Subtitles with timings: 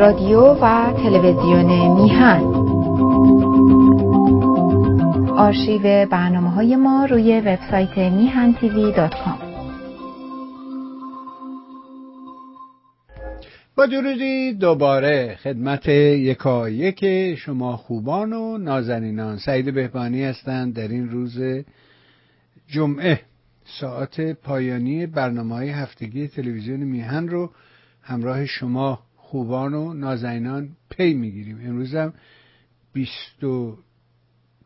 [0.00, 2.40] رادیو و تلویزیون میهن.
[5.36, 9.38] آرشیو برنامه های ما روی وبسایت میهن تیوی دات کام.
[13.76, 19.38] با درودی دوباره خدمت یکایک شما خوبان و نازنینان.
[19.38, 21.40] سعید بهبانی هستند در این روز
[22.68, 23.20] جمعه
[23.80, 27.50] ساعت پایانی برنامه های هفتگی تلویزیون میهن رو
[28.02, 28.98] همراه شما
[29.30, 31.60] خوبان و نازنینان پی می‌گیریم.
[31.60, 32.14] امروز هم
[32.92, 33.78] بیست و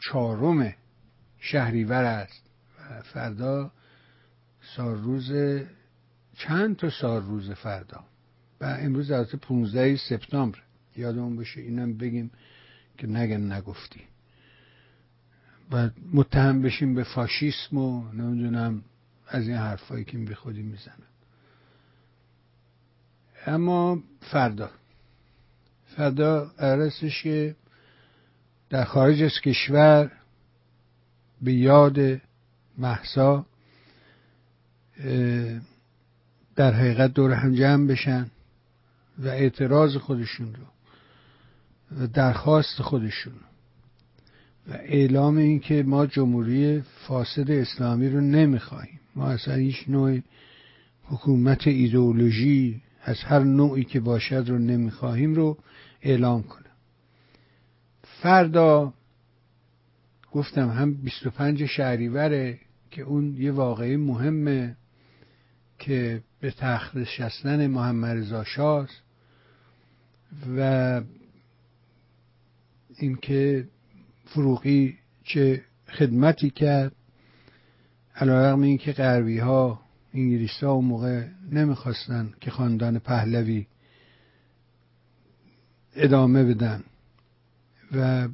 [0.01, 0.75] چهارم
[1.39, 2.43] شهریور است
[2.79, 3.73] و فردا
[4.77, 5.33] سالروز
[6.35, 8.05] چند تا سالروز فردا؟
[8.61, 10.59] و امروز از 15 سپتامبر.
[10.97, 12.31] یادمون باشه اینم بگیم
[12.99, 14.01] که نگن نگفتی.
[15.73, 18.83] و متهم بشیم به فاشیسم و نمی‌دونم
[19.29, 21.14] از این حرفایی که بی خودی می‌زنن
[23.47, 24.71] اما فردا.
[25.97, 27.57] فردا قرارستش که
[28.71, 30.11] در خارج از کشور
[31.43, 32.21] به یاد
[32.79, 33.47] محسا
[36.57, 38.31] در حقیقت دور هم جمع بشن
[39.19, 40.65] و اعتراض خودشون رو
[42.01, 43.35] و درخواست خودشون
[44.69, 49.01] و اعلام این که ما جمهوری فاسد اسلامی رو نمی‌خواهیم.
[49.17, 50.21] ما اصلا هیچ نوع
[51.05, 55.59] حکومت ایدئولوژی از هر نوعی که باشد رو نمی‌خواهیم رو
[56.03, 56.65] اعلام کنم.
[58.03, 58.95] فردا
[60.33, 62.59] گفتم هم 25 شهریوره
[62.91, 64.77] که اون یه واقعی مهمه
[65.79, 69.03] که به تخت نشستن محمد رضا شاست
[70.57, 71.01] و
[72.99, 73.69] اینکه
[74.27, 76.93] فروغی چه خدمتی کرد
[78.17, 79.84] علیرغم اینکه غربی ها
[80.15, 83.67] انگلیس ها اون موقع نمی‌خواستن که خاندان پهلوی
[85.97, 86.85] ادامه بدن
[87.93, 88.29] و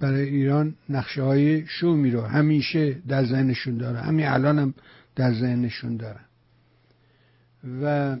[0.00, 4.00] برای ایران نقشه های شومی رو همیشه در ذهنشون داره.
[4.00, 4.74] همین الان هم
[5.16, 6.24] در ذهنشون دارن
[7.82, 8.16] و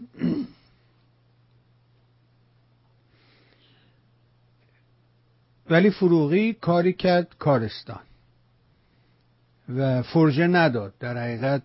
[5.70, 8.00] ولی فروغی کاری کرد کارستان
[9.68, 10.94] و فرژه نداد.
[11.00, 11.62] در حقیقت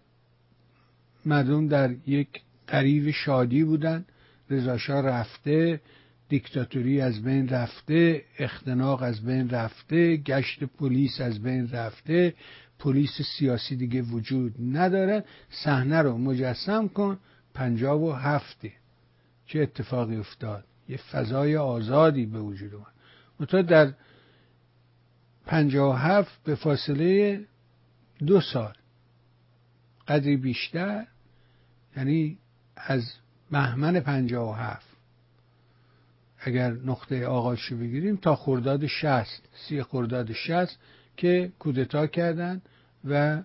[1.26, 4.06] مردم در یک قریب شادی بودن.
[4.50, 5.82] رضاشاه رفته
[6.30, 12.34] دیکتاتوری از بین رفته اختناق از بین رفته گشت پلیس از بین رفته.
[12.80, 15.24] پلیس سیاسی دیگه وجود نداره.
[15.50, 17.20] صحنه رو مجسم کن.
[17.54, 18.72] پنجاب و هفته.
[19.46, 22.94] چه اتفاقی افتاد؟ یه فضای آزادی به وجود اومد.
[23.40, 23.94] منتها در
[25.46, 27.42] پنجاه و هفت به فاصله
[28.26, 28.74] دو سال.
[30.08, 31.08] قدری بیشتر
[31.98, 32.38] یعنی
[32.76, 33.14] از
[33.52, 34.88] بهمن پنجاه و هفت
[36.40, 40.78] اگر نقطه آغازش بگیریم تا خرداد شست سی خرداد شست
[41.18, 42.62] که کودتا کردن
[43.06, 43.44] و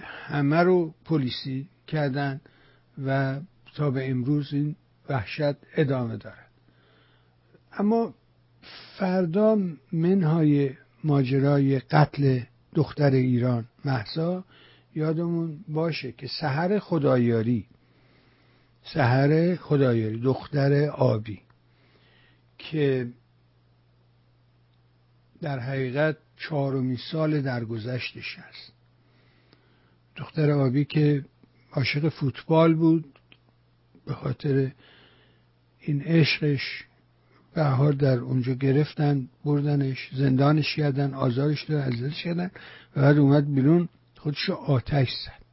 [0.00, 2.40] همه رو پلیسی کردن
[3.06, 3.40] و
[3.74, 4.76] تا به امروز این
[5.08, 6.50] وحشت ادامه دارد.
[7.72, 8.14] اما
[8.98, 9.58] فردا
[9.92, 10.70] منهای
[11.04, 12.40] ماجرای قتل
[12.74, 14.44] دختر ایران محسا
[14.98, 17.66] یادمون باشه که سحر خدایاری
[18.82, 21.40] سحر خدایاری دختر آبی
[22.58, 23.08] که
[25.40, 28.72] در حقیقت چهارمین سال درگذشتش است
[30.16, 31.24] دختر آبی که
[31.72, 33.18] عاشق فوتبال بود
[34.06, 34.72] به خاطر
[35.80, 36.84] این عشقش
[37.54, 42.50] بهار در اونجا گرفتن بردنش زندانش کردن آزارش دادن ازدش کردن
[42.96, 45.44] و بعد اومد بیرون خودشو آتش زد.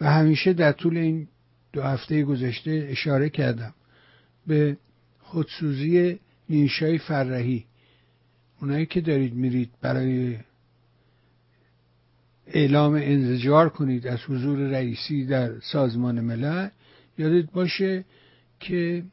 [0.00, 1.28] و همیشه در طول این
[1.72, 3.74] دو هفته گذشته اشاره کردم
[4.46, 4.76] به
[5.20, 6.18] خودسوزی
[6.48, 7.64] نیشای فرهی.
[8.60, 10.38] اونایی که دارید میرید برای
[12.46, 16.68] اعلام انزجار کنید از حضور رئیسی در سازمان ملل
[17.18, 18.04] یادت باشه
[18.60, 19.04] که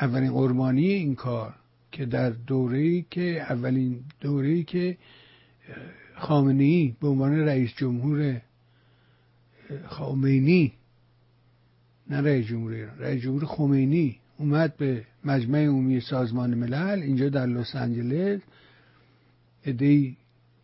[0.00, 1.54] اولین قربانی این کار
[1.92, 4.96] که در دوره‌ای که اولین دوره‌ای که
[6.18, 8.40] خامنه ای به عنوان رئیس جمهور
[9.86, 10.72] خمینی
[12.10, 17.46] نه رئیس جمهور ایران رئیس جمهور خمینی اومد به مجمع عمومی سازمان ملل اینجا در
[17.46, 18.40] لس آنجلس
[19.64, 20.16] ادهی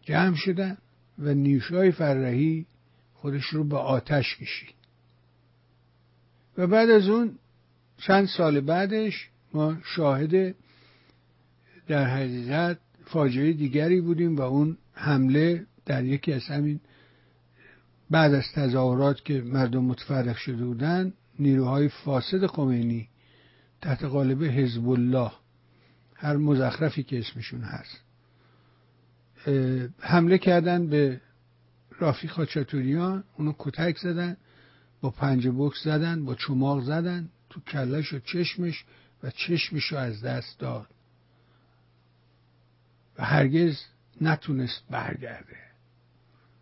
[0.02, 0.76] جمع شدن
[1.18, 2.66] و نیوشای فرهی
[3.14, 4.74] خودش رو به آتش کشید.
[6.58, 7.38] و بعد از اون
[7.98, 10.54] چند سال بعدش ما شاهد
[11.88, 16.80] در حقیقت فاجعه دیگری بودیم و اون حمله در یکی از همین
[18.10, 23.08] بعد از تظاهرات که مردم متفرق شده بودن نیروهای فاسد خمینی
[23.80, 25.32] تحت قالب حزب الله
[26.14, 28.00] هر مزخرفی که اسمشون هست
[30.00, 31.20] حمله کردن به
[31.98, 34.36] رافی خاچاتوریان اونو کتک زدن
[35.00, 38.84] با پنج بکس زدن با چماق زدن تو کلش و چشمش
[39.22, 40.86] و چشمش رو از دست داد.
[43.18, 43.78] و هرگز
[44.20, 45.56] نتونست برگرده.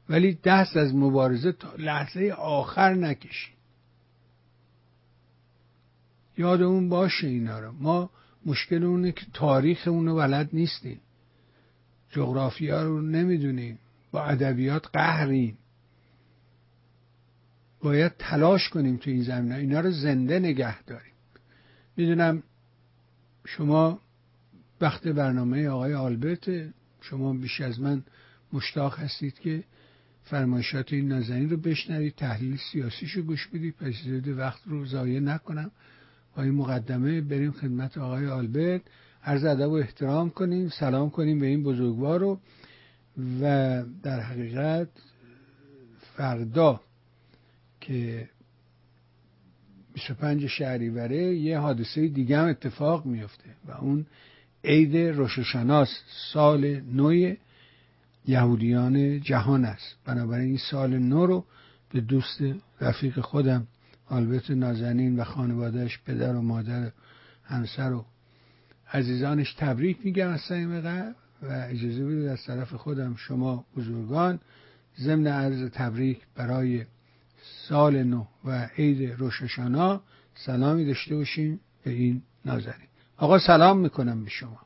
[0.08, 3.54] ولی دست از مبارزه تا لحظه آخر نکشید.
[6.38, 7.72] یادمون باشه اینا رو.
[7.72, 8.10] ما
[8.46, 11.00] مشکل اونه که تاریخ اونو بلد نیستیم.
[12.10, 13.78] جغرافیا رو نمی‌دونیم.
[14.10, 15.58] با ادبیات قهریم.
[17.82, 19.55] باید تلاش کنیم تو این زمینه.
[19.55, 21.12] اینا رو زنده نگه داریم.
[21.96, 22.43] می‌دونم
[23.44, 24.00] شما
[24.81, 26.72] وقت برنامه آقای آلبرت
[27.02, 28.02] شما بیش از من
[28.52, 29.64] مشتاق هستید که
[30.25, 33.76] فرمایشات این نازنین رو بشنوید تحلیل سیاسیشو گوش بدید.
[33.76, 33.94] پس
[34.26, 35.70] وقت رو ضایع نکنم.
[36.37, 38.82] با این مقدمه بریم خدمت آقای آلبرت.
[39.25, 40.69] عرض ادب و احترام کنیم.
[40.69, 42.40] سلام کنیم به این بزرگوار رو.
[43.40, 44.88] و در حقیقت
[46.16, 46.81] فردا
[47.81, 48.28] که
[49.93, 54.06] 25 شهریوره یه حادثه دیگه هم اتفاق میفته و اون
[54.64, 55.88] عید روششناس
[56.32, 57.34] سال نو
[58.26, 59.96] یهودیان جهان است.
[60.04, 61.44] بنابراین این سال نو رو
[61.92, 62.40] به دوست
[62.80, 63.66] رفیق خودم
[64.08, 66.90] آلبرت نازنین و خانوادهش پدر و مادر
[67.44, 68.04] همسر و
[68.92, 74.40] عزیزانش تبریک میگم از صمیم قلب و اجازه بدید از طرف خودم شما بزرگان
[75.00, 76.84] ضمن عرض تبریک برای
[77.68, 80.02] سال نو و عید روششانا
[80.34, 81.60] سلامی داشته باشیم.
[81.84, 82.91] به این نازنین.
[83.22, 84.58] آقا سلام می‌کنم به شما.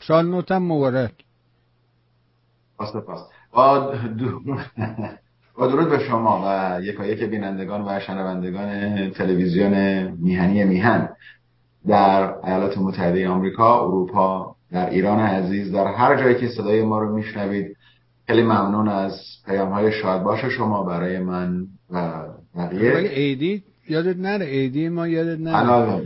[0.00, 1.12] سال نوتم مبارک.
[2.78, 3.20] پاس پاس
[3.52, 3.94] با
[5.58, 11.08] با درود به شما و یکایک بینندگان و شنوندگان تلویزیون میهنی میهن
[11.86, 17.16] در ایالات متحده آمریکا، اروپا، در ایران عزیز در هر جایی که صدای ما رو
[17.16, 17.76] میشنوید.
[18.26, 22.24] خیلی ممنون از پیام های شادباش شما برای من و
[22.56, 22.96] بقیه.
[22.96, 26.02] ایدی یادت نره؟ ایدی ما یادت نره.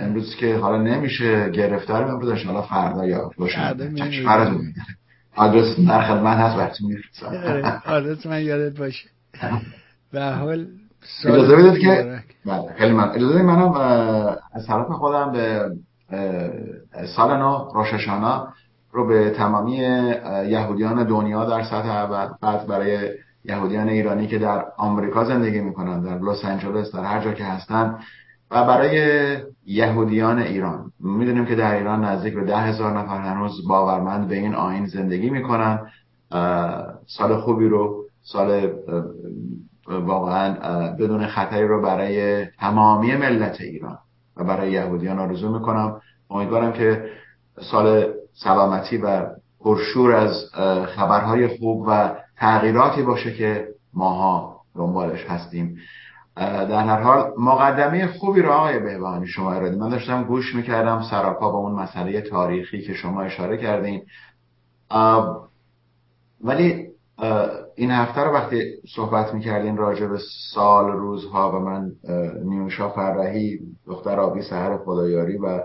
[0.00, 3.60] امروز که حالا نمیشه گرفتار امروز حالا فردا یاد باشه.
[5.36, 7.82] آدرس در خدمت هست وقتی میفرستم.
[7.86, 9.08] آدرس من یادت باشه.
[10.12, 10.66] به حال
[11.24, 13.72] اجازه بدید که بله خیلی من اجازه بدید منم
[14.52, 15.70] از طرف خودم به
[17.16, 18.48] سال نو روششانا
[18.92, 19.76] رو به تمامی
[20.46, 23.08] یهودیان دنیا در سطح اول بعد برای
[23.44, 27.98] یهودیان ایرانی که در آمریکا زندگی می‌کنن در لس آنجلس در هر جا که هستن
[28.50, 29.36] و برای
[29.66, 30.92] یهودیان ایران.
[31.00, 35.30] می‌دونیم که در ایران نزدیک به ده هزار نفر هنوز باورمند به این آین زندگی
[35.30, 35.90] می‌کنن.
[37.06, 38.70] سال خوبی رو سال
[39.88, 40.54] واقعا
[40.92, 43.98] بدون خطری رو برای تمامی ملت ایران
[44.36, 46.00] و برای یهودیان آرزو می‌کنم.
[46.30, 47.04] امیدوارم که
[47.60, 49.26] سال سلامتی و
[49.60, 50.44] پرشور از
[50.96, 55.76] خبرهای خوب و تغییراتی باشه که ماها دنبالش هستیم.
[56.40, 61.50] در هر حال مقدمه خوبی رو آقای بهبانی شما ارادی من داشتم گوش می‌کردم سراپا
[61.50, 64.02] با اون مسئله تاریخی که شما اشاره کردین.
[66.44, 66.86] ولی
[67.74, 68.64] این هفته رو وقتی
[68.96, 70.18] صحبت می‌کردین راجع به
[70.54, 71.92] سال روزها و من
[72.44, 75.60] نیوشا فرحی دختر آبی سهر خدایاری و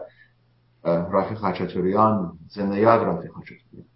[0.84, 3.88] رافی خاچاتوریان زنده یاد رافی خاچاتوریان.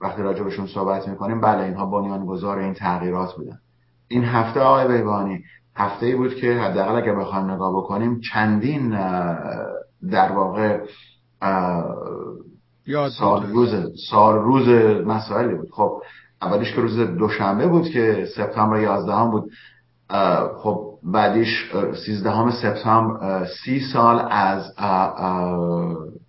[0.00, 3.58] وقتی راجع بهشون صحبت می‌کنیم بله اینها بنیانگذار این تغییرات بودن.
[4.08, 5.44] این هفته آقای بیبانی
[5.76, 8.90] هفته بود که حداقل اگر بخوایم نگاه بکنیم چندین
[10.10, 10.80] در واقع
[13.18, 13.74] سال روز
[14.10, 14.68] سال روز
[15.06, 15.68] مسائلی بود.
[15.72, 16.02] خب
[16.42, 19.50] اولیش که روز دوشنبه بود که سپتامبر 11 بود.
[20.62, 21.72] خب بعدیش
[22.06, 24.72] 13 سپتامبر سی سال از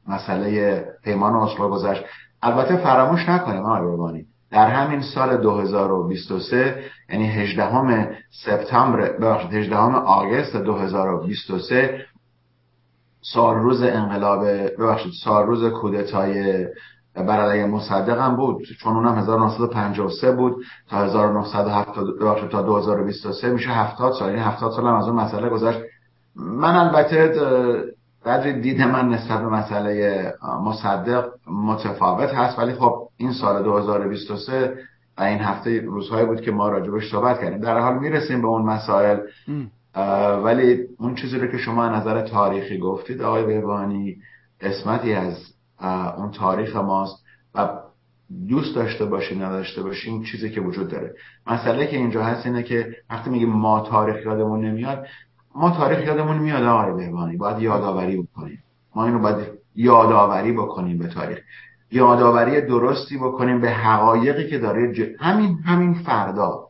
[0.08, 2.04] مسئله پیمان اسلو گذشت.
[2.44, 12.06] البته فراموش نکنیم آقای در همین سال 2023 یعنی 18 سپتامبر ببخشید 18 آگست 2023
[13.22, 16.66] سال روز انقلاب ببخشید سال روز کودتای
[17.16, 24.14] بر علیه مصدق هم بود چون اونم 1953 بود تا 1970 تا 2023 میشه 70
[24.14, 24.30] سال.
[24.30, 25.80] این 70 سال هم از اون مسئله گذشت.
[26.36, 27.34] من البته
[28.26, 30.34] قدری دید من نسبت به مسئله
[30.64, 36.70] مصدق متفاوت هست ولی خب این سال 2023 و این هفته روزهایی بود که ما
[36.70, 37.60] راجبش صحبت کردیم.
[37.60, 39.20] در حال می‌رسیم به اون مسائل.
[40.44, 44.18] ولی اون چیزی رو که شما نظر تاریخی گفتید آقای بهبانی
[44.62, 45.54] قسمتی از
[46.18, 47.70] اون تاریخ ماست و
[48.48, 51.14] دوست داشته باشیم نداشته باشیم چیزی که وجود داره.
[51.48, 55.06] مسئله که اینجا هست اینه که وقتی میگیم ما تاریخ یادمون نمیاد
[55.56, 57.38] ما تاریخ یادمون میاد آقای بهبانی.
[57.38, 58.64] باید یادآوری بکنیم.
[58.96, 61.40] ما اینو باید یادآوری بکنیم به تاریخ.
[61.96, 66.68] یادآوری درستی بکنیم به حقایقی که داره همین همین فردا.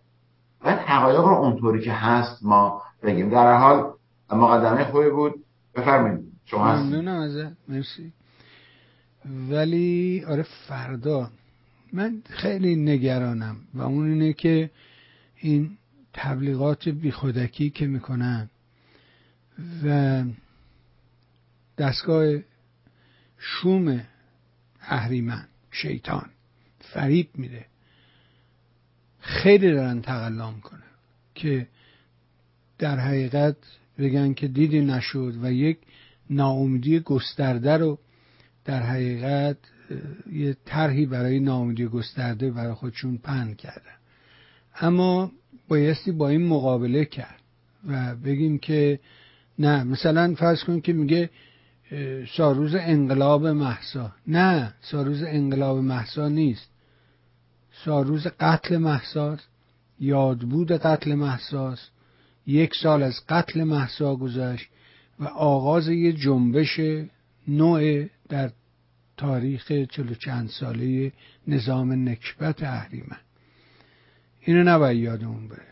[0.63, 3.29] باید حقایق رو اونطوری که هست ما بگیم.
[3.29, 3.93] در حال
[4.31, 5.33] مقدمه خوبی بود.
[5.75, 6.19] بفرمایید.
[6.45, 8.13] شما ازت مرسی.
[9.49, 11.29] ولی آره فردا.
[11.93, 13.55] من خیلی نگرانم.
[13.73, 14.69] و اون اینه که
[15.35, 15.77] این
[16.13, 18.49] تبلیغات بیخودکی که می‌کنن
[19.85, 20.23] و
[21.77, 22.25] دستگاه
[23.37, 24.01] شوم
[24.87, 26.29] اهریمن شیطان.
[26.79, 27.65] فریب میده.
[29.19, 30.81] خیلی دارن تقلا می‌کنن
[31.35, 31.67] که
[32.77, 33.55] در حقیقت
[33.97, 35.77] بگن که دیدی نشد و یک
[36.29, 37.99] ناامیدی گسترده رو
[38.65, 39.57] در حقیقت
[40.31, 43.95] یه طرحی برای ناامیدی گسترده برای خودشون پهن کردن
[44.79, 45.31] اما
[45.67, 47.41] بایستی با این مقابله کرد
[47.87, 48.99] و بگیم که
[49.59, 51.29] نه مثلا فرض کن که میگه
[52.37, 54.11] ساروز انقلاب محسا.
[54.27, 56.69] نه ساروز انقلاب محسا نیست.
[57.85, 59.47] ساروز قتل محساست.
[59.99, 61.91] یادبود قتل محساست.
[62.47, 64.69] یک سال از قتل محسا گذشت
[65.19, 66.79] و آغاز یه جنبش
[67.47, 68.51] نوع در
[69.17, 71.11] تاریخ چلو چند ساله
[71.47, 73.19] نظام نکبت اهریمن.
[74.41, 75.67] اینو نباید یادمون بره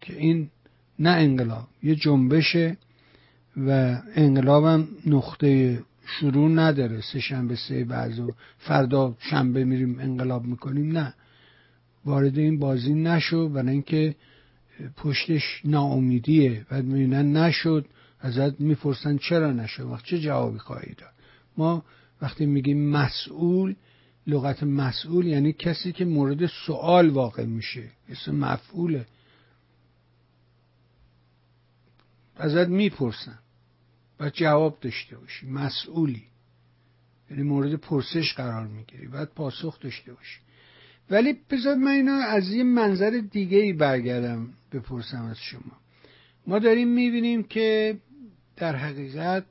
[0.00, 0.50] که این
[0.98, 2.76] نه انقلاب یه جنبشه
[3.56, 7.00] و انقلابم نقطه شروع نداره.
[7.00, 10.98] سه شنبه سه بعض و فردا شنبه میریم انقلاب می‌کنیم.
[10.98, 11.14] نه.
[12.04, 13.48] وارد این بازی نشو.
[13.48, 14.14] برای اینکه
[14.96, 17.86] پشتش ناامیدیه و می‌بینن نشد.
[18.20, 21.12] ازت می‌پرسن چرا نشد؟ وقت چه جوابی خواهی داد؟
[21.56, 21.84] ما
[22.22, 23.74] وقتی میگیم مسئول
[24.26, 27.90] لغت مسئول یعنی کسی که مورد سوال واقع میشه.
[28.08, 29.06] اسم مفعوله.
[32.36, 33.38] ازت می‌پرسن.
[34.20, 35.46] و جواب داشته باشی.
[35.46, 36.22] مسئولی.
[37.30, 39.06] یعنی مورد پرسش قرار می‌گیری.
[39.06, 40.40] باید پاسخ داشته باشی.
[41.10, 45.76] ولی بذار من اینو از یه منظر دیگه ای برگردم بپرسم از شما.
[46.46, 47.96] ما داریم می‌بینیم که
[48.56, 49.44] در حقیقت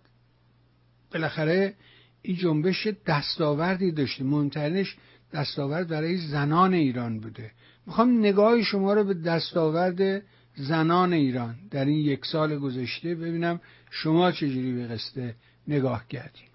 [1.13, 1.74] بالاخره
[2.22, 4.24] این جنبش دستاوردی داشته.
[4.24, 4.98] مهمترینش
[5.34, 7.51] دستاورد برای زنان ایران بوده.
[7.88, 10.24] می‌خوام نگاه شما رو به دستاورد
[10.56, 13.62] زنان ایران در این یک سال گذشته ببینم
[13.93, 15.36] شما چجوری به قصه
[15.67, 16.51] نگاه کردید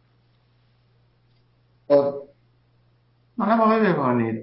[3.38, 4.42] منم آقای ببانید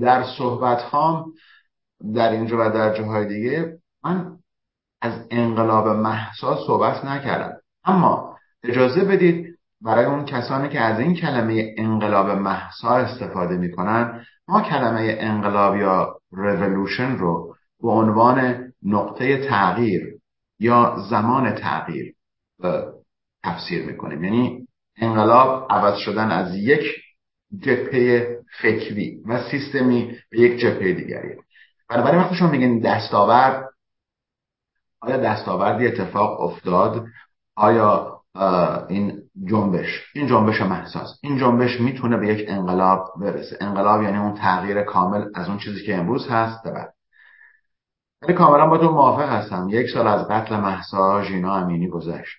[0.00, 1.32] در صحبت هام
[2.14, 4.36] در اینجا و در جاهای دیگه من
[5.00, 7.56] از انقلاب محسا صحبت نکردم.
[7.84, 14.62] اما اجازه بدید برای اون کسانی که از این کلمه انقلاب محسا استفاده می‌کنن ما
[14.62, 20.19] کلمه انقلاب یا رولوشن رو به عنوان نقطه تغییر
[20.60, 22.14] یا زمان تغییر
[23.44, 24.24] تفسیر می‌کنیم.
[24.24, 26.84] یعنی انقلاب عوض شدن از یک
[27.58, 31.34] جپه فکری و سیستمی به یک جپه دیگری.
[31.88, 33.68] بنابراین وقتی شما میگین دستاورد
[35.00, 37.04] آیا دستاوردی اتفاق افتاد؟
[37.56, 38.20] آیا
[38.88, 43.58] این جنبش این جنبش محساس این جنبش می‌تونه به یک انقلاب برسه.
[43.60, 46.94] انقلاب یعنی اون تغییر کامل از اون چیزی که امروز هست به بعد.
[48.22, 49.68] ولی کاملا با تو موافق هستم.
[49.70, 52.38] یک سال از قتل محسا ژینا امینی گذشت.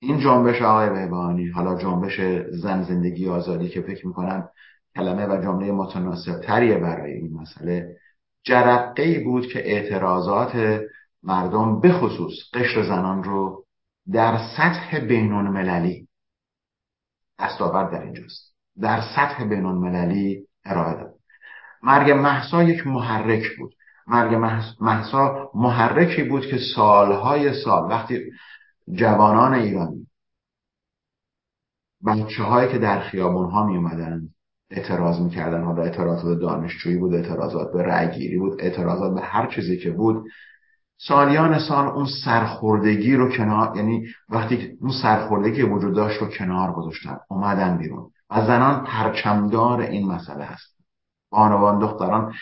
[0.00, 4.48] این جنبش آقای بهبانی حالا جنبش زن زندگی آزادی که فکر می‌کنم
[4.96, 7.96] کلمه و جمله متناسب تریه برای این مسئله
[8.42, 10.80] جرقه ای بود که اعتراضات
[11.22, 13.64] مردم به خصوص قشر زنان رو
[14.12, 16.08] در سطح بینون مللی
[17.40, 18.54] دستاورد در اینجاست.
[18.80, 21.14] در سطح بینون مللی ارائه داد.
[21.82, 23.74] مرگ محسا یک محرک بود.
[24.08, 24.34] مرگ
[24.80, 28.20] محسا محرکی بود که سالهای سال وقتی
[28.92, 30.06] جوانان ایرانی
[32.06, 34.20] بچه هایی که در خیابون ها می اومدن
[34.70, 39.90] اعتراض می‌کردن حالا اعتراضات دانشجویی بود اعتراضات به رأیگیری بود اعتراضات به هر چیزی که
[39.90, 40.24] بود
[41.00, 47.18] سالیان سال اون سرخوردگی رو کنار یعنی وقتی اون سرخوردگی وجود داشت رو کنار گذاشتن
[47.30, 48.10] اومدن بیرون.
[48.30, 50.76] و زنان پرچمدار این مسئله هست
[51.30, 52.34] بانوان دختران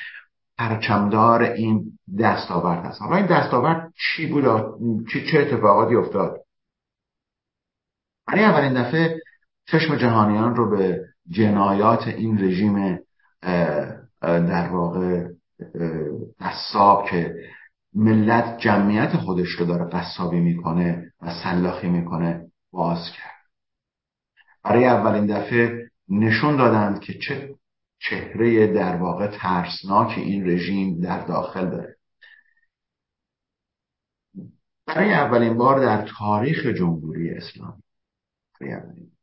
[0.59, 4.45] پرچمدار این دستاورد هست حالا این دستاورد چی بود؟
[5.31, 6.41] چه اتفاقاتی افتاد؟
[8.27, 9.21] برای اولین دفعه
[9.67, 12.99] چشم جهانیان رو به جنایات این رژیم
[14.23, 15.29] در واقع
[16.41, 17.35] قصاب که
[17.95, 23.37] ملت جمعیت خودش رو داره قصابی می‌کنه و سلاخی می‌کنه باز کرد.
[24.65, 27.55] برای اولین دفعه نشون دادند که چه
[27.99, 31.97] چهره در واقع ترسناک این رژیم در داخل داره.
[34.87, 37.83] برای اولین بار در تاریخ جمهوری اسلامی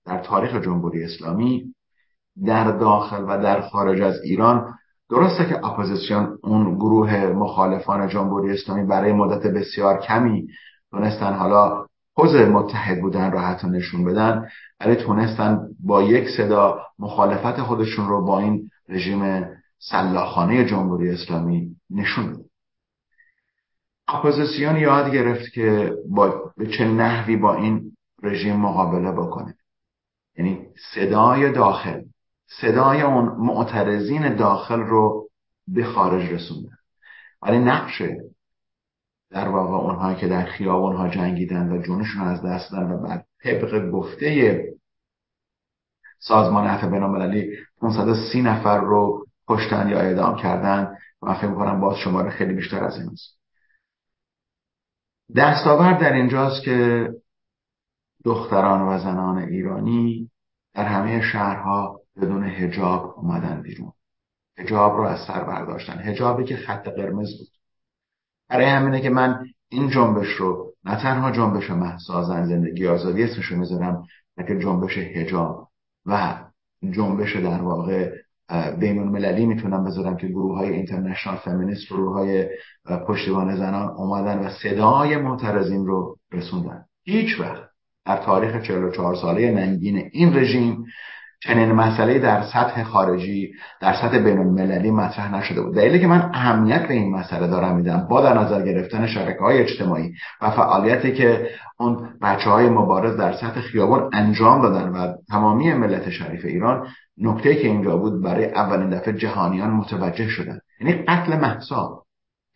[0.06, 1.75] در تاریخ جمهوری اسلامی
[2.46, 4.74] در داخل و در خارج از ایران
[5.10, 10.48] درسته که اپوزیسیون اون گروه مخالفان جمهوری اسلامی برای مدت بسیار کمی
[10.92, 17.62] تونستن حالا حوز متحد بودن را حتی نشون بدن ولی تونستن با یک صدا مخالفت
[17.62, 19.46] خودشون رو با این رژیم
[19.79, 22.43] سلاخانه جمهوری اسلامی نشون بدن.
[24.08, 27.91] اپوزیسیون یاد گرفت که با به چه نحوی با این
[28.24, 29.55] رژیم مقابله بکنه.
[30.38, 32.01] یعنی صدای داخل
[32.62, 35.29] صدای اون معترضین داخل رو
[35.67, 36.77] به خارج رسوندن.
[37.41, 38.01] ولی نقش
[39.33, 43.89] در واقع اونهایی که در خیابانها جنگیدن و جونشون از دست دادن و بعد طبق
[43.91, 44.63] گفته
[46.19, 52.29] سازمان عفو بینالمللی 530 نفر رو کشتن یا اعدام کردن من فکر می‌کنم باز شماره
[52.29, 53.39] خیلی بیشتر از این است
[55.35, 57.09] دستاورد در اینجاست که
[58.25, 60.31] دختران و زنان ایرانی
[60.73, 63.91] در همه شهرها بدون هجاب اومدن بیرون.
[64.57, 65.99] هجاب رو از سر برداشتن.
[65.99, 67.52] هجابی که خط قرمز بود.
[68.53, 73.57] برای همینه که من این جنبش رو نه تنها جنبش محسازن زندگی آزادی اسمش رو
[73.57, 74.03] می‌ذارم
[74.38, 75.67] بلکه جنبش هجاب
[76.05, 76.36] و
[76.91, 78.12] جنبش در واقع
[78.79, 82.50] بین المللی می‌تونم بذارم که گروه های اینترنشنال فمینیست گروه های
[83.07, 86.86] پشتیبان زنان اومدن و صدای معترضین رو رسوندن.
[87.03, 87.63] هیچ وقت
[88.05, 90.86] در تاریخ 44 ساله ننگین این رژیم
[91.43, 95.75] چنین مسئله در سطح خارجی در سطح بین المللی مطرح نشده بود.
[95.75, 99.57] دلیلی که من اهمیت به این مسئله دارم میدم با در نظر گرفتن شبکه های
[99.57, 105.73] اجتماعی و فعالیتی که اون بچه های مبارز در سطح خیابان انجام دادن و تمامی
[105.73, 110.59] ملت شریف ایران نکته که اینجا بود برای اولین دفعه جهانیان متوجه شدن.
[110.81, 112.03] یعنی قتل محسا.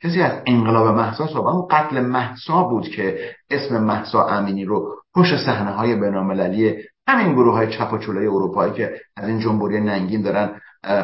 [0.03, 5.37] کسی از انقلاب محسا صحبت اون قتل محسا بود که اسم محسا امینی رو پشت
[5.37, 6.75] صحنه های بینالمللی
[7.07, 10.61] همین گروه های چپ و چوله اروپایی که از این جمهوری ننگین دارن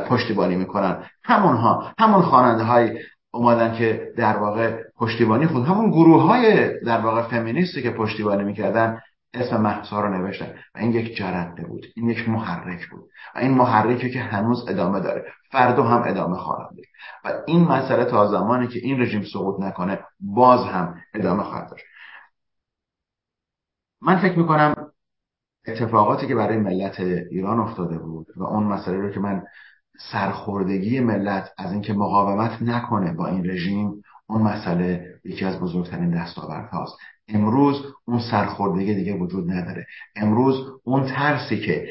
[0.10, 1.04] پشتیبانی می‌کنن.
[1.24, 3.00] همونها همون خواننده های
[3.34, 9.02] اومدن که در واقع پشتیبانی خود همون گروه های در واقع فمینیستی که پشتیبانی می‌کردن
[9.34, 10.56] اسم محسا رو نوشتن.
[10.76, 11.86] و این یک جرقه بود.
[11.96, 13.04] این یک محرک بود.
[13.36, 15.26] و این محرکی که هنوز ادامه داره.
[15.52, 16.90] فردا هم ادامه خواهد داشت.
[17.26, 21.86] و این مسئله تا زمانی که این رژیم سقوط نکنه باز هم ادامه خواهد داشت.
[24.02, 24.76] من فکر می‌کنم
[25.68, 29.44] اتفاقاتی که برای ملت ایران افتاده بود و اون مسئله رو که من
[30.12, 36.70] سرخوردگی ملت از اینکه مقاومت نکنه با این رژیم اون مسئله یکی از بزرگترین دستاورد
[36.70, 36.94] هاست
[37.28, 39.86] امروز اون سرخوردگی دیگه وجود نداره.
[40.16, 41.90] امروز اون ترسی که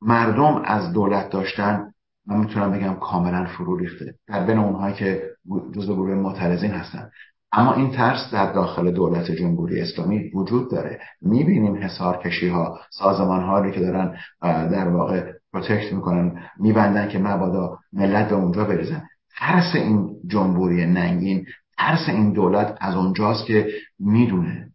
[0.00, 1.92] مردم از دولت داشتن
[2.26, 4.14] من می‌تونم بگم کاملا فرو ریخته.
[4.26, 5.30] در بین اونهایی که
[5.72, 7.10] جزو گروه معترضین هستن.
[7.56, 11.00] اما این ترس در داخل دولت جمهوری اسلامی وجود داره.
[11.22, 17.78] می‌بینیم حصار کشی ها سازمان هایی که دارن در واقع protect می‌کنن میبندن که مبادا
[17.92, 19.02] ملت به اونجا بریزن.
[19.38, 21.46] ترس این جمهوری ننگین
[21.78, 24.68] ترس این دولت از اونجاست که می‌دونه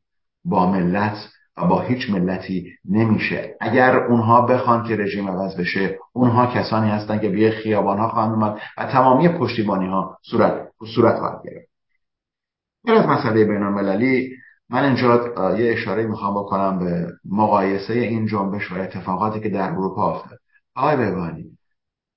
[0.45, 3.55] با ملت و با هیچ ملتی نمیشه.
[3.61, 8.31] اگر اونها بخوان که رژیم عوض بشه اونها کسانی هستن که به خیابان ها خواهند
[8.31, 11.68] اومد و تمامی پشتیبانی ها صورت صورت خواهد گرفت.
[12.85, 14.35] غیر از مسئله بین المللی
[14.69, 20.15] من اینجا یه اشاره می‌خوام بکنم به مقایسه این جنبش و اتفاقاتی که در اروپا
[20.15, 20.39] افتاد.
[20.75, 21.45] آقای بگانی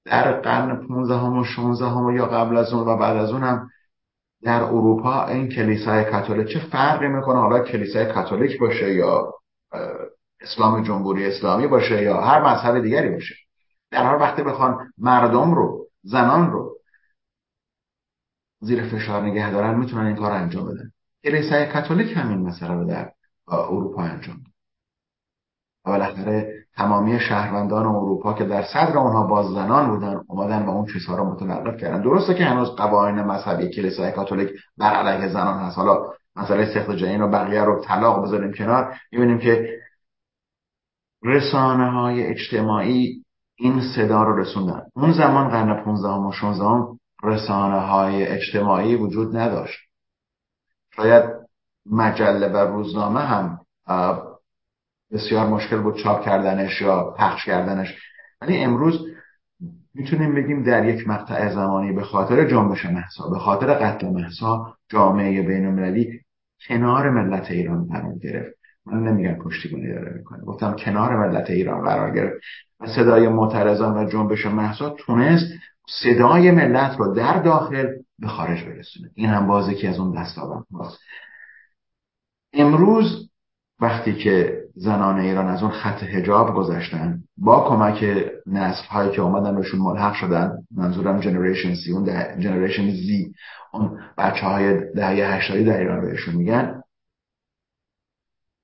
[0.05, 3.68] در قرن 15 و 16 و یا قبل از اون و بعد از اون هم
[4.42, 9.33] در اروپا این کلیسای کاتولیک چه فرقی می‌کنه؟ حالا کلیسای کاتولیک باشه یا
[10.40, 13.35] اسلام جمهوری اسلامی باشه یا هر مذهب دیگری باشه.
[13.90, 16.72] در هر وقتی بخوان مردم رو زنان رو
[18.62, 20.90] زیر فشار نگه دارن می‌تونن این کار انجام بدن.
[21.25, 23.12] کلیسای کاتولیک همین مسئله رو در
[23.48, 24.53] اروپا انجام داد.
[25.85, 30.87] و بالاخره تمامی شهروندان اروپا که در صدر اونها باز زنان بودن اومدن و اون
[30.92, 32.03] چیزها رو متوقف کردن.
[32.03, 35.77] درسته که هنوز قوانین مذهبی کلیسای کاتولیک بر علیه زنان هست.
[35.77, 38.94] حالا مسئله سخت جنین و بقیه رو طلاق بذاریم کنار.
[39.12, 39.79] می‌بینیم که
[41.25, 43.25] رسانه های اجتماعی
[43.59, 44.83] این صدا رو رسوندن.
[44.94, 46.64] اون زمان قرن 15 و 16
[47.23, 49.79] رسانه های اجتماعی وجود نداشت.
[50.97, 51.25] شاید
[51.91, 53.59] مجله و روزنامه هم
[55.13, 57.99] بسیار مشکل بود چاپ کردنش یا پخش کردنش.
[58.41, 59.07] ولی امروز
[59.95, 65.43] می‌تونیم بگیم در یک مقطع زمانی به خاطر جنبش محسا به خاطر قتل محسا جامعه
[65.43, 66.21] بین المللی
[66.69, 68.57] کنار ملت ایران قرار گرفت.
[68.87, 70.45] من نمیگم پشتیبانی داره می‌کنه.
[70.45, 72.41] گفتم کنار ملت ایران قرار گرفت.
[72.81, 75.45] و صدای معترضان و جنبش محسا تونست
[75.88, 77.87] صدای ملت رو در داخل
[78.18, 79.11] به خارج برسونه.
[79.14, 80.99] این هم بازی که از اون دستاورد هاست.
[82.53, 83.31] امروز
[83.81, 88.05] وقتی که زنان ایران از اون خط هجاب گذشتن با کمک
[88.47, 92.05] نسل هایی که اومدن بهشون ملحق شدن منظورم جنریشن سی اون
[92.40, 93.35] جنریشن زی
[93.73, 96.83] اون بچه های دهه هشتادی در ایران بهشون میگن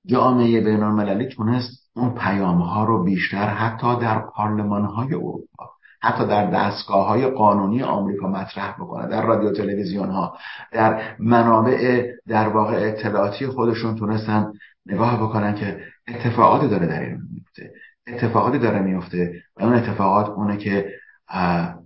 [0.05, 5.69] جامعه بین المللی تونست اون پیام ها رو بیشتر حتی در پارلمان های اروپا
[6.01, 10.37] حتی در دستگاه های قانونی آمریکا مطرح بکنه در رادیو تلویزیون ها
[10.71, 14.53] در منابع در واقع اطلاعاتی خودشون تونستن
[14.85, 17.71] نگاه بکنن که اتفاقاتی داره در ایران میفته.
[18.07, 20.91] اتفاقاتی داره میفته و اون اتفاقات اونه که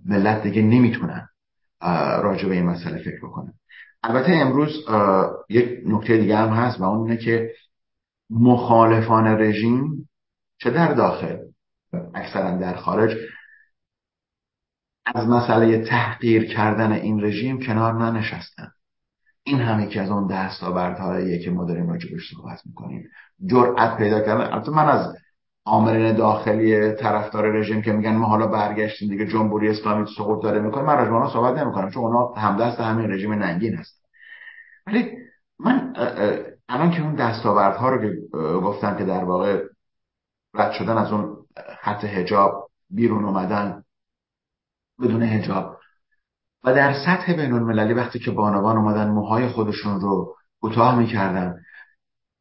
[0.06, 1.28] ملت دیگه نمی‌تونن
[2.22, 3.52] راجع به این مسئله فکر بکنن.
[4.02, 4.84] البته امروز
[5.48, 7.50] یک نکته دیگه هم هست و اون اینه که
[8.30, 10.08] مخالفان رژیم
[10.58, 11.36] چه در داخل
[12.14, 13.16] اکثرا در خارج
[15.06, 18.72] از مسئله تحقیر کردن این رژیم کنار ننشستن.
[19.42, 23.10] این هم یکی از اون دستاوردهاییه که ما داریم راجبش صحبت می‌کنیم.
[23.46, 24.52] جرأت پیدا کردن.
[24.52, 25.16] البته من از
[25.66, 30.82] عاملین داخلی طرفدار رژیم که میگن ما حالا برگشتیم دیگه جمهوری اسلامی سقوط داره می‌کنه
[30.82, 34.04] من راجع صحبت نمی‌کنم چون اونا همدست همین رژیم ننگین هست
[34.86, 35.10] ولی
[35.58, 35.92] من
[36.68, 39.64] الان که اون دستاوردها رو که گفتم که در واقع
[40.54, 41.36] رد شدن از اون
[41.82, 43.83] خط هجاب بیرون اومدن
[45.00, 45.76] بدون هجاب
[46.64, 51.60] و در سطح بین المللی وقتی که بانوان اومدن موهای خودشون رو کوتاه می‌کردن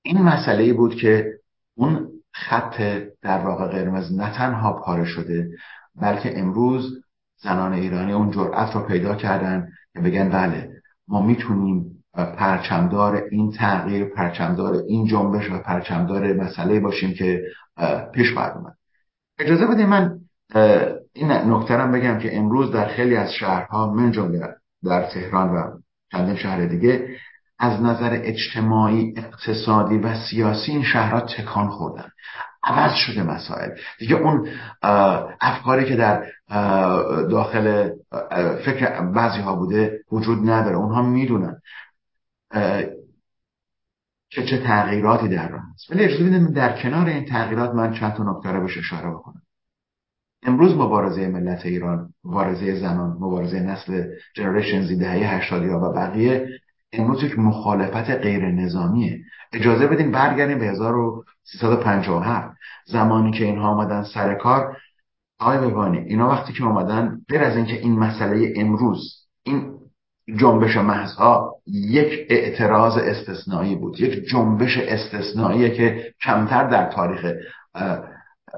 [0.02, 1.34] این مسئله بود که
[1.76, 2.82] اون خط
[3.22, 5.50] در واقع قرمز نه تنها پاره شده
[5.96, 7.04] بلکه امروز
[7.38, 10.70] زنان ایرانی اون جرأت رو پیدا کردن که بگن بله
[11.08, 17.44] ما می‌تونیم پرچمدار این تغییر پرچمدار این جنبش و پرچمدار مسئله باشیم که
[18.14, 18.54] پیش باید
[19.40, 20.20] اجازه بدید من
[21.14, 25.80] این نکته بگم که امروز در خیلی از شهرها من جمله در تهران و
[26.12, 27.18] چندین شهر دیگه
[27.60, 32.10] از نظر اجتماعی اقتصادی و سیاسی این شهرها تکان خوردن.
[32.64, 33.70] عوض شده مسائل.
[34.00, 34.50] دیگه اون
[35.42, 36.26] افکاری که در
[37.30, 37.90] داخل
[38.66, 40.76] فکر بعضی ها بوده وجود نداره.
[40.76, 41.62] اونها می‌دونن
[44.30, 45.92] که چه تغییراتی در راه هست.
[45.92, 49.43] ولی اجازه بدید در کنار این تغییرات من چند تا نکته رو بهش اشاره بکنم.
[50.46, 54.04] امروز مبارزه ملت ایران مبارزه زنان مبارزه نسل
[54.36, 56.48] جنریشن زی دهه 80 و بقیه
[56.94, 59.20] امروز یک مخالفت غیر نظامیه.
[59.54, 64.78] اجازه بدین برگردیم به 1357 زمانی که اینها آمدن سر کار
[65.40, 69.74] آقای ببانی اینا وقتی که آمدن غیر از اینکه این مسئله امروز این
[70.38, 77.26] جنبش محضها یک اعتراض استثنایی بود یک جنبش استثنایی که کمتر در تاریخ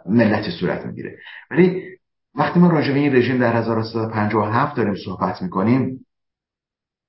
[0.06, 1.18] ملتی صورت می‌گیره.
[1.52, 1.84] ولی
[2.36, 6.06] وقتی ما راجع به این رژیم در 1357 داریم صحبت می‌کنیم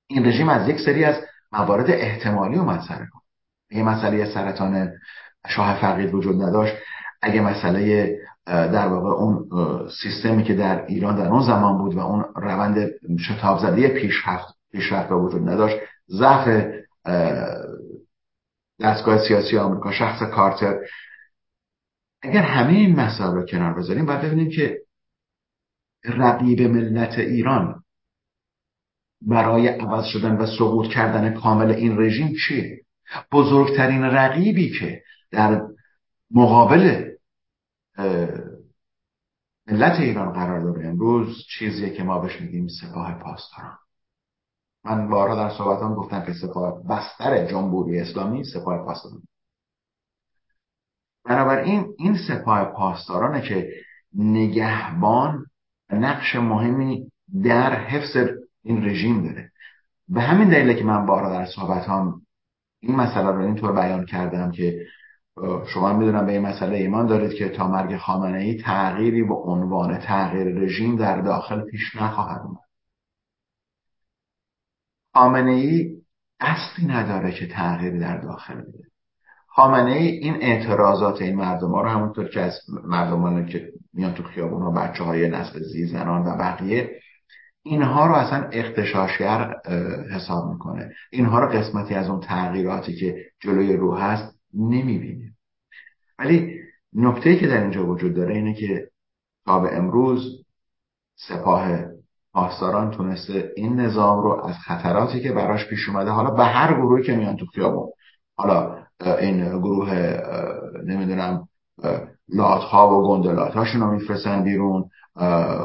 [0.09, 1.15] این رژیم از یک سری از
[1.53, 3.23] موارد احتمالی اومد سر کار.
[3.71, 4.91] اگه مسئله سرطان
[5.49, 6.75] شاه فقید وجود نداشت.
[7.23, 8.11] اگه مسئله
[8.47, 9.49] در واقع اون
[10.03, 15.13] سیستمی که در ایران در اون زمان بود و اون روند شتاب زده پیشرفت پیشرفت
[15.13, 15.77] وجود نداشت
[16.11, 16.65] ضعف
[18.81, 20.79] دستگاه سیاسی آمریکا شخص کارتر
[22.27, 24.83] اگر همه این مسائل رو کنار بذاریم باید ببینیم که
[26.05, 27.83] رقیب ملت ایران
[29.23, 32.81] برای عوض شدن و سقوط کردن کامل این رژیم چیه؟
[33.33, 35.63] بزرگترین رقیبی که در
[36.31, 37.13] مقابل
[39.67, 43.79] ملت ایران قرار داره امروز چیزیه که ما بهش میگیم سپاه پاسداران.
[44.85, 49.23] من بارها در صحبتان گفتم که سپاه بستر جمهوری اسلامی سپاه پاسداران.
[51.29, 53.73] بنابراین این سپاه پاسدارانه که
[54.15, 55.47] نگهبان
[55.91, 57.11] نقش مهمی
[57.45, 58.17] در حفظ
[58.63, 59.51] این رژیم داره.
[60.09, 62.23] به همین دلیله که من بارها در صحبت هم
[62.81, 64.87] این مسئله رو اینطور بیان کردم که
[65.75, 69.99] شما می‌دونم به این مسئله ایمان دارید که تا مرگ خامنه ای تغییری به عنوان
[69.99, 72.61] تغییر رژیم در داخل پیش نخواهد اومد.
[75.15, 75.97] خامنه ای
[76.41, 78.96] اصلی نداره که تغییری در داخل بده.
[79.57, 84.23] خامنه ای این اعتراضات این مردم ها رو همونطور که از مردمان که میان تو
[84.23, 87.01] خیابون ها بچه های نسل زی زنان و بقیه
[87.63, 89.55] اینها رو اصلا اختشاشگر
[90.11, 90.93] حساب می‌کنه.
[91.11, 95.33] اینها رو قسمتی از اون تغییراتی که جلوی رو هست نمی‌بینه.
[96.19, 96.61] ولی
[96.93, 98.89] نکته که در اینجا وجود داره اینه که
[99.47, 100.45] تا به امروز
[101.29, 101.85] سپاه
[102.33, 107.03] پاسداران تونسته این نظام رو از خطراتی که براش پیش اومده حالا به هر گروهی
[107.05, 107.89] که میان تو خیابون
[108.37, 109.95] حالا این گروه
[110.85, 111.49] نمی‌دونم
[112.29, 114.91] لات ها و گندلات هاشون رو میفرستن بیرون.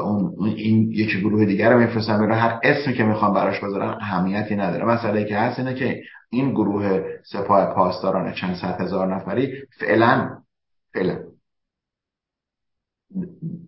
[0.04, 2.38] اون این یکی گروه دیگر رو میفرستن بیرون.
[2.38, 4.84] هر اسمی که می‌خوان براش بذارن اهمیتی نداره.
[4.84, 10.38] مسئله که هست اینه که این گروه سپاه پاسداران چند صد هزار نفری فعلا
[10.94, 11.18] فعلا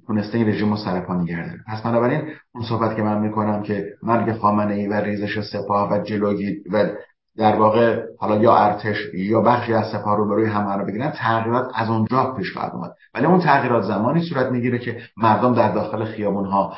[0.07, 2.21] تونسته این رژیم رو سرپا نگه پس بنابراین
[2.55, 6.91] اون صحبت که من می‌کنم که مرگ خامنه ای و ریزش سپاه و جلوگی و
[7.37, 11.11] در واقع حالا یا ارتش یا بخشی از سپاه رو به روی هم رو بگیرن
[11.11, 12.95] تغییرات از اونجا پیش خواهد اومد.
[13.15, 16.75] ولی اون تغییرات زمانی صورت می‌گیره که مردم در داخل خیابون ها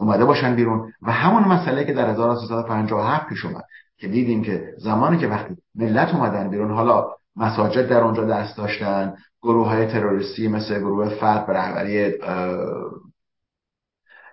[0.00, 0.92] اومده باشن بیرون.
[1.02, 3.64] و همون مسئله که در 1357 پیش اومد
[3.98, 7.06] که دیدیم که زمانی که وقتی ملت اومدن بیرون حالا
[7.36, 12.12] مساجد در اونجا دست داشتن گروه های تروریستی مثل گروه فرد به رهبری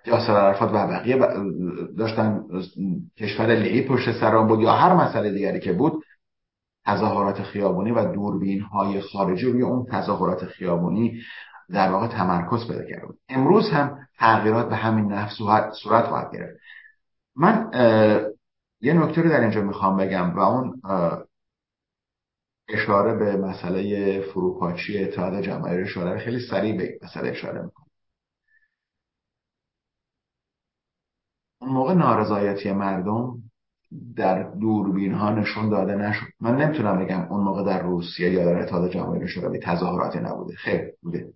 [0.06, 1.18] یاسر عرفات و بقیه
[1.98, 2.44] داشتن
[3.18, 6.04] کشور لیبی پشت سران بود یا هر مسئله دیگری که بود
[6.86, 11.20] تظاهرات خیابونی و دوربین های خارجی روی اون تظاهرات خیابونی
[11.70, 13.18] در واقع تمرکز پیدا کرده بود.
[13.28, 15.34] امروز هم تغییرات به همین نفس
[15.82, 16.58] صورت خواهد گرفت.
[17.36, 17.70] من
[18.80, 20.80] یه نکته رو در اینجا می‌خوام بگم و اون
[22.68, 27.89] اشاره به مسئله فروپاشی اتحاد جماهیر شوروی خیلی سریع به مسئله اشاره می‌کنم.
[31.60, 33.34] اون موقع نارضایتی مردم
[34.16, 36.26] در دوربین ها نشون داده نشد.
[36.40, 40.54] من نمی‌تونم بگم اون موقع در روسیه یا در اتحاد جماهیر شوروی تظاهراتی نبوده.
[40.54, 41.32] خیر بوده.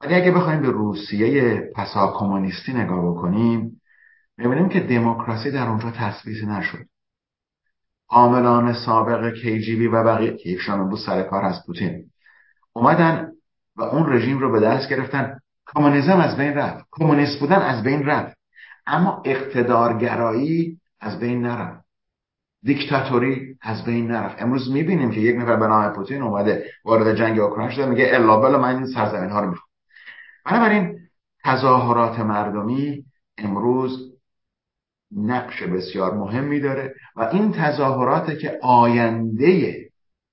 [0.00, 3.80] ولی اگه بخوایم به روسیه پسا کمونیستی نگاه بکنیم
[4.38, 6.84] می‌بینیم که دموکراسی در اونجا تثبیت نشد.
[8.08, 12.10] عاملان سابق کیجیبی و بقیه که یکشان امروز سر کار هست پوتین
[12.72, 13.32] اومدن
[13.76, 15.38] و اون رژیم رو به دست گرفتن.
[15.74, 16.84] کمونیسم از بین رفت.
[16.90, 18.37] کمونیست بودن از بین رفت.
[18.88, 21.84] اما اقتدارگرایی از بین نرفت.
[22.62, 24.42] دیکتاتوری از بین نرفت.
[24.42, 28.40] امروز می‌بینیم که یک نفر به نام پوتین اومده وارد جنگ اوکراین شده میگه الا
[28.40, 29.68] بلا من این سرزمین ها رو می‌خوام.
[30.44, 30.98] بنابراین
[31.44, 33.04] تظاهرات مردمی
[33.38, 34.14] امروز
[35.16, 39.74] نقش بسیار مهمی داره و این تظاهراته که آینده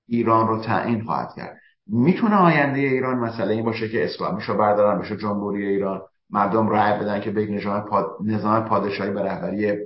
[0.08, 1.58] ایران رو تعیین خواهد کرد.
[1.88, 6.02] می‌تونه آینده ایران مسئله این باشه که اسلامیشو بردارن بشه جمهوری ایران.
[6.30, 8.18] مردم رای بدن که به نظام, پاد...
[8.24, 9.78] نظام پادشاهی به رهبری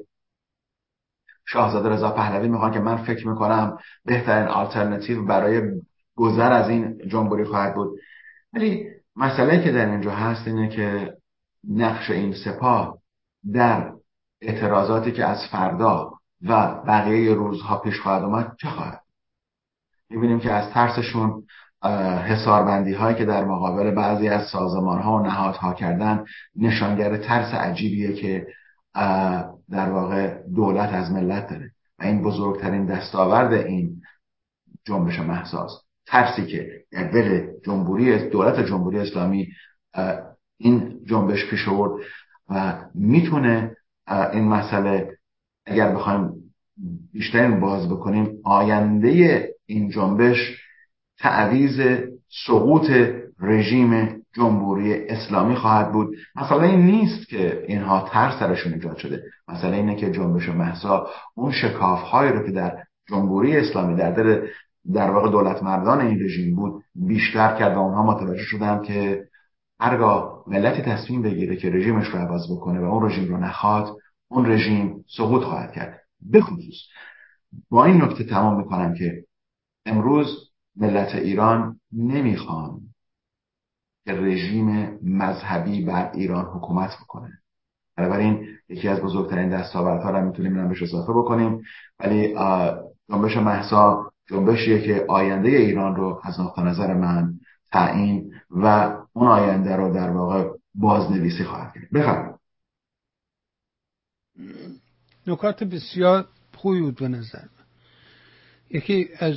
[1.45, 5.61] شاهزاده رضا پهلوی می‌خوان که من فکر می‌کنم بهترین آلترناتیو برای
[6.15, 7.99] گذر از این جمهوری خواهد بود.
[8.53, 11.13] ولی مسئله که در اینجا هست اینه که
[11.69, 12.97] نقش این سپاه
[13.53, 13.93] در
[14.41, 19.01] اعتراضاتی که از فردا و بقیه روزها پیش خواهد اومد چه خواهد؟
[20.09, 21.43] می‌بینیم که از ترسشون
[22.27, 28.13] حساربندی هایی که در مقابل بعضی از سازمان ها و نهادها کردن نشانگر ترس عجیبیه
[28.13, 28.47] که
[29.69, 31.71] در واقع دولت از ملت داره.
[31.99, 34.01] و این بزرگترین دستاورد این
[34.85, 35.71] جنبش محساس.
[36.07, 39.47] ترسی که دل جمهوری دولت جمهوری اسلامی
[40.57, 43.75] این جنبش پیش و می‌تونه
[44.33, 45.17] این مسئله
[45.65, 46.31] اگر بخوایم
[47.13, 50.57] بیشتر باز بکنیم آینده این جنبش
[51.19, 51.79] تعویز
[52.47, 52.91] سقوط
[53.41, 56.15] رژیم جمهوری اسلامی خواهد بود.
[56.35, 59.23] مثلا این نیست که اینها ترس سرشون ایجاد شده.
[59.47, 62.77] مثلا اینه که جنبش محسا اون شکاف هایی رو که در
[63.09, 64.47] جمهوری اسلامی در دل
[64.93, 69.23] در واقع دولت مردان این رژیم بود بیشتر کرد و اونها متوجه شدن که
[69.79, 73.95] هرگاه ملتی تصمیم بگیره که رژیمش رو عوض بکنه و اون رژیم رو نخواد
[74.27, 75.99] اون رژیم سقوط خواهد کرد.
[76.33, 76.75] بخصوص
[77.69, 79.23] با این نکته تمام می‌کنم که
[79.85, 80.48] امروز
[80.79, 82.81] ملت ایران نمی‌خوان
[84.05, 87.39] که رژیم مذهبی بر ایران حکومت بکنه.
[87.97, 91.63] بنابراین یکی از بزرگترین دستاوردها رو می‌تونیم این بهش اضافه بکنیم.
[91.99, 92.33] ولی
[93.09, 97.33] جنبش محسا جنبشیه که آینده ایران رو از نقطه نظر من
[97.71, 101.89] تعیین و اون آینده رو در واقع بازنویسی خواهد کرد.
[101.93, 102.39] بفرمایید.
[105.27, 107.45] نکات بسیار خوبی بود به نظر
[108.69, 109.35] یکی از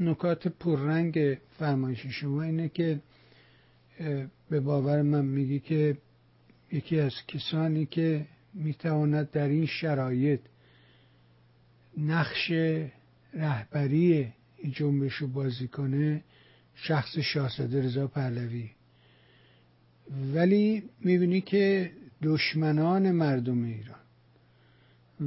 [0.00, 3.00] نکات پررنگ فرمایش شما اینه که
[4.50, 5.96] به باور من میگی که
[6.72, 10.40] یکی از کسانی که می‌تواند در این شرایط
[11.98, 12.50] نقش
[13.34, 16.24] رهبری این جنبش رو بازی کنه
[16.74, 18.70] شخص شاهزاده رضا پهلوی.
[20.34, 21.90] ولی می‌بینی که
[22.22, 23.98] دشمنان مردم ایران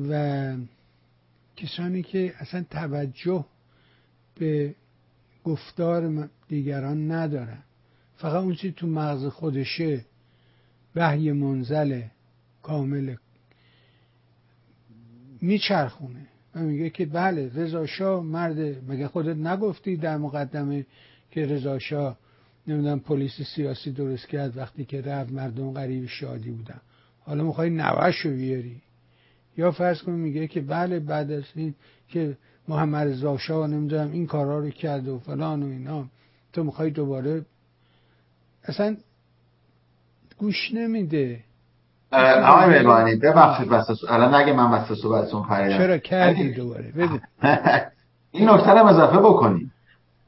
[0.09, 0.55] و
[1.55, 3.45] کسانی که اصلا توجه
[4.35, 4.75] به
[5.43, 7.63] گفتار دیگران ندارن
[8.15, 10.05] فقط اون چی تو مغز خودشه
[10.95, 12.01] وحی منزل
[12.61, 13.15] کامل
[15.41, 16.27] میچرخونه.
[16.55, 18.59] و میگه که بله رضا شاه مرد
[18.91, 20.85] مگه خودت نگفتی در مقدمه
[21.31, 22.17] که رضا شاه
[22.67, 26.81] نمی‌دونم پلیس سیاسی درست کرد وقتی که رفت مردم غریب شادی بودن.
[27.19, 28.81] حالا می‌خوای نوش رو بیاری؟
[29.57, 31.75] یا فرض کن میگه که بله بعد از این
[32.07, 32.37] که
[32.71, 36.05] محمد رضا شاه نمی‌دونم این کارا رو کرد و فلان و اینا.
[36.53, 37.45] تو می‌خوای دوباره؟
[38.63, 38.97] اصلا
[40.37, 41.39] گوش نمیده.
[42.11, 46.93] آقای میبانی ببخشید بسته الان نگه من بسته صحبتتون پریدم چرا کردی دوباره؟
[48.31, 49.73] این نکته رو اضافه بکنیم.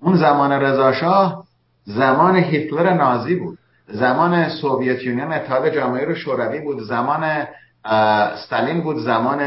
[0.02, 1.44] اون زمان رضا
[1.86, 3.58] زمان هیتلر نازی بود.
[3.88, 6.80] زمان سوویت یونین اتحاد جماهیر شوروی بود.
[6.80, 7.46] زمان
[7.86, 8.98] استالین بود.
[8.98, 9.40] زمان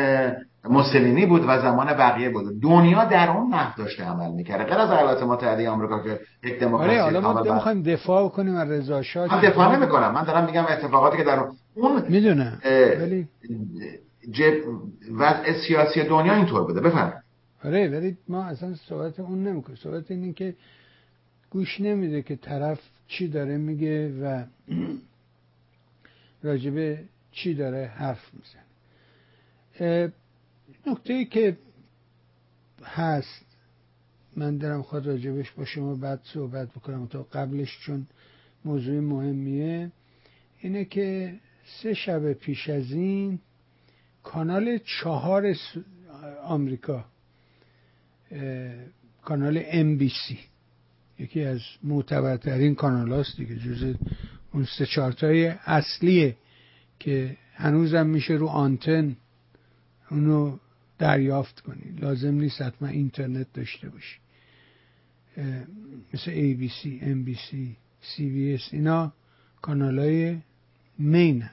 [0.69, 2.61] موسولینی بود و زمان بقیه بود.
[2.61, 6.99] دنیا در اون نقد داشته عمل می‌کرده غیر از ایالات متحده آمریکا که یک دموکراسی
[6.99, 10.13] آره حالا ما می‌خوایم دفاع کنیم از رضا شاه من دفاع نمی‌کنم.
[10.13, 11.39] من دارم میگم اتفاقاتی که در
[11.75, 12.59] اون می‌دونم
[13.01, 13.29] ولی
[14.31, 14.55] جب
[15.19, 16.81] وضع سیاسی دنیا اینطور بوده.
[16.81, 17.27] بفرمایید.
[17.65, 19.79] آره ولی ما اصلا صحبت اون نمی‌کنیم.
[19.83, 20.55] صحبت اینه که
[21.51, 24.43] گوش نمیده که طرف چی داره میگه و
[26.43, 26.99] راجبه
[27.33, 28.63] چی داره حرف می‌زنه.
[30.87, 31.57] نکته ای که
[32.85, 33.47] هست
[34.37, 38.07] من دارم خود راجبش با شما بعد صحبت بکنم تا قبلش چون
[38.65, 39.93] موضوع مهمیه
[40.59, 41.35] اینه که
[41.83, 43.39] سه شب پیش از این
[44.23, 45.57] کانال چهار
[46.45, 47.05] آمریکا
[49.23, 50.39] کانال ام بی سی
[51.19, 53.95] یکی از معتبرترین کانال هاست دیگه جز
[54.53, 56.37] اون سه چارتای اصلیه
[56.99, 59.17] که هنوزم میشه رو آنتن
[60.11, 60.59] اونو
[60.99, 61.99] دریافت کنی.
[62.01, 64.19] لازم نیست حتما اینترنت داشته باشی.
[66.15, 67.55] مثل ABC, NBC,
[68.15, 69.13] CBS اینا
[69.63, 70.39] کانال های
[70.99, 71.51] مینن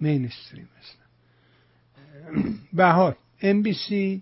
[0.00, 1.04] مین استریم هستن
[2.72, 4.20] به NBC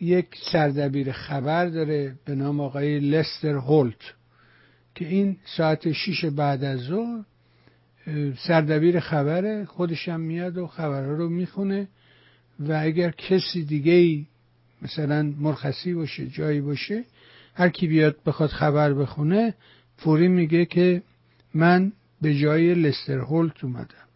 [0.00, 4.14] یک سردبیر خبر داره به نام آقای لستر هولت
[4.94, 7.24] که این ساعت شیش بعد از ظهر
[8.46, 11.88] سردبیر خبره خودشم میاد و خبرها رو می‌خونه.
[12.60, 14.26] و اگر کسی دیگه ای
[14.82, 17.04] مثلا مرخصی باشه جایی باشه
[17.54, 19.54] هر کی بیاد بخواد خبر بخونه
[19.96, 21.02] فوری میگه که
[21.54, 21.92] من
[22.22, 24.06] به جای لستر هولت اومدم.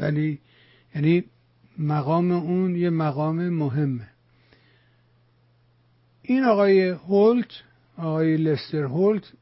[0.00, 0.38] ولی
[0.94, 1.24] یعنی
[1.78, 4.08] مقام اون یه مقام مهمه.
[6.22, 7.50] این آقای هولت
[7.96, 9.32] آقای لستر هولت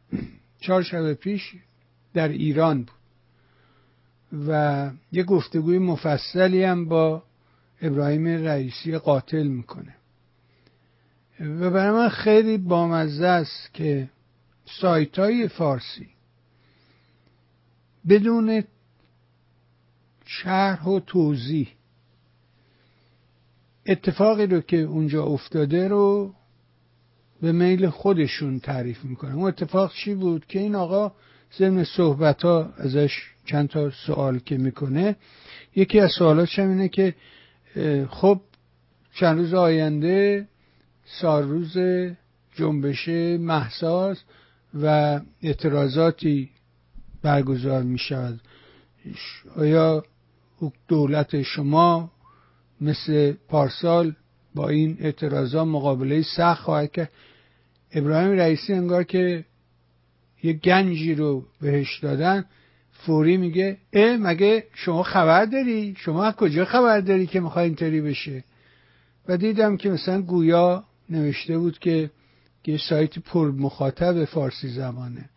[0.60, 1.54] چهار شب پیش
[2.14, 2.90] در ایران بود.
[4.48, 7.22] و یه گفتگوی مفصلی هم با
[7.82, 9.94] ابراهیم رئیسی قاتل می‌کنه.
[11.40, 14.10] و برای من خیلی بامزه است که
[14.80, 16.08] سایت های فارسی
[18.08, 18.64] بدون
[20.24, 21.68] شرح و توضیح
[23.86, 26.34] اتفاقی رو که اونجا افتاده رو
[27.42, 29.32] به میل خودشون تعریف می‌کنن.
[29.32, 31.12] اون اتفاق چی بود که این آقا
[31.58, 33.12] ضمن صحبت ها ازش
[33.44, 35.16] چند تا سوال که می‌کنه
[35.76, 37.14] یکی از سوالاتش هم اینه که
[38.10, 38.40] خب
[39.14, 40.48] چند روز آینده
[41.04, 41.78] سالروز
[42.54, 44.22] جنبش محساس
[44.74, 46.50] و اعتراضاتی
[47.22, 48.40] برگزار می شود
[49.56, 50.04] آیا
[50.88, 52.10] دولت شما
[52.80, 54.14] مثل پارسال
[54.54, 57.12] با این اعتراضات مقابله سخت خواهد کرد؟
[57.92, 59.44] ابراهیم رئیسی انگار که
[60.42, 62.44] یه گنجی رو بهش دادن.
[63.06, 68.00] فوری میگه اه مگه شما خبر داری؟ شما از کجا خبر داری که می‌خوای اینطوری
[68.00, 68.44] بشه؟
[69.28, 72.10] و دیدم که مثلا گویا نوشته بود که
[72.66, 75.30] یه سایت پر مخاطب فارسی زمانه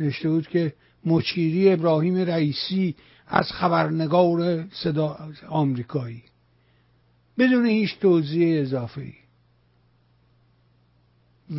[0.00, 0.72] نوشته بود که
[1.04, 2.94] مچیری ابراهیم رئیسی
[3.26, 6.22] از خبرنگار صدا آمریکایی.
[7.38, 9.14] بدون هیچ توضیح اضافه ای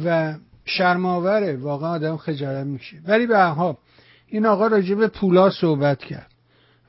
[0.06, 3.78] و شرماوره واقعا آدم خجالت میشه ولی به ها
[4.28, 6.32] این آقا راجع به پولا صحبت کرد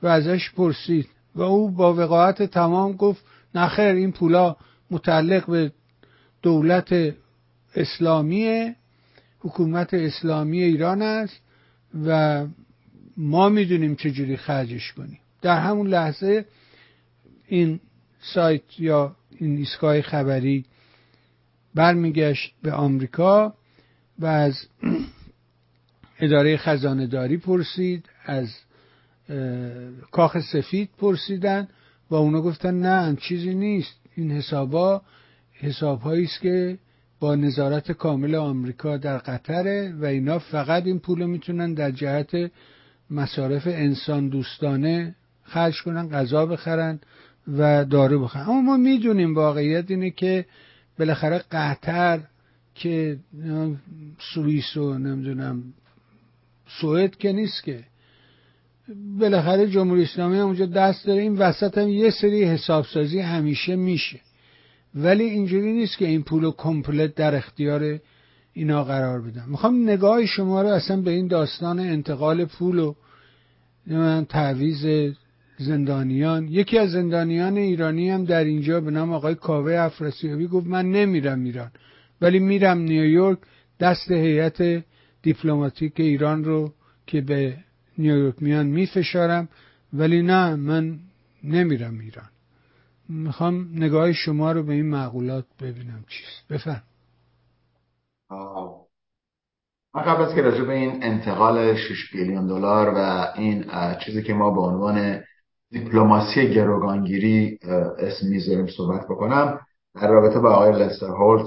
[0.03, 3.25] و ازش پرسید و او با وقاحت تمام گفت
[3.55, 4.55] نخیر این پولا
[4.91, 5.71] متعلق به
[6.41, 6.95] دولت
[7.75, 8.73] اسلامی
[9.39, 11.41] حکومت اسلامی ایران است
[12.05, 12.45] و
[13.17, 15.19] ما می‌دونیم چجوری خرجش کنیم.
[15.41, 16.45] در همون لحظه
[17.47, 17.79] این
[18.19, 20.65] سایت یا این ایستگاه خبری
[21.75, 23.53] برمیگشت به آمریکا
[24.19, 24.67] و از
[26.19, 28.47] اداره خزانه داری پرسید از
[30.11, 31.67] کاخ سفید پرسیدن
[32.09, 33.99] و اونا گفتن نه چیزی نیست.
[34.15, 35.01] این حسابا
[35.53, 36.77] حساب است که
[37.19, 42.51] با نظارت کامل آمریکا در قطره و اینا فقط این پول می‌تونن در جهت
[43.11, 46.99] مصارف انسان دوستانه خرج کنن غذا بخرن
[47.47, 48.43] و دارو بخرن.
[48.43, 50.45] اما ما می‌دونیم واقعیت اینه که
[50.99, 52.19] بالاخره قطر
[52.75, 53.17] که
[54.33, 55.63] سوئیس و نمی‌دونم
[56.81, 57.83] سوئد که نیست که.
[59.19, 61.21] بالاخره جمهوری اسلامی اونجا دست داره.
[61.21, 64.19] این وسط هم یه سری حسابسازی همیشه میشه.
[64.95, 67.99] ولی اینجوری نیست که این پول کمپلت در اختیار
[68.53, 72.93] اینا قرار بدم می‌خوام نگاه شما رو اصلا به این داستان انتقال پول و
[74.29, 75.13] تعویز
[75.57, 76.47] زندانیان.
[76.47, 81.43] یکی از زندانیان ایرانی هم در اینجا به نام آقای کاوه افراسیابی گفت من نمیرم
[81.43, 81.71] ایران
[82.21, 83.37] ولی میرم نیویورک
[83.79, 84.83] دست هیئت
[85.21, 86.73] دیپلماتیک ایران رو
[87.07, 87.57] که به
[87.97, 89.49] نیویورک میان میفشارم
[89.93, 90.99] ولی نه من
[91.43, 92.29] نمیرم ایران.
[93.09, 96.47] می‌خوام نگاه شما رو به این معقولات ببینم چیست.
[96.49, 96.81] بفهم
[99.95, 103.65] من قبل از که راجع به این انتقال 6 بیلیون دلار و این
[104.05, 105.23] چیزی که ما به عنوان
[105.71, 107.59] دیپلماسی گروگانگیری
[107.99, 109.59] اسم می‌ذاریم صحبت بکنم
[109.95, 111.45] در رابطه با آقای لستر هولت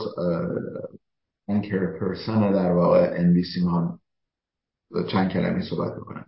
[1.49, 3.99] انکر پرسن در واقع انبیسی ما
[5.13, 6.27] چند کلمه صحبت بکنم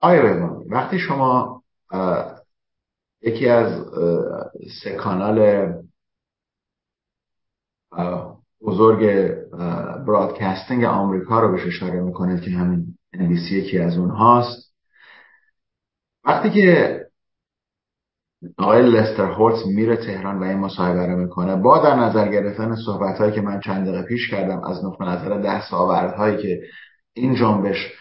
[0.00, 1.62] آیا وقتی شما
[3.22, 3.84] یکی از
[4.82, 5.72] سه کانال
[8.62, 9.30] بزرگ
[10.06, 14.74] برادکستینگ آمریکا رو بهش اشاره می‌کنید که همین NBC یکی از اونهاست
[16.24, 16.99] وقتی که
[18.58, 21.56] آقای لستر هولتز میره تهران و این مصاحبه رو می‌کنه.
[21.56, 25.38] با در نظر گرفتن صحبت هایی که من چند دقیقه پیش کردم از نقطه نظر
[25.38, 26.60] دستاوردهایی که
[27.14, 27.92] این جنبش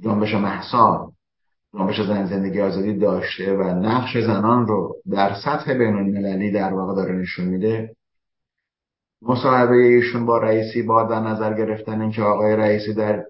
[0.00, 1.12] جنبش محسا
[1.74, 6.94] جنبش زن زندگی آزادی داشته و نقش زنان رو در سطح بین المللی در واقع
[6.94, 7.96] داره نشون میده
[9.22, 13.24] مصاحبه ایشون با رئیسی با در نظر گرفتن اینکه آقای رئیسی در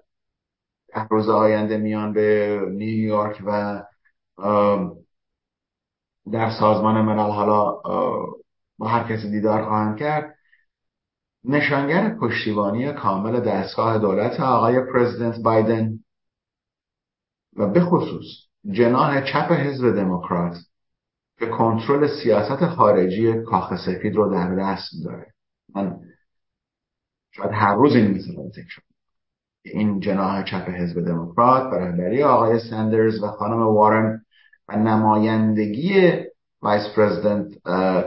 [1.09, 3.83] روز آینده میان به نیویورک و
[6.31, 7.71] در سازمان ملل حالا
[8.77, 10.35] با هر کسی دیدار خواهند کرد
[11.43, 15.99] نشانگر پشتیبانی کامل دستگاه دولت آقای پرزیدنت بایدن
[17.55, 18.25] و به خصوص
[18.71, 20.57] جناح چپ حزب دموکرات
[21.39, 25.33] که کنترل سیاست خارجی کاخ سفید رو در دست داره.
[25.75, 25.99] من
[27.31, 28.81] شاید هر روز این مثلا ذکر
[29.63, 34.25] این جناح چپ حزب دموکرات به آقای سندرز و خانم وارن
[34.69, 36.13] و نمایندگی
[36.61, 37.47] vice president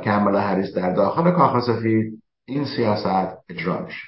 [0.05, 4.07] کامالا هریس در داخل کاخ سفید این سیاست اجرا میشه.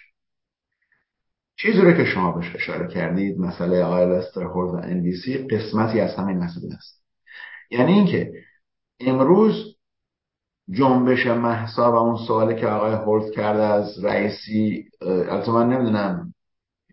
[1.57, 6.15] چیزی رو که شما بهش اشاره کردید مسئله آقای لستر هولت و NBC قسمتی از
[6.15, 7.03] همین مسئله است.
[7.71, 8.33] یعنی اینکه
[9.01, 9.77] امروز
[10.71, 16.35] جنبش محسا و اون سوالی که آقای هولت کرده از رئیسی البته من نمی‌دونم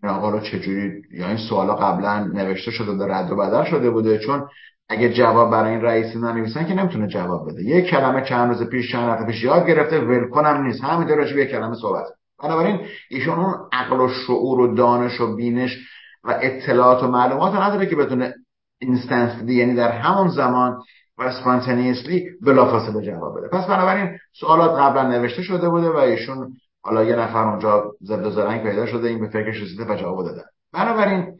[0.02, 3.90] این آقا رو چجوری یا این سوالا قبلا نوشته شده و رد و بدل شده
[3.90, 4.48] بوده چون
[4.90, 7.62] اگه جواب برای این رئیسی ننویسن که نمی‌تونه جواب بده.
[7.62, 10.84] یک کلمه چند روز پیش چند وقت پیش یاد گرفته ولکنم نیست.
[10.84, 12.04] همین به یک کلمه صحبت
[12.42, 12.80] بنابراین
[13.10, 15.78] ایشون اون عقل و شعور و دانش و بینش
[16.24, 18.34] و اطلاعات و معلومات نداره که بتونه
[18.80, 20.82] instance یعنی در همون زمان
[21.18, 23.48] و spontaneously بلافاصله جواب بده.
[23.48, 28.30] پس بنابراین سوالات قبلا نوشته شده بوده و ایشون حالا یه نفر اونجا زد و
[28.30, 29.08] زرنگ پیدا شده.
[29.08, 31.36] این به فکرش رسیده و جواب داده بنابراین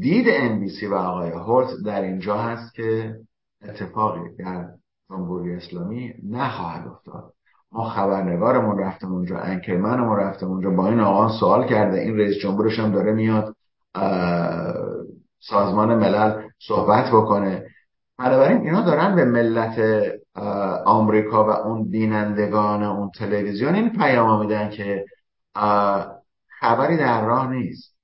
[0.00, 3.14] دید NBC و آقای هولت در اینجا هست که
[3.62, 4.68] اتفاقی در
[5.10, 7.32] جمهوری اسلامی نخواهد افتاد.
[7.72, 10.70] ما خبرنگارمون رفتم اونجا anchorman مون رفتم اونجا.
[10.70, 13.56] با این آقا سوال کرده این رئیس جمهورش هم داره میاد
[15.40, 17.66] سازمان ملل صحبت بکنه.
[18.18, 20.02] بنابراین اینا دارن به ملت
[20.84, 25.04] آمریکا و اون بینندگان اون تلویزیون این پیام میدن که
[26.60, 27.95] خبری در راه نیست.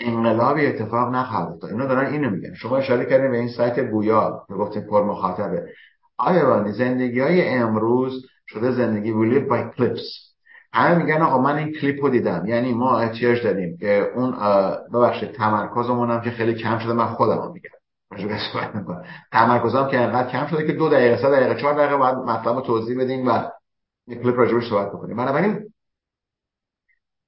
[0.00, 1.70] انقلابی اتفاق نخواهد افتاد.
[1.70, 2.54] اینا دارن اینو میگن.
[2.54, 5.68] شما اشاره کردین به این سایت گویا که گفتیم پر مخاطبه
[6.16, 10.28] آیا زندگی های امروز شده زندگی ویلی بای کلیپس؟
[10.72, 12.46] همه میگن آقا من این کلیپ رو دیدم.
[12.46, 14.30] یعنی ما احتیاج داریم که اون
[14.94, 17.70] ببخشید تمرکزمون هم که خیلی کم شده من خودم میگم.
[19.32, 22.60] تمرکزم که انقدر کم شده که دو دقیقه سه دقیقه چهار دقیقه باید مطلب رو
[22.60, 23.42] توضیح بدیم و
[24.08, 25.16] کلیپ راجبش صحبت بکنیم.
[25.16, 25.72] بنابراین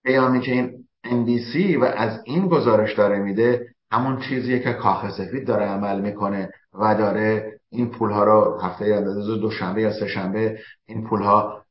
[0.04, 5.46] پیامی که این NBC و از این گزارش داره میده همون چیزیه که کاخ سفید
[5.46, 9.00] داره عمل می‌کنه و داره این پول ها رو هفته یا
[9.36, 11.64] دوشنبه یا سه شنبه این پول ها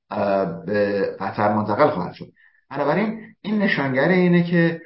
[0.65, 2.27] به قطر منتقل خواهد شد.
[2.69, 4.81] بنابراین این نشانگر اینه که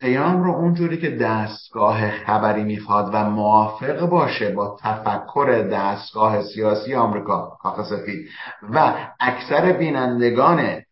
[0.00, 7.58] پیام رو اونجوری که دستگاه خبری می‌خواد و موافق باشه با تفکر دستگاه سیاسی آمریکا
[7.60, 8.28] کاخ سفید
[8.74, 10.82] و اکثر بینندگان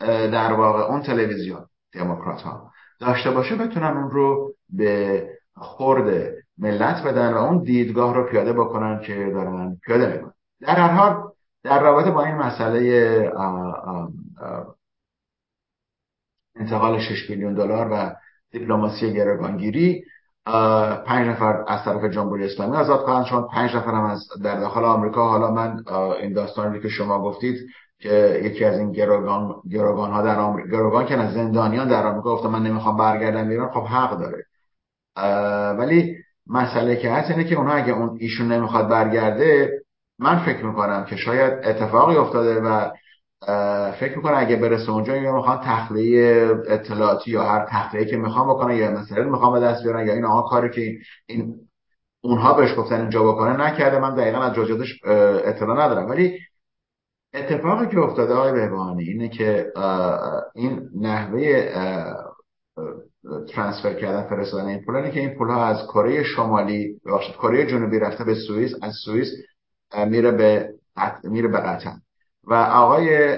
[0.00, 2.70] در واقع اون تلویزیون دموکرات ها
[3.00, 9.00] داشته باشه بتونن اون رو به خورد ملت بدن و اون دیدگاه رو پیاده بکنن
[9.00, 10.32] که دارن پیاده می‌کنن.
[10.60, 11.30] در هر حال
[11.62, 13.32] در رابطه با این مسئله
[16.56, 18.16] انتقال 6 میلیون دلار و
[18.50, 20.04] دیپلماسی گروگانگیری
[21.06, 23.48] پنج نفر از طرف جمهوری اسلامی آزاد خواهند شد.
[23.52, 25.28] پنج نفر هم از در داخل آمریکا.
[25.28, 25.84] حالا من
[26.20, 27.66] این داستانی که شما گفتید
[27.98, 32.36] که یکی از این گروگان گروگان ها در آمریکا گروگان که از زندانیان در آمریکا
[32.36, 34.46] گفته من نمی‌خوام برگردم ایران خب حق داره.
[35.78, 36.16] ولی
[36.46, 39.82] مسئله که هست اینه که اونها اگه اون ایشون نمی‌خواد برگرده
[40.18, 42.90] من فکر می‌کنم که شاید اتفاقی افتاده و
[43.92, 48.74] فکر می‌کنم اگه برسه اونجا یا می‌خوان تخلیه اطلاعاتی یا هر تخلیه که می‌خوان بکنن
[48.76, 51.54] یا مثلا می‌خوان به دست بیارن یا این آقا کاری که این
[52.20, 53.98] اونها بهش گفتن اینجا بکنه نکرده.
[53.98, 55.00] من دقیقا از جاجادش
[55.44, 56.10] اطلاع ندارم.
[56.10, 56.38] ولی
[57.34, 59.72] اتفاقی که افتاده آقای بهبانی اینه که
[60.54, 61.70] این نحوه
[63.48, 67.00] transfer کردن فرستادن این پول که این پول ها از کره شمالی
[67.42, 69.28] کره جنوبی رفته به سوئیس از سوئیس
[70.06, 70.74] میره به
[71.24, 71.92] میره به قطر.
[72.44, 73.36] و آقای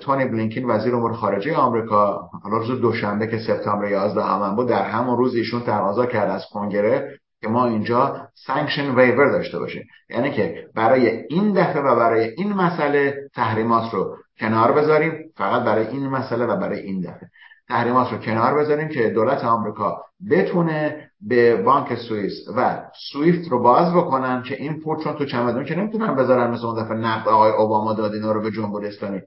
[0.00, 4.82] تونی بلینکین وزیر امور خارجه آمریکا حالا روز دوشنبه که سپتامبر 11 همون بود در
[4.82, 9.86] همون روز ایشون تقاضا کرد از کنگره که ما اینجا sanction waiver داشته باشیم.
[10.10, 15.86] یعنی که برای این دفعه و برای این مسئله تحریمات رو کنار بذاریم فقط برای
[15.86, 17.30] این مسئله و برای این دفعه.
[17.68, 22.80] تحریمات رو کنار بذاریم که دولت آمریکا بتونه به بانک سوئیس و
[23.12, 26.84] سویفت رو باز بکنن که این پول چون تو چمدون که نمی‌تونن بذارن مثل اون
[26.84, 29.20] دفعه نقد آقای اوباما داد رو به جمهوری اسلامی.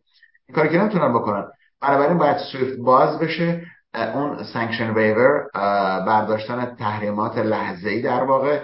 [0.48, 1.46] این کاری که نمی‌تونن بکنن.
[1.82, 3.66] بنابراین باید سویفت باز بشه
[3.98, 5.48] اون sanction waiver
[6.08, 8.60] برداشتن تحریمات لحظه ای در واقع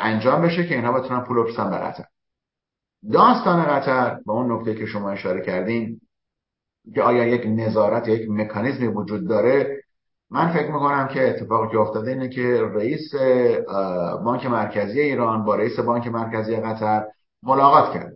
[0.00, 2.04] انجام بشه که اینها بتونن پول بفرستن به قطر.
[3.12, 6.00] داستان قطر با اون نکته که شما اشاره کردین
[6.94, 9.82] که آیا یک نظارت یک مکانیزمی وجود داره؟
[10.30, 13.14] من فکر می‌کنم که اتفاقی که افتاده اینه که رئیس
[14.24, 17.04] بانک مرکزی ایران با رئیس بانک مرکزی قطر
[17.42, 18.12] ملاقات کرد.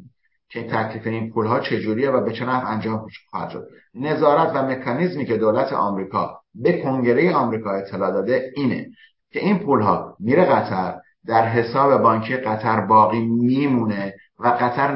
[0.49, 3.69] که تکلیف این پول ها چجوریه و به چه نحو انجام خواهد شد.
[3.95, 8.87] نظارت و مکانیزمی که دولت آمریکا به کنگره آمریکا اطلاع داده اینه
[9.33, 10.95] که این پول ها میره قطر
[11.27, 14.95] در حساب بانکی قطر باقی میمونه و قطر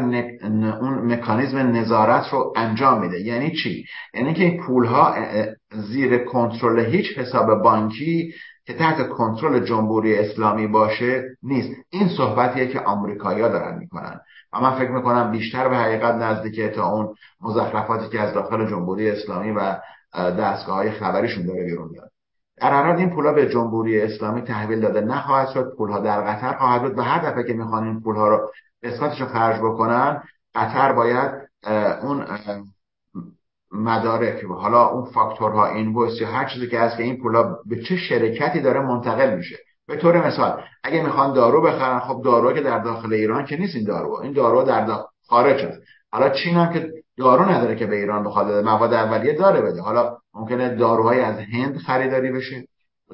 [0.80, 3.20] اون مکانیزم نظارت رو انجام میده.
[3.20, 3.84] یعنی چی؟
[4.14, 5.14] یعنی که این پول ها
[5.72, 8.32] زیر کنترل هیچ حساب بانکی
[8.66, 11.70] که تحت کنترل جمهوری اسلامی باشه نیست.
[11.90, 14.20] این صحبتیه که آمریکایی‌ها دارن می‌کنن.
[14.52, 19.10] و من فکر می‌کنم بیشتر به حقیقت نزدیکه تا اون مزخرفاتی که از داخل جمهوری
[19.10, 19.76] اسلامی و
[20.14, 22.10] دستگاه های خبریشون داره بیرون میاد.
[22.56, 26.82] در هر این پولها به جمهوری اسلامی تحویل داده نخواهد شد پولها در قطر خواهد
[26.82, 28.50] بود و هر دفعه که می‌خوان این پولها رو
[28.82, 30.22] قسمتش رو خرج بکنن
[30.54, 31.30] قطر باید
[32.02, 32.26] اون
[33.72, 37.96] مدارک حالا اون فاکتورها اینویس یا هر چیزی که هست که این پولا به چه
[37.96, 39.56] شرکتی داره منتقل میشه.
[39.90, 43.74] به طور مثال اگه می‌خوان دارو بخرن خب دارو که در داخل ایران که نیست
[43.74, 44.86] این دارو این دارو در
[45.26, 45.78] خارج هست
[46.12, 49.80] حالا چین هم که دارو نداره که به ایران بخواد مواد اولیه داره بده.
[49.80, 52.66] حالا ممکنه داروهای از هند خریداری بشه.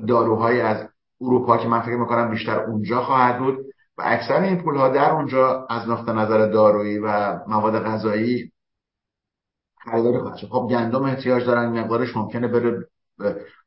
[0.09, 0.89] داروهای از
[1.20, 3.59] اروپا که من فکر می‌کنم بیشتر اونجا خواهد بود.
[3.99, 8.53] و اکثر این پول ها در اونجا از نقطه نظر دارویی و مواد غذایی
[9.85, 10.47] خریداری خواهد شد.
[10.47, 11.81] خب گندم احتیاج دارن.
[11.81, 12.87] مقدارش ممکنه بره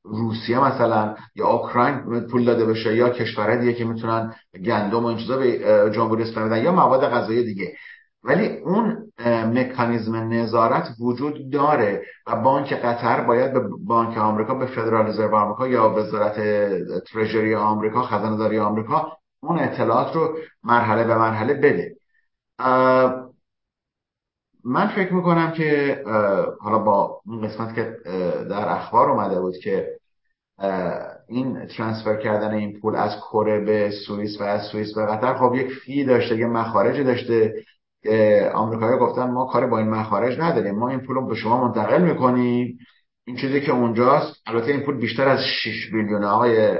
[0.04, 4.36] روسیه مثلا یا اوکراین پول داده بشه یا کشورهای دیگه که می‌تونن
[4.66, 7.74] گندم و این چیزا به جمهوری اسلامی بدن یا مواد غذایی دیگه.
[8.24, 15.08] ولی اون مکانیزم نظارت وجود داره و بانک قطر باید به بانک آمریکا به فدرال
[15.08, 16.36] رزرو آمریکا یا وزارت
[17.04, 21.96] ترژری آمریکا خزانه داری آمریکا اون اطلاعات رو مرحله به مرحله بده.
[24.66, 25.98] من فکر می‌کنم که
[26.60, 27.96] حالا با اون قسمت که
[28.50, 29.88] در اخبار اومده بود که
[31.28, 35.56] این ترانسفر کردن این پول از کره به سوئیس و از سوئیس به قطر خب
[35.56, 37.54] یک فی داشته یه مخارجی داشته
[38.54, 42.02] آمریکایی گفتن ما کار با این مخارج نداریم ما این پول رو به شما منتقل
[42.02, 42.78] می‌کنیم.
[43.28, 46.78] این چیزی که اونجاست البته این پول بیشتر از 6 بیلیون آقای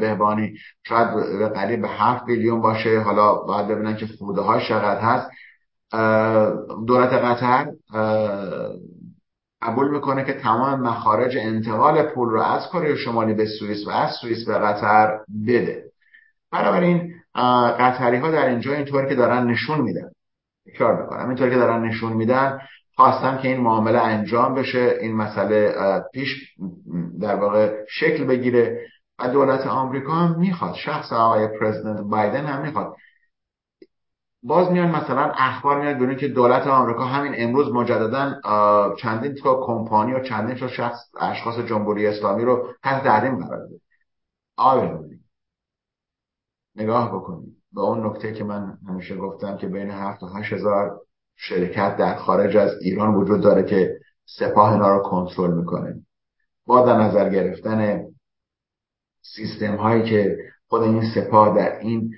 [0.00, 0.52] بهبانی
[0.86, 1.08] شاید
[1.54, 3.00] قریب به 7 بیلیون باشه.
[3.00, 5.30] حالا باید ببینن که خوده های چقدر هست.
[6.86, 7.66] دولت قطر
[9.62, 14.10] قبول می‌کنه که تمام مخارج انتقال پول رو از کره شمالی به سوئیس و از
[14.20, 15.84] سوئیس به قطر بده.
[16.52, 17.14] بنابراین
[17.78, 20.10] قطری ها در اینجا اینطوری که دارن نشون میدن.
[20.78, 21.28] کار می‌کنم.
[21.28, 22.58] اینطوری که دارن نشون میدن
[22.96, 25.74] خواستم که این معامله انجام بشه این مسئله
[26.12, 26.56] پیش
[27.20, 28.86] در واقع شکل بگیره.
[29.18, 32.94] و دولت آمریکا هم می‌خواد شخص آقای پرزیدنت بایدن هم می‌خواد.
[34.42, 38.40] باز میان مثلا اخبار میاد بیرون که دولت آمریکا همین امروز مجددا
[38.98, 43.80] چندین تا کمپانی و چندین تا شخص اشخاص جمهوری اسلامی رو تحت تحریم قرار داده.
[44.56, 45.04] آیا
[46.76, 47.56] نگاه بکنید.
[47.72, 51.00] به اون نکته که من همیشه گفتم که بین 7 تا 8 هزار
[51.36, 56.06] شرکت در خارج از ایران وجود داره که سپاه اینا رو کنترل می‌کنه.
[56.66, 58.04] با در نظر گرفتن
[59.22, 60.36] سیستم هایی که
[60.68, 62.14] خود این سپاه در این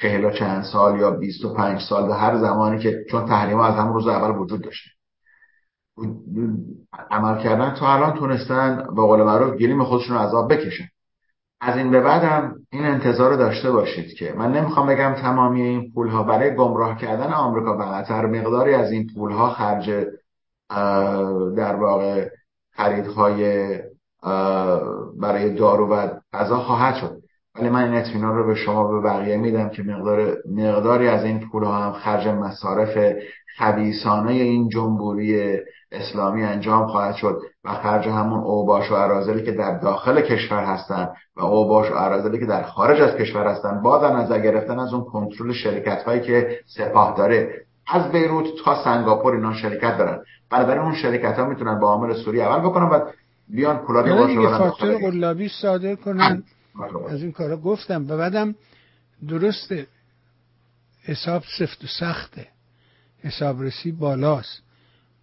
[0.00, 3.74] چهل چند سال یا بیست و پنج سال و هر زمانی که چون تحریم از
[3.74, 4.90] همون روز اول وجود داشته.
[7.10, 10.84] عمل کردن تا الان تونستن به قول معروف گلیم خودشون عذاب بکشن.
[11.60, 15.92] از این به بعدم این انتظار رو داشته باشید که من نمی‌خوام بگم تمامی این
[15.92, 20.06] پول ها برای گمراه کردن آمریکا و قطر مقداری از این پول ها خرج
[21.56, 22.28] در واقع
[22.72, 23.78] خریدهای
[25.20, 27.22] برای دارو و غذا خواهد شد.
[27.58, 31.40] ولی من این اطمینان رو به شما به بقیه میدم که مقدار مقداری از این
[31.40, 32.98] پول هم خرج مصارف
[33.58, 35.58] خبیسانه این جمهوری
[35.92, 41.08] اسلامی انجام خواهد شد و خرج همون اوباش و عرازلی که در داخل کشور هستند
[41.36, 44.94] و اوباش و عرازلی که در خارج از کشور هستند با در نظر گرفتن از
[44.94, 47.54] اون کنترل شرکت هایی که سپاه داره.
[47.88, 50.18] از بیروت تا سنگاپور اینا شرکت دارن.
[50.50, 53.00] بنابراین اون شرکت ها می‌تونن با عامل سوری اول بکنن و
[53.48, 56.42] بیان پولا رو فاکتور قلابی صادر کنن.
[57.08, 58.54] از این کارا گفتم و بعدم
[59.28, 59.86] درسته
[61.02, 62.48] حساب سفت و سخته.
[63.18, 64.62] حسابرسی بالاست.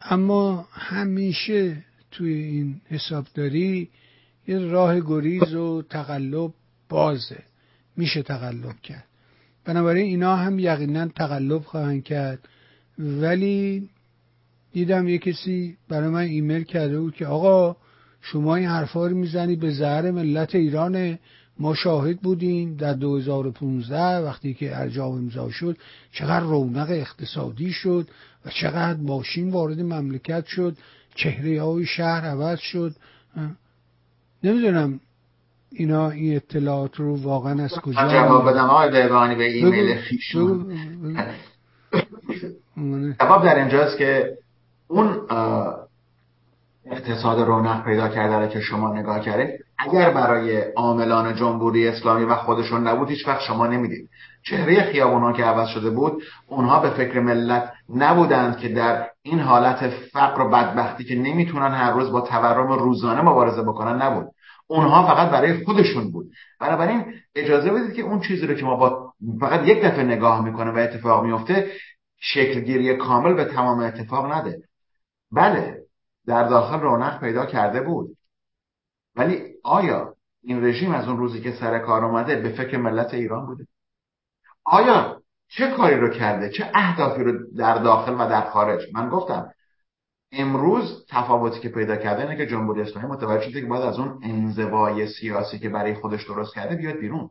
[0.02, 3.90] اما همیشه توی این حسابداری
[4.48, 6.54] یه راه گریز و تقلب
[6.90, 7.44] بازه.
[7.98, 9.06] میشه تقلب کرد.
[9.66, 12.40] بنابراین اینا هم یقینا تقلب خواهند کرد.
[13.00, 13.90] ولی
[14.74, 17.78] دیدم یه کسی برای من ایمیل کرده بود که آقا
[18.22, 21.20] شما این حرفا رو می‌زنی به زهر ملت ایران
[21.60, 25.78] ما شاهد بودیم در 2015 وقتی که ارجاع امضا شد
[26.12, 28.08] چقدر رونق اقتصادی شد
[28.46, 30.78] و چقدر ماشین وارد مملکت شد
[31.16, 32.96] چهره های شهر عوض شد.
[34.44, 35.00] نمی‌دونم
[35.72, 40.76] اینا این اطلاعات رو واقعا از کجا جواب بدم آقای بهبانی به ایمیل خیشون.
[43.20, 44.38] جواب در اینجاست که
[44.88, 45.22] اون
[46.86, 52.88] اقتصاد رونق پیدا کرده که شما نگاه کردید اگر برای عاملان جمهوری اسلامی و خودشون
[52.88, 54.10] نبود هیچ وقت شما نمی‌دید.
[54.44, 59.90] چهره خیابون که عوض شده بود اونها به فکر ملت نبودند که در این حالت
[59.90, 64.28] فقر و بدبختی که نمی‌تونن هر روز با تورم روزانه مبارزه بکنن نبود.
[64.68, 66.26] اونها فقط برای خودشون بود.
[66.60, 67.06] بنابراین
[67.36, 70.78] اجازه بدید که اون چیزی رو که ما با فقط یک دفعه نگاه می‌کنه و
[70.78, 71.68] اتفاق میفته
[72.20, 74.62] شکلگیری کامل به تمام اتفاق نده.
[75.32, 75.78] بله
[76.28, 78.10] در داخل رونق پیدا کرده بود.
[79.16, 83.46] ولی آیا این رژیم از اون روزی که سر کار اومده به فکر ملت ایران
[83.46, 83.68] بوده؟
[84.66, 89.52] آیا چه کاری رو کرده؟ چه اهدافی رو در داخل و در خارج؟ من گفتم
[90.32, 94.20] امروز تفاوتی که پیدا کرده اینه که جمهوری اسلامی متوجه شده که باید از اون
[94.24, 97.30] انزوای سیاسی که برای خودش درست کرده بیاد بیرون.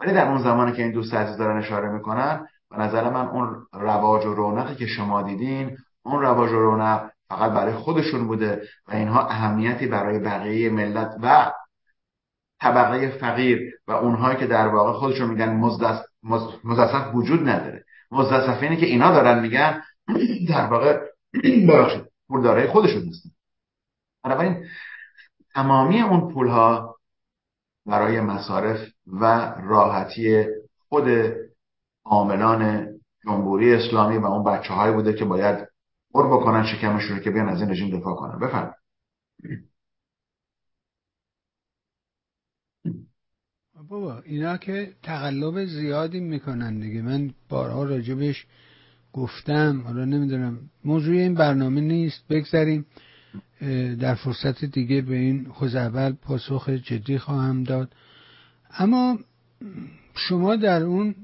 [0.00, 3.66] ولی در اون زمانی که این دوست عزیز دارن اشاره می‌کنن به نظر من اون
[3.72, 8.94] رواج و رونقی که شما دیدین اون رواج و رونق فقط برای خودشون بوده و
[8.94, 11.52] اینها اهمیتی برای بقیه ملت و
[12.60, 15.52] طبقه فقیر و اونهایی که در واقع خودشون میگن
[16.64, 17.84] مزدسف وجود نداره.
[18.10, 19.82] مزدسفینی که اینا دارن میگن
[20.48, 21.00] در واقع
[21.68, 23.30] ببخشید پولدارای خودشون هستن
[24.24, 24.64] بنابراین
[25.54, 26.96] تمامی اون پول ها
[27.86, 30.46] برای مصارف و راحتی
[30.88, 31.08] خود
[32.04, 32.88] عاملان
[33.24, 35.71] جمهوری اسلامی و اون بچه های بوده که باید
[36.14, 38.38] بر بکنن شکمشون رو که بیان از این رژیم دفاع کنن.
[38.38, 38.74] بفرم
[43.88, 47.02] بابا اینا که تقلب زیادی می‌کنن دیگه.
[47.02, 48.46] من بارها راجبش
[49.12, 49.80] گفتم.
[49.80, 50.58] حالا نمی‌دونم.
[50.84, 52.28] موضوع این برنامه نیست.
[52.28, 52.86] بگذاریم
[54.00, 57.94] در فرصت دیگه به این خوزعبل پاسخ جدی خواهم داد.
[58.78, 59.18] اما
[60.14, 61.14] شما در اون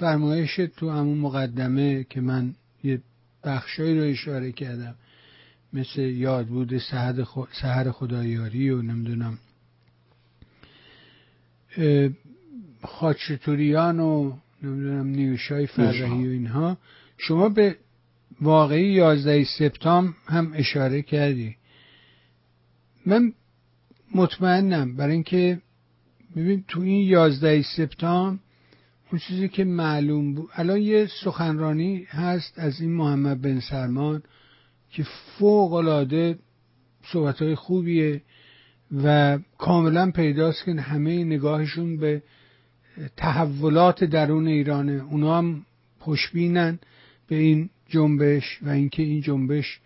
[0.00, 2.54] فرمایش تو همون مقدمه که من
[3.44, 4.94] بخشایی رو اشاره کردم.
[5.72, 6.78] مثل یاد بود
[7.52, 9.38] سهر خدایاری و نمی‌دونم
[12.82, 16.78] خاچتوریان و نمی‌دونم نیوشای فرهی و اینها.
[17.16, 17.76] شما به
[18.40, 21.56] واقعی 11 سپتام هم اشاره کردی.
[23.06, 23.32] من
[24.14, 25.60] مطمئنم برای اینکه
[26.36, 28.40] ببین تو این 11 سپتام
[29.10, 30.48] اون چیزی که معلوم بود.
[30.52, 34.22] الان یه سخنرانی هست از این محمد بن سلمان
[34.90, 35.06] که
[35.38, 36.38] فوق العاده
[37.12, 38.22] صحبت های خوبیه
[39.04, 42.22] و کاملا پیداست که همه نگاهشون به
[43.16, 44.92] تحولات درون ایرانه.
[44.92, 45.66] اونا هم
[45.98, 46.78] خوشبینن
[47.28, 49.80] به این جنبش و اینکه این جنبش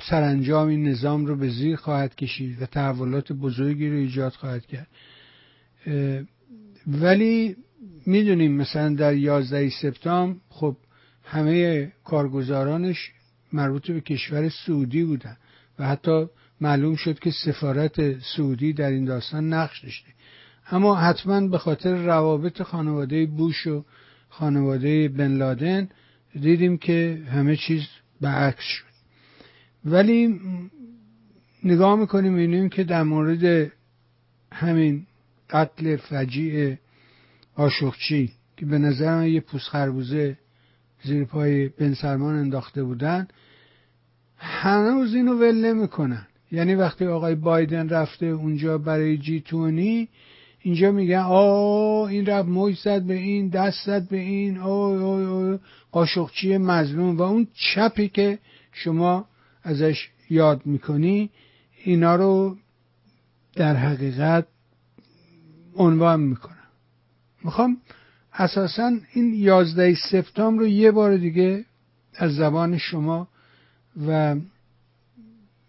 [0.00, 4.88] سرانجام این نظام رو به زیر خواهد کشید و تحولات بزرگی رو ایجاد خواهد کرد.
[6.86, 7.56] ولی
[8.06, 10.76] می‌دونیم مثلا در 11 سپتامبر خب
[11.24, 13.12] همه کارگزارانش
[13.52, 15.36] مربوط به کشور سعودی بودن
[15.78, 16.26] و حتی
[16.60, 20.08] معلوم شد که سفارت سعودی در این داستان نقش داشته.
[20.70, 23.84] اما حتما به خاطر روابط خانواده بوش و
[24.28, 25.88] خانواده بن لادن
[26.40, 27.82] دیدیم که همه چیز
[28.20, 28.84] به عکس شد.
[29.84, 30.40] ولی
[31.64, 33.72] نگاه می‌کنیم می‌بینیم که در مورد
[34.52, 35.06] همین
[35.50, 36.76] قتل فجیع
[37.58, 40.38] آشوخچی که به نظر من یه پوست خربوزه
[41.02, 43.28] زیر پای بن سلمان انداخته بودن
[44.36, 46.26] هنوز اینو ول نمی‌کنن.
[46.52, 50.08] یعنی وقتی آقای بایدن رفته اونجا برای جی تونی
[50.60, 55.58] اینجا میگن آه این رفت موج زد به این دست زد به این آه آه
[55.92, 57.16] قاشقچی مظلوم.
[57.16, 58.38] و اون چپی که
[58.72, 59.26] شما
[59.62, 61.30] ازش یاد می‌کنی
[61.84, 62.56] اینا رو
[63.54, 64.46] در حقیقت
[65.76, 66.57] عنوان می‌کنم
[67.44, 67.76] می‌خوام
[68.32, 71.64] اساسا این یازده سپتامبر رو یه بار دیگه
[72.14, 73.28] از زبان شما
[74.06, 74.36] و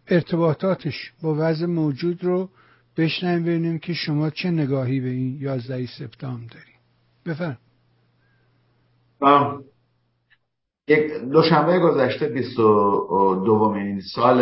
[0.08, 2.50] ارتباطاتش با وضع موجود رو
[2.98, 6.76] بشنویم ببینیم که شما چه نگاهی به این یازده سپتامبر داریم
[7.26, 7.58] بفرم
[10.88, 14.42] یک دوشنبه گذشته بیست و دومین سال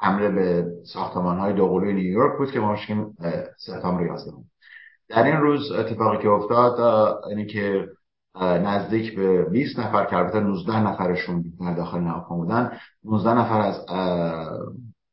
[0.00, 2.76] حمله به ساختمان های دوقلوی نیویورک بود که ما
[3.56, 4.32] سپتامبر 11
[5.12, 6.80] در این روز اتفاقی که افتاد
[7.28, 7.88] اینه که
[8.40, 12.72] نزدیک به 20 نفر که البته 19 نفرشون در داخل نهاپا بودن
[13.04, 13.86] 19 نفر از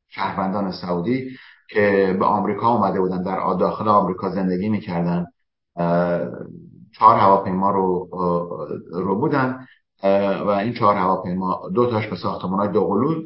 [0.09, 1.29] شهروندان سعودی
[1.69, 5.25] که به آمریکا اومده بودن در داخل آمریکا زندگی می‌کردن
[6.95, 8.09] چهار هواپیما رو
[8.91, 9.67] رو بودن.
[10.03, 13.21] و این چهار هواپیما دو تاش به ساختمان های دوقلو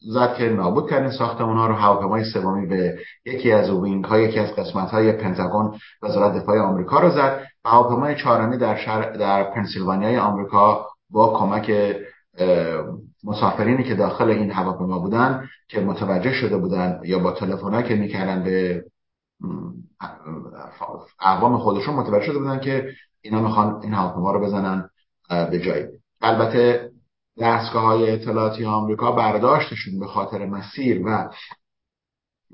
[0.00, 1.74] زد که نابود کردن ساختمان ها رو.
[1.74, 7.00] هواپیمای سومی به یکی از وینگ های یکی از قسمت های پنتاگون وزارت دفاع آمریکا
[7.00, 7.40] رو زد.
[7.64, 11.96] و هواپیمای چهارمی در شهر در پنسیلوانیای آمریکا با کمک
[13.24, 18.44] مسافرینی که داخل این هواپیما بودن که متوجه شده بودن یا با تلفن‌ها که می‌کردن
[18.44, 18.84] به
[21.20, 22.88] اقوام خودشون متوجه شده بودن که
[23.22, 24.90] اینا می‌خوان این هواپیما رو بزنن
[25.28, 25.86] به جایی.
[26.24, 26.90] البته
[27.40, 31.30] دستگاه های اطلاعاتی آمریکا برداشتشون به خاطر مسیر و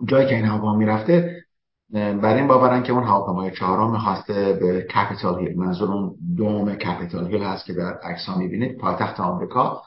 [0.04, 1.44] جایی که این هواپیما می‌رفته
[1.92, 7.26] برای این باورن که اون هواپیمای چهارم می‌خواسته به کپیتال هیل منظور اون دوم کپیتال
[7.26, 9.82] هیل هست که در عکس ها می‌بینید پایتخت آمریکا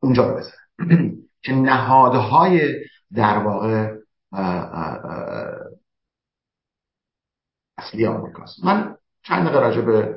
[0.00, 1.12] اونجا رو بزنه
[1.42, 2.74] که نهادهای
[3.14, 3.94] در واقع
[7.78, 8.64] اصلی آمریکاست.
[8.64, 10.16] من چند دقیقه راجع به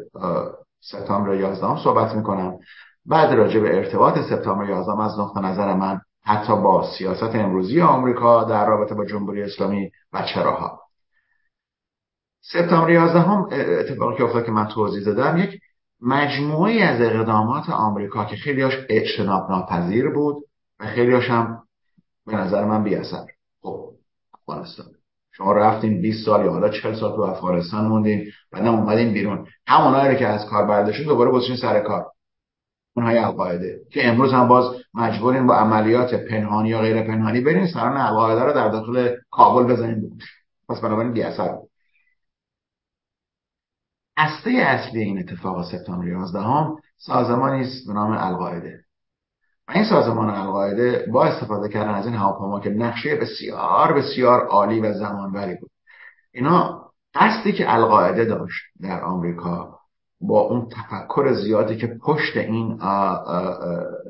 [0.81, 2.59] سپتامبر 11 صحبت می‌کنم.
[3.05, 8.43] بعد راجع به ارتباط سپتامبر 11 از نقطه نظر من حتی با سیاست امروزی آمریکا
[8.43, 10.81] در رابطه با جمهوری اسلامی و چراها
[12.41, 15.59] سپتامبر 11 هم اتفاقی که افتاد که من توضیح دادم یک
[16.01, 20.43] مجموعه از اقدامات آمریکا که خیلیاش اجتناب ناپذیر بود
[20.79, 21.63] و خیلیاش هم
[22.25, 23.25] به نظر من بی اثر
[23.61, 23.89] خب
[24.33, 24.85] افغانستان.
[25.31, 29.47] شما رفتین 20 سال یا حالا 40 سال تو افغانستان موندین نه اومدین بیرون.
[29.67, 32.05] همونایی که از کار برداشتین دوباره گذاشتین سر کار.
[32.95, 37.97] اونهای القاعده که امروز هم باز مجبورین با عملیات پنهانی یا غیر پنهانی برین سران
[37.97, 40.19] القاعده رو در داخل کابل بزنین
[40.69, 41.69] پس بنابراین بی اثر بود.
[44.17, 48.85] اصلی اصلی این اتفاق سپتامبر 11 هم سازمانی است به نام القاعده.
[49.67, 54.79] و این سازمان القاعده با استفاده کردن از این هواپیما که نقشه بسیار بسیار عالی
[54.79, 55.71] و زمانبری بود.
[56.31, 59.74] اینا قصدی که القاعده داشت در آمریکا
[60.27, 62.79] با اون تفکر زیادی که پشت این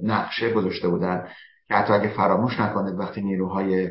[0.03, 1.27] نقشه گذاشته بودن
[1.67, 3.89] که حتی اگه فراموش نکنید وقتی نیروهای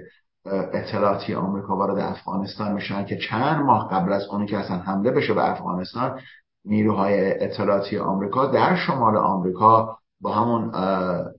[0.72, 5.34] اطلاعاتی آمریکا وارد افغانستان میشن که چند ماه قبل از اونی که اصلا حمله بشه
[5.34, 6.20] به افغانستان
[6.64, 10.74] نیروهای اطلاعاتی آمریکا در شمال آمریکا با همون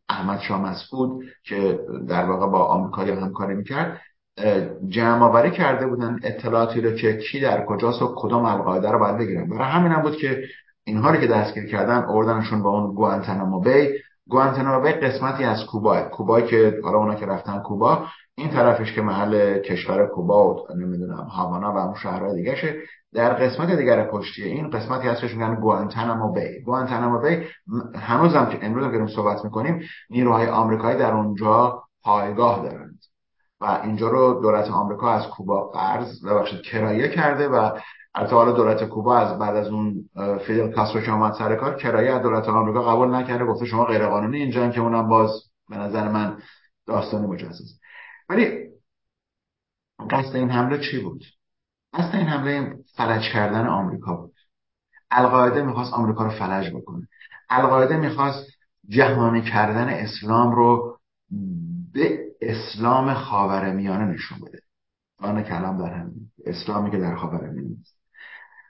[0.10, 4.02] احمد شاه مسعود که در واقع با آمریکا همکاری می‌کرد
[4.88, 9.18] جمع آوری کرده بودن اطلاعاتی رو که کی در کجاست و کدام القاعده رو باید
[9.18, 9.50] بگیرن.
[9.50, 10.44] برای همین هم بود که
[10.86, 13.90] اینها رو که دستگیر کردن اوردنشون با اون گوانتنامو بی.
[14.30, 18.06] گوانتنامو بی قسمتی از کوبا کوبا که حالا اونا که رفتن کوبا
[18.36, 22.76] این طرفش که محل کشور کوبا و نمی‌دونم هاوانا و اون شهرهای دیگه شه
[23.14, 26.64] در قسمت دیگر پشتی این قسمتی هستش میگن گوانتنامو بی.
[26.66, 27.44] گوانتنامو بی
[27.96, 33.00] هنوزم که امروز که صحبت می‌کنیم نیروهای آمریکایی در اونجا پایگاه دارند.
[33.62, 37.72] و اینجا رو دولت آمریکا از کوبا قرض ببخشید کرایه کرده و
[38.16, 40.10] البته حالا دولت کوبا از بعد از اون
[40.48, 44.38] فیدل کاسترو که اومد سر کار کرایه دولت آمریکا قبول نکرده گفته شما غیر قانونی
[44.38, 45.30] اینجا که اونم باز
[45.70, 46.38] به نظر من
[46.88, 47.82] داستان مجزاست
[48.30, 48.66] ولی
[50.10, 51.24] قصد این حمله چی بود؟
[51.94, 54.34] قصد این حمله فلج کردن آمریکا بود.
[55.12, 57.08] القاعده می‌خواست آمریکا رو فلج بکنه.
[57.50, 58.48] القاعده می‌خواست
[58.90, 61.00] جهانی کردن اسلام رو
[61.94, 64.60] به اسلام خاور میانه نشون بده.
[65.20, 67.76] آن کلام در همین اسلامی که در خاور میانه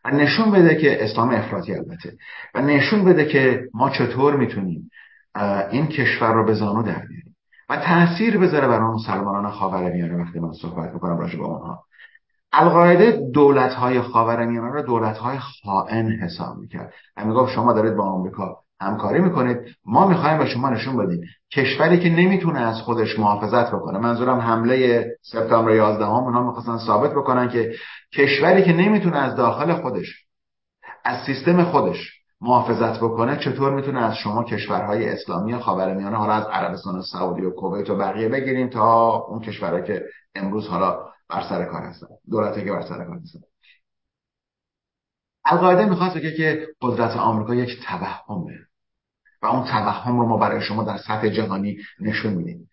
[0.05, 2.13] و نشون بده که اسلام افراطی البته.
[2.55, 4.89] و نشون بده که ما چطور می‌تونیم
[5.71, 7.35] این کشور رو به زانو در بیاریم.
[7.69, 11.83] و تاثیر بذاره برای مسلمانان خاورمیانه وقتی من صحبت می‌کنم راجع به اونها.
[12.53, 16.93] القاعده دولت های خاورمیانه رو دولت های خائن حساب می‌کرد.
[17.17, 19.57] و می‌گفت شما دارید با آمریکا همکاری می‌کنید.
[19.85, 21.21] ما می‌خوایم به شما نشون بدیم.
[21.53, 23.99] کشوری که نمی‌تونه از خودش محافظت بکنه.
[23.99, 27.75] منظورم حمله سپتامبر 11 هم اونا می‌خواستن ثابت بکنن که
[28.13, 30.25] کشوری که نمی‌تونه از داخل خودش
[31.03, 32.11] از سیستم خودش
[32.41, 37.49] محافظت بکنه چطور می‌تونه از شما کشورهای اسلامی خاورمیانه حالا از عربستان و سعودی و
[37.49, 40.03] کویت و بقیه بگیریم تا اون کشورهایی که
[40.35, 40.97] امروز حالا
[41.29, 42.07] بر سر کار هستن.
[42.31, 43.39] دولتی که بر سر کار هستن
[45.45, 48.59] القاعده می‌خواست بگه که قدرت آمریکا یک توهمه
[49.41, 52.69] و اون توهم رو ما برای شما در سطح جهانی نشون میدیم.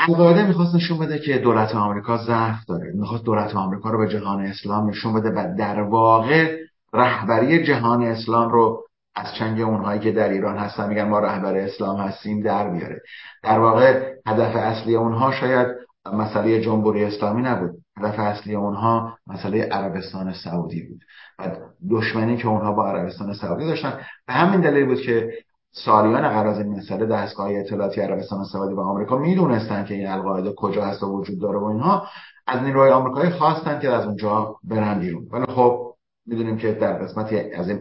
[0.00, 2.92] القاعده می‌خواست نشون بده که دولت آمریکا ضعف داره.
[2.94, 6.56] می‌خواست دولت آمریکا رو به جهان اسلام نشون بده و در واقع
[6.92, 8.84] رهبری جهان اسلام رو
[9.14, 13.00] از چنگ اونهایی که در ایران هستن میگن ما رهبر اسلام هستیم در بیاره
[13.42, 15.68] در واقع هدف اصلی اونها شاید
[16.12, 17.83] مسئله جمهوری اسلامی نبود.
[17.96, 21.04] هدف اصلی اونها مسئله عربستان سعودی بود.
[21.38, 21.56] و
[21.90, 25.32] دشمنی که اونها با عربستان سعودی داشتن به همین دلیل بود که
[25.72, 30.52] سالیان قبل از این مسئله دستگاه اطلاعاتی عربستان سعودی و آمریکا می‌دونستن که این القاعده
[30.52, 32.06] کجا هست و وجود داره و اینها
[32.46, 35.28] از نیروهای آمریکایی خواستن که از اونجا برن بیرون.
[35.30, 35.94] ولی خب
[36.26, 37.80] می‌دونیم که در قسمتی از این,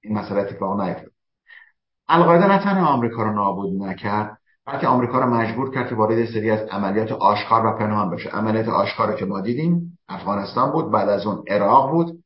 [0.00, 1.10] این مسئله اتفاق نیفتاد.
[2.08, 4.39] القاعده نه تنها آمریکا رو نابود نکرد
[4.72, 8.30] بلکه آمریکا رو مجبور کرد که وارد سری از عملیات آشکار و پنهان بشه.
[8.30, 12.18] عملیات آشکار که ما دیدیم افغانستان بود بعد از اون عراق بود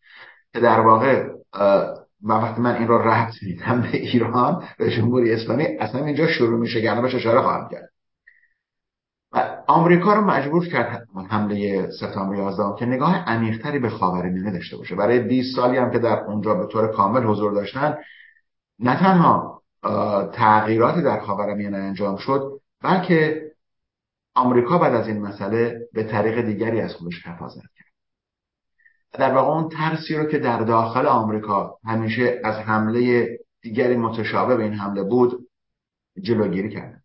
[0.53, 1.29] که در واقع
[2.25, 6.61] و وقتی من این رو ربط میدم به ایران به جمهوری اسلامی اصلا اینجا شروع
[6.61, 7.91] میشه که بهش اشاره خواهم کرد.
[9.33, 14.95] و آمریکا رو مجبور کرد حمله سپتامبر 11 که نگاه عمیقتری به خاورمیانه داشته باشه.
[14.95, 17.95] برای 20 سالی هم که در اونجا به طور کامل حضور داشتن
[18.79, 19.63] نه تنها
[20.33, 23.51] تغییراتی در خاورمیانه انجام شد بلکه
[24.35, 27.85] آمریکا بعد از این مسئله به طریق دیگری از خودش حفاظت کرد.
[29.13, 33.29] در واقع اون ترسی رو که در داخل آمریکا همیشه از حمله
[33.63, 35.49] دیگری متشابه به این حمله بود
[36.23, 37.03] جلوگیری کرد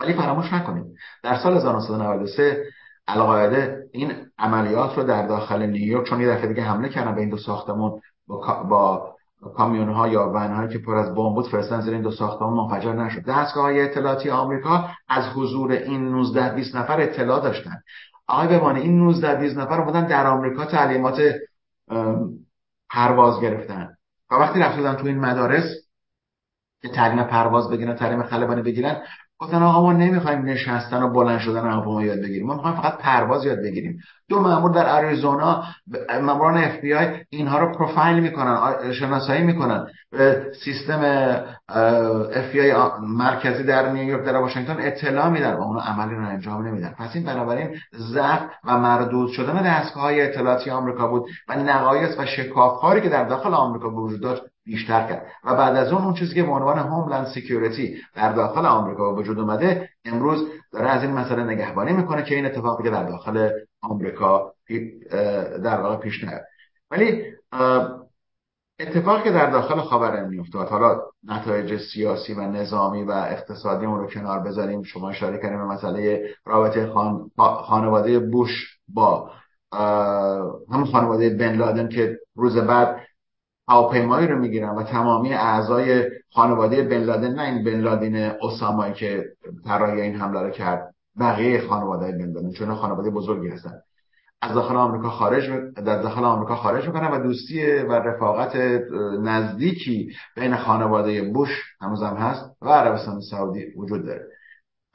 [0.00, 2.64] ولی فراموش نکنیم در سال 1993
[3.08, 7.30] القاعده این عملیات رو در داخل نیویورک چون یه دفعه دیگه حمله کردن به این
[7.30, 11.92] دو ساختمون با, با کامیون ها یا ون که پر از بمب بود فرستن زیر
[11.92, 13.24] این دو ساختمان منفجر نشد.
[13.28, 17.82] دستگاه های اطلاعاتی آمریکا از حضور این 19 20 نفر اطلاع داشتن
[18.28, 21.20] آقای بمانه این 19 20 نفر بودن در آمریکا تعلیمات
[22.90, 23.96] پرواز گرفتن.
[24.30, 25.86] و وقتی رفتن تو این مدارس
[26.82, 29.02] که تعلیم پرواز بگیرن تعلیم خلبانی بگیرن
[29.38, 32.46] گفتن آقا ما نمی‌خوایم نشستن و بلند شدن هواپیما یاد بگیریم.
[32.46, 33.98] ما می‌خوایم فقط پرواز یاد بگیریم.
[34.28, 35.62] دو مامور در آریزونا
[36.22, 39.86] ماموران اف بی آی اینها رو پروفایل می‌کنن شناسایی می‌کنن.
[40.64, 41.00] سیستم
[42.34, 46.66] اف بی آی مرکزی در نیویورک در واشنگتن اطلاع میدن و اونو عملی رو انجام
[46.66, 46.94] نمیدن.
[46.98, 51.30] پس این بنابراین ضعف و مردود شدن دستگاه های اطلاعاتی آمریکا بود.
[51.48, 55.26] و نقایص و شکافکاری که در داخل آمریکا وجود داشت بیشتر کرد.
[55.44, 59.38] و بعد از اون اون چیزی که به عنوان Homeland Security در داخل آمریکا وجود
[59.38, 63.50] اومده امروز داره از این مسئله نگهبانی می‌کنه که این اتفاقی که در داخل
[63.82, 64.52] آمریکا
[65.64, 66.42] در واقع پیش نیاد.
[66.90, 67.22] ولی
[68.80, 74.06] اتفاقی که در داخل خاورمیانه افتاد حالا نتایج سیاسی و نظامی و اقتصادی اون رو
[74.06, 74.82] کنار بذاریم.
[74.82, 77.30] شما اشاره کردیم به مسئله رابطه خان...
[77.38, 79.30] خانواده بوش با
[80.72, 83.05] همون خانواده بن لادن که روز بعد
[83.68, 89.24] هواپیمایی رو می‌گیرن و تمامی اعضای خانواده بن لادن نه این بن لادن اسامایی که
[89.64, 93.72] طراحی این حمله رو کرد بقیه خانواده بن لادن چون خانواده بزرگی هستن.
[94.42, 98.56] از داخل آمریکا خارج در داخل آمریکا خارج می‌کنن و دوستی و رفاقت
[99.22, 101.48] نزدیکی بین خانواده بوش
[101.80, 104.26] هنوزم هست و عربستان سعودی وجود داره.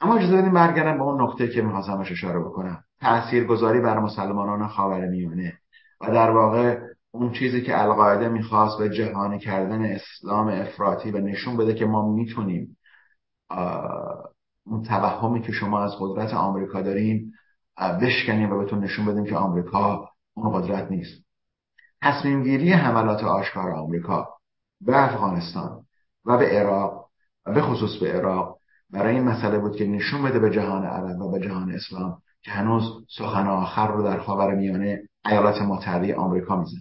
[0.00, 2.84] اما اجازه بدیم برگردم به اون نقطه که می‌خواستم اشاره بکنم.
[3.00, 5.52] تاثیرگذاری بر مسلمانان خاورمیانه.
[6.00, 6.78] و در واقع
[7.14, 12.12] اون چیزی که القاعده می‌خواست به جهانی کردن اسلام افراطی و نشون بده که ما
[12.12, 12.76] می‌تونیم
[14.66, 17.32] اون توهمی که شما از قدرت آمریکا دارین
[18.02, 21.24] بشکنیم و بهتون نشون بدیم که آمریکا اون قدرت نیست.
[22.02, 24.28] تصمیم گیری حملات آشکار آمریکا
[24.80, 25.84] به افغانستان
[26.24, 27.08] و به عراق
[27.46, 28.58] و به خصوص به عراق
[28.90, 32.50] برای این مسئله بود که نشون بده به جهان عرب و به جهان اسلام که
[32.50, 32.82] هنوز
[33.18, 36.78] سخن آخر رو در خاور میانه ایالات متحده آمریکا میزن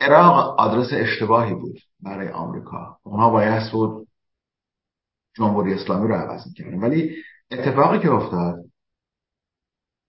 [0.00, 2.98] عراق آدرس اشتباهی بود برای آمریکا.
[3.02, 4.08] اونها باید بود
[5.34, 7.16] جمهوری اسلامی رو عوض می‌کردیم ولی
[7.50, 8.64] اتفاقی که افتاد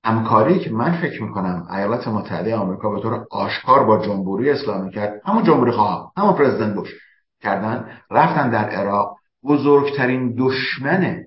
[0.04, 5.22] همکاری که من فکر می‌کنم ایالات متحده آمریکا به طور آشکار با جمهوری اسلامی کرد
[5.26, 6.94] همون جمهوری خواه همون پرزیدنت بوش
[7.42, 11.26] کردن رفتن در عراق بزرگترین دشمن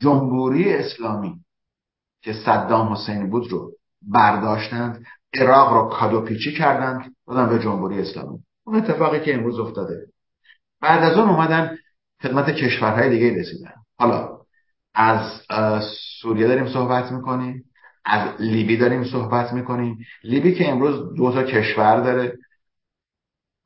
[0.00, 1.40] جمهوری اسلامی
[2.22, 5.04] که صدام حسین بود رو برداشتند
[5.34, 8.38] عراق رو کادوپیچی کردند دادن به جمهوری اسلامی.
[8.64, 10.06] اون اتفاقی که امروز افتاده.
[10.80, 11.76] بعد از اون اومدن
[12.22, 13.74] خدمت کشورهای دیگه رسیدن.
[13.98, 14.40] حالا
[14.94, 15.42] از
[16.20, 17.64] سوریه داریم صحبت می‌کنیم
[18.04, 19.98] از لیبی داریم صحبت می‌کنیم.
[20.24, 22.38] لیبی که امروز دو تا کشور داره.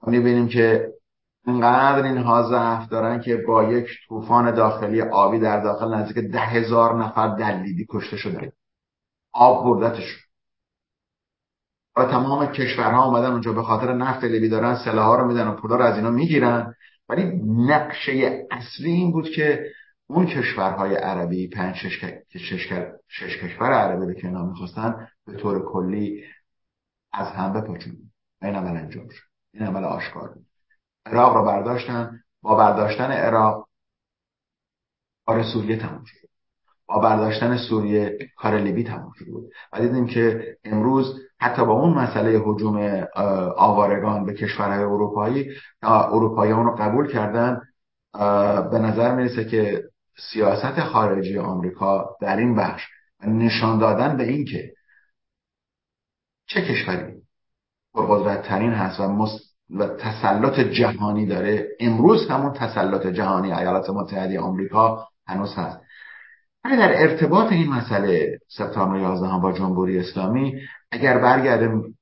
[0.07, 0.89] می‌بینیم که
[1.47, 7.05] انقدر اینها ضعف دارن که با یک طوفان داخلی آبی در داخل نزدیک ده هزار
[7.05, 8.53] نفر در لیبی کشته شده.
[9.33, 10.24] آب بردتشون.
[11.97, 15.77] و تمام کشورها آمدن اونجا به خاطر نفت لیبی دارن سلاح رو میدن و پولا
[15.77, 16.75] رو از اینا می‌گیرن.
[17.09, 19.67] ولی نقشه اصلی این بود که
[20.07, 22.05] اون کشورهای عربی پنج شش,
[23.09, 26.25] شش, کشور عربی که اینا می‌خواستن به طور کلی
[27.13, 27.97] از هم بپاچون.
[28.43, 29.23] این عمل انجام شد.
[29.55, 30.47] این عمل آشکار بود.
[31.07, 32.21] عراق رو برداشتن.
[32.43, 33.69] با برداشتن عراق
[35.27, 36.29] کار سوریه تموم شد.
[36.87, 42.43] با برداشتن سوریه کار لیبی تموم بود و دیدیم که امروز حتی با اون مسئله
[42.45, 43.07] حجوم
[43.57, 45.51] آوارگان به کشورهای اروپایی
[45.83, 47.61] اروپایی اون رو قبول کردن
[48.71, 49.85] به نظر می‌رسه که
[50.33, 52.83] سیاست خارجی آمریکا در این بخش
[53.27, 54.73] نشان دادن به این که
[56.47, 57.15] چه کشوری
[57.95, 59.27] قدرتترین هست و,
[59.71, 61.69] و تسلط جهانی داره.
[61.81, 65.81] امروز همون تسلط جهانی ایالات متحده آمریکا هنوز هست.
[66.71, 70.61] در ارتباط این مسئله سپتامبر 11 با جمهوری اسلامی
[70.91, 71.99] اگر برگردیم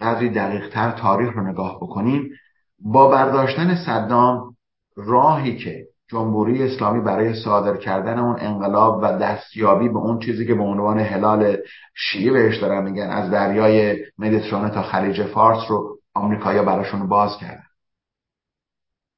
[0.00, 2.30] قدری دقیق تر تاریخ رو نگاه بکنیم
[2.78, 4.56] با برداشتن صدام
[4.96, 10.54] راهی که جمهوری اسلامی برای صادر کردن اون انقلاب و دستیابی به اون چیزی که
[10.54, 11.56] به عنوان هلال
[11.94, 17.66] شیعه بهش دارن میگن از دریای مدیترانه تا خلیج فارس رو آمریکایا براشون باز کردن.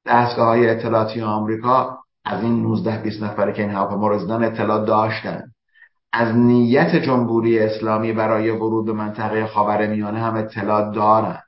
[0.05, 1.98] دستگاه های اطلاعاتی آمریکا
[2.29, 5.43] از این 19 20 نفره که این هواپیما رو اطلاع داشتن.
[6.13, 11.39] از نیت جمهوری اسلامی برای ورود به منطقه خاورمیانه هم اطلاع دارن.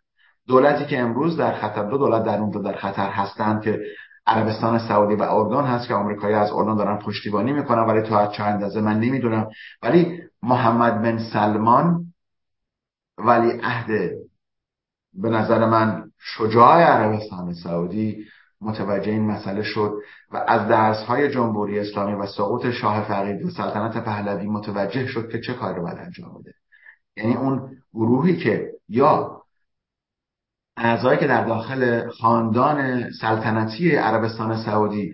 [0.48, 3.82] دولتی که امروز در خطر دو دولت در اونجا در خطر هستند که
[4.28, 8.44] عربستان سعودی و اردن هست که آمریکایی از اردن دارن پشتیبانی می‌کنن ولی از چه
[8.44, 9.50] اندازه من نمی‌دونم.
[9.84, 12.06] ولی محمد بن سلمان
[13.18, 14.12] ولی عهد
[15.14, 18.26] به نظر من شجاع عربستان سعودی
[18.62, 19.94] متوجه این مسئله شد
[20.32, 25.30] و از درس های جمهوری اسلامی و سقوط شاه فقید و سلطنت پهلوی متوجه شد
[25.32, 26.54] که چه کاری رو باید انجام بده.
[27.18, 29.42] یعنی اون گروهی که یا
[30.78, 35.14] اعضایی که در داخل خاندان سلطنتی عربستان سعودی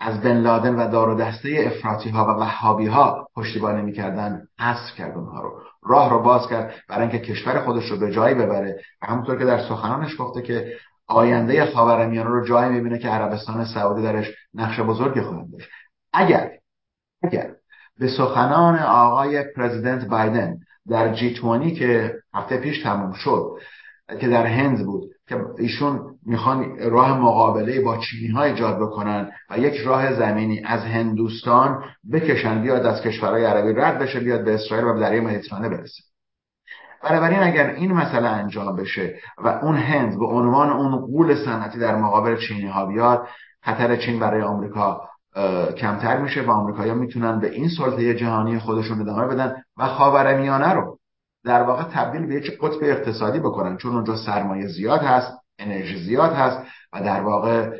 [0.00, 4.94] از بن لادن و دار و دسته افراطی ها و وهابی ها پشتیبانی می‌کردن حذف
[4.96, 5.60] کرد اونها رو.
[5.82, 8.80] راه رو باز کرد برای اینکه کشور خودش رو به جایی ببره.
[9.02, 10.72] و همونطور که در سخنانش گفته که
[11.08, 15.68] آینده خاورمیانه رو جایی می‌بینه که عربستان سعودی درش نقش بزرگی خواهد داشت.
[16.12, 16.50] اگر
[17.22, 17.50] اگر
[17.98, 20.56] به سخنان آقای پرزیدنت بایدن
[20.88, 23.56] در جی 20 که هفته پیش تموم شد
[24.20, 29.58] که در هند بود که ایشون می‌خوان راه مقابله با چینی ها ایجاد بکنن و
[29.58, 34.86] یک راه زمینی از هندوستان بکشن بیاد از کشورهای عربی رد بشه بیاد به اسرائیل
[34.86, 36.02] و به دریای مدیترانه برسه.
[37.02, 41.96] بنابراین اگر این مسئله انجام بشه و اون هند به عنوان اون قول صنعتی در
[41.96, 43.26] مقابل چینی ها بیاد
[43.62, 45.08] خطر چین برای آمریکا
[45.76, 50.98] کمتر میشه و آمریکایی‌ها می‌تونن به این سلطه جهانی خودشون ادامه بدن و خاورمیانه رو
[51.44, 53.76] در واقع تبدیل به یک قطب اقتصادی بکنن.
[53.76, 57.70] چون اونجا سرمایه زیاد هست انرژی زیاد هست و در واقع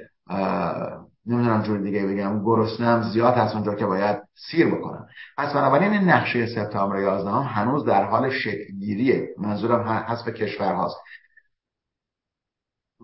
[1.27, 5.07] نمی‌دونم جور دیگه بگم گرسنه زیاد هست اونجا که باید سیر بکنن
[5.37, 9.35] پس بنابراین این نقشه سپتامبر 11 هم هنوز در حال شکلگیریه.
[9.39, 10.97] منظورم حذف کشور هاست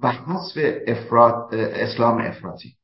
[0.03, 2.77] و حذف افراد اسلام افراطی.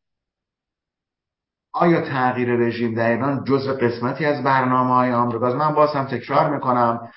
[1.72, 6.54] آیا تغییر رژیم در ایران جزء قسمتی از برنامه های آمریکاست من باز هم تکرار
[6.54, 7.08] می‌کنم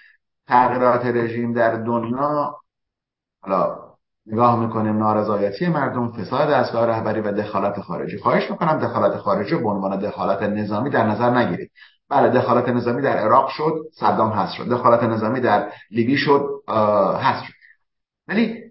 [0.47, 2.55] تغییرات رژیم در دنیا
[3.41, 3.80] حالا
[4.25, 8.17] نگاه می‌کنیم نارضایتی مردم فساد اصلاح رهبری و دخالت خارجی.
[8.17, 11.71] خواهش می‌کنم دخالت خارجی به عنوان دخالت نظامی در نظر نگیرید.
[12.09, 14.69] بله دخالت نظامی در عراق شد صدام هست شد.
[14.69, 16.45] دخالت نظامی در لیبی شد
[17.19, 17.53] هست شد.
[18.27, 18.63] ولی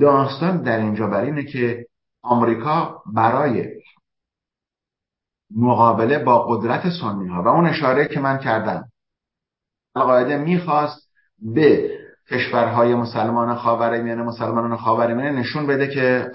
[0.00, 1.86] داستان در اینجا بر اینه که
[2.22, 3.68] آمریکا برای
[5.56, 8.84] مقابله با قدرت سنی ها و اون اشاره که من کردم
[9.94, 11.98] القاعده می‌خواست به
[12.30, 16.30] کشورهای مسلمان خاورمیانه مسلمانان خاورمیانه نشون بده که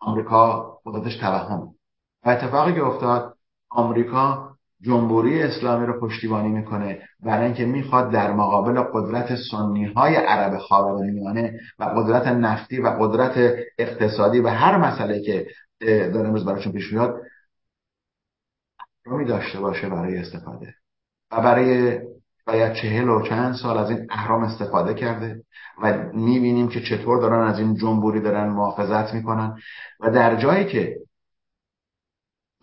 [0.00, 1.74] آمریکا قدرتش توهم.
[2.24, 3.36] و اتفاقی که افتاد
[3.70, 10.58] آمریکا جمهوری اسلامی رو پشتیبانی می‌کنه برای اینکه می‌خواد در مقابل قدرت سنی های عرب
[10.58, 15.46] خاورمیانه و قدرت نفتی و قدرت اقتصادی و هر مسئله که
[15.80, 17.22] داره امروز براشون پیش میاد
[19.04, 20.74] رو داشته باشه برای استفاده.
[21.30, 22.00] و برای
[22.46, 25.42] باید چهل و چند سال از این اهرام استفاده کرده
[25.82, 29.58] و می‌بینیم که چطور دارن از این جنبوری دارن محافظت می‌کنن
[30.00, 30.96] و در جایی که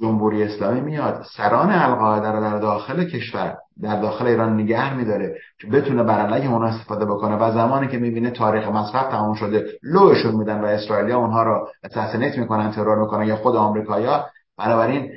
[0.01, 5.67] جمهوری اسلامی میاد سران القاعده رو در داخل کشور در داخل ایران نگه میداره که
[5.67, 10.36] بتونه بر علیه اونها استفاده بکنه و زمانی که می‌بینه تاریخ مصرف تمام شده لوشون
[10.36, 14.25] میدن و اسرائیلیا اونها رو اساسینیت می‌کنن ترور می‌کنن یا خود آمریکایا
[14.57, 15.11] بنابراین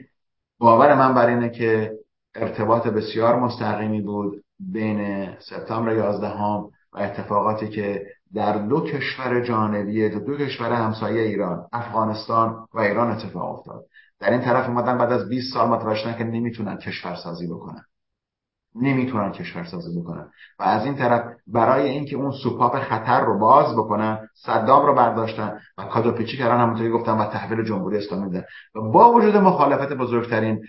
[0.58, 1.92] باور من بر اینه که
[2.34, 4.41] ارتباط بسیار مستقیمی بود.
[4.72, 11.22] بین سپتامبر 11 هم و اتفاقاتی که در دو کشور جانبی دو, دو کشور همسایه
[11.22, 13.84] ایران افغانستان و ایران اتفاق افتاد.
[14.20, 17.84] در این طرف اومدن بعد از 20 سال متوجه که نمی‌تونن کشورسازی بکنن.
[18.74, 20.30] نمی‌تونن کشورسازی بکنن.
[20.58, 25.58] و از این طرف برای اینکه اون سوپاپ خطر رو باز بکنن صدام رو برداشتن
[25.78, 29.92] و کادو پیچی کردن همونطوری گفتم و تحویل جمهوری اسلامی دادن و با وجود مخالفت
[29.92, 30.64] بزرگترین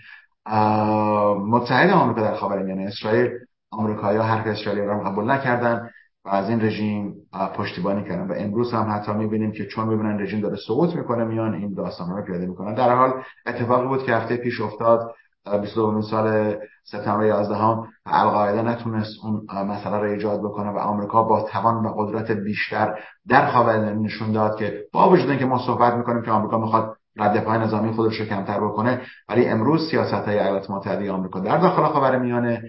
[1.36, 3.30] متحد آمریکا در خاورمیانه اسرائیل
[3.78, 5.90] آمریکایی‌ها حرف اسرائیل رو قبول نکردن
[6.24, 7.14] و از این رژیم
[7.56, 8.26] پشتیبانی کردن.
[8.26, 12.10] و امروز هم حتی می‌بینیم که چون می‌بینن رژیم داره سقوط می‌کنه میان این داستان
[12.10, 12.74] رو پیاده می‌کنن.
[12.74, 13.12] در حال
[13.46, 15.14] اتفاقی بود که هفته پیش افتاد
[15.62, 21.42] 22 سال سپتامبر 11 هم القاعده نتونست اون مسئله رو ایجاد بکنه و آمریکا با
[21.42, 22.98] توان و قدرت بیشتر
[23.28, 27.44] در خاورمیانه نشون داد که با وجود اینکه ما صحبت می‌کنیم که آمریکا می‌خواد رد
[27.44, 31.84] پای نظامی خودش رو کمتر بکنه ولی امروز سیاست های ایالات متحده آمریکا در داخل
[31.84, 32.62] خاورمیانه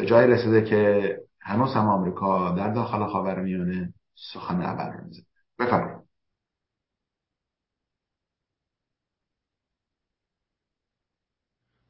[0.00, 3.94] به جای رسیده که هنوز هم آمریکا در داخل خاورمیانه
[4.32, 5.22] سخن ابر میزه
[5.58, 6.10] بفرمایید.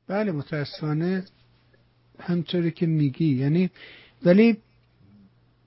[0.06, 1.24] بله متاسفانه
[2.20, 3.36] همطوری که میگی.
[3.36, 3.70] یعنی
[4.24, 4.62] ولی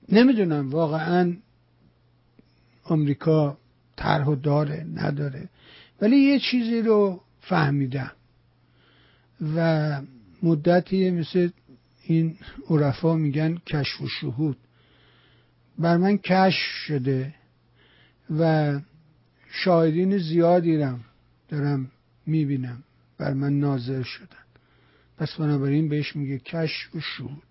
[0.08, 1.36] نمی‌دونم واقعا
[2.84, 3.58] آمریکا
[3.96, 5.48] طرح داره نداره.
[6.00, 8.12] ولی یه چیزی رو فهمیدم.
[9.56, 10.00] و
[10.42, 11.50] مدتی مثل
[12.06, 12.36] این
[12.70, 14.56] عرفا میگن کشف و شهود.
[15.78, 17.34] بر من کشف شده
[18.38, 18.80] و
[19.50, 21.04] شاهدین زیادی رم
[21.48, 21.90] دارم
[22.26, 22.84] می‌بینم.
[23.18, 24.44] بر من ناظر شدن.
[25.18, 27.42] پس بنابراین بهش میگه کشف و شهود.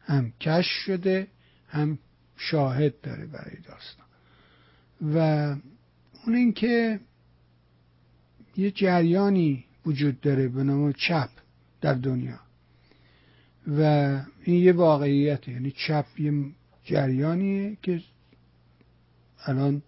[0.00, 1.26] هم کشف شده
[1.68, 1.98] هم
[2.36, 4.06] شاهد داره برای داستان.
[5.14, 5.18] و
[6.26, 7.00] اون اینکه
[8.56, 11.30] یه جریانی وجود داره به نام چپ
[11.80, 12.47] در دنیا.
[13.68, 13.82] و
[14.44, 16.32] این یه واقعیت یعنی چپ یه
[16.84, 18.00] جریانیه که
[19.46, 19.82] الان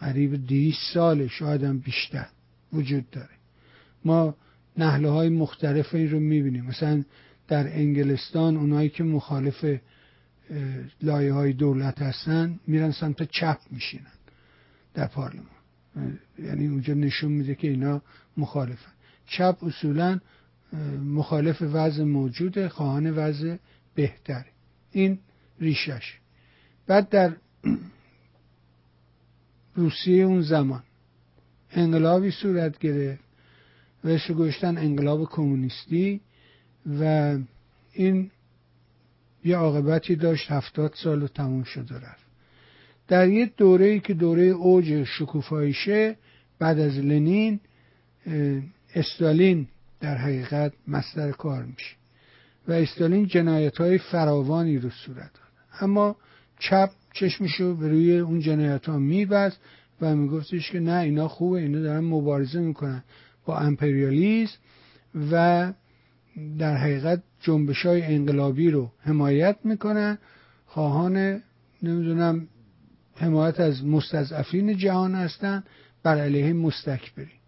[0.00, 2.26] قریب دیست ساله شاید هم بیشتر
[2.72, 3.34] وجود داره.
[4.04, 4.36] ما
[4.76, 6.64] نحله های مختلف این رو می‌بینیم.
[6.64, 7.04] مثلا
[7.48, 9.64] در انگلستان اونایی که مخالف
[11.02, 14.12] لایه های دولت هستن میرن سمت چپ میشینن
[14.94, 15.46] در پارلمان.
[16.38, 18.02] یعنی اونجا نشون میده که اینا
[18.36, 18.92] مخالفن.
[19.26, 20.20] چپ اصولا
[21.04, 23.56] مخالف وضع موجود خواهان وضع
[23.94, 24.44] بهتر
[24.92, 25.18] این
[25.60, 26.18] ریشش.
[26.86, 27.36] بعد در
[29.76, 30.82] روسیه اون زمان
[31.70, 33.24] انقلابی صورت گرفت
[34.04, 36.20] و گوشتن انقلاب کمونیستی
[37.00, 37.38] و
[37.92, 38.30] این
[39.44, 42.24] یه عاقبتی داشت هفتاد سال و تموم شد و رفت.
[43.08, 46.16] در یه دوره ای که دوره اوج شکوفایشه
[46.58, 47.60] بعد از لنین
[48.94, 49.68] استالین
[50.04, 51.96] در حقیقت مصدر کار میشه.
[52.68, 55.80] و استالین جنایت های فراوانی رو صورت داد.
[55.80, 56.16] اما
[56.58, 59.60] چپ چشمشو به روی اون جنایت ها میبست
[60.00, 63.04] و میگفتش که نه اینا خوبه اینا دارن مبارزه می‌کنن
[63.44, 64.58] با امپریالیزم
[65.30, 65.72] و
[66.58, 70.18] در حقیقت جنبش های انقلابی رو حمایت می‌کنن.
[70.66, 71.42] خواهان
[71.82, 72.48] نمی‌دونم
[73.16, 75.64] حمایت از مستضعفین جهان هستن.
[76.02, 77.43] بر علیه مستکبرین.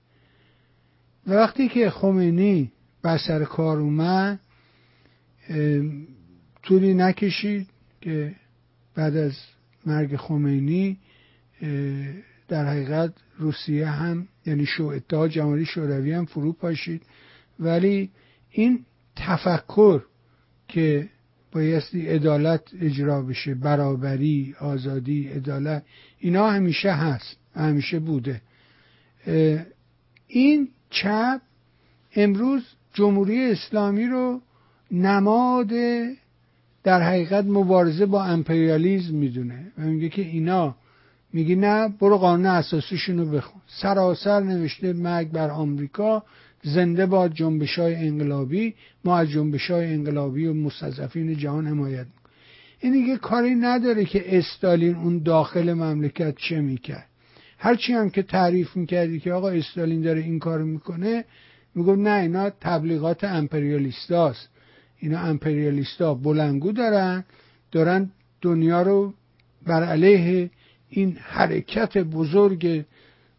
[1.26, 2.72] و وقتی که خمینی
[3.02, 4.40] بر سر کار اومد
[6.62, 7.68] طولی نکشید
[8.00, 8.34] که
[8.94, 9.32] بعد از
[9.86, 10.98] مرگ خمینی
[12.48, 17.02] در حقیقت روسیه هم یعنی شو اتحاد جمهوری شوروی هم فرو پاشید.
[17.60, 18.10] ولی
[18.50, 18.84] این
[19.16, 20.02] تفکر
[20.68, 21.08] که
[21.52, 25.82] بایستی عدالت اجرا بشه برابری آزادی عدالت
[26.18, 28.40] اینا همیشه هست همیشه بوده.
[30.28, 31.40] این چپ
[32.16, 32.62] امروز
[32.94, 34.40] جمهوری اسلامی رو
[34.90, 35.70] نماد
[36.84, 39.72] در حقیقت مبارزه با امپریالیزم می‌دونه.
[39.78, 40.74] و میگه که اینا
[41.32, 43.62] میگی نه برو قانون اساسیشون رو بخون.
[43.66, 46.22] سراسر نوشته مرگ بر آمریکا
[46.62, 48.74] زنده با جنبش های انقلابی.
[49.04, 52.06] ما از جنبش های انقلابی و مستضعفین جهان حمایت
[52.80, 57.08] این دیگه کاری نداره که استالین اون داخل مملکت چه می‌کرد.
[57.58, 61.24] هرچی هم که تعریف می‌کردی که آقا استالین داره این کار می‌کنه
[61.74, 64.48] میگو نه اینا تبلیغات امپریالیستاست
[64.98, 67.24] اینا امپریالیستا بلنگو دارن
[67.72, 68.10] دارن
[68.40, 69.14] دنیا رو
[69.66, 70.50] بر علیه
[70.88, 72.84] این حرکت بزرگ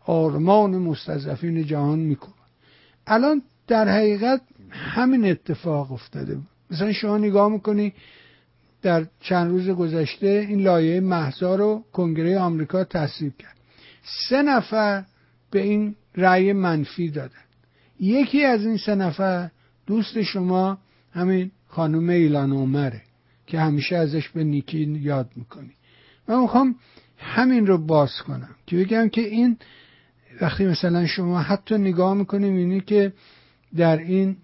[0.05, 2.33] آرمان مستضعفین جهان می‌کنن
[3.07, 6.37] الان در حقیقت همین اتفاق افتاده.
[6.71, 7.93] مثلا شما نگاه می‌کنی
[8.81, 13.56] در چند روز گذشته این لایه محضا رو کنگره آمریکا تصویب کرد.
[14.03, 15.03] سه نفر
[15.51, 17.31] به این رأی منفی دادن.
[17.99, 19.49] یکی از این سه نفر
[19.85, 20.77] دوست شما
[21.11, 23.01] همین خانم ایلان عمره
[23.47, 25.71] که همیشه ازش به نیکی یاد می‌کنی.
[26.27, 26.75] من می‌خوام
[27.17, 29.57] همین رو باز کنم که بگم که این
[30.41, 33.13] وقتی مثلا شما حتی نگاه می‌کنیم اینی که
[33.75, 34.37] در این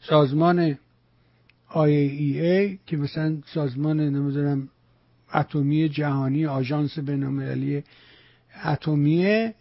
[0.00, 0.78] سازمان
[1.70, 4.68] IAEA که مثلا سازمان نمی‌دونم
[5.34, 7.84] اتمی جهانی آژانس بینالمللی
[8.64, 9.54] اتمیه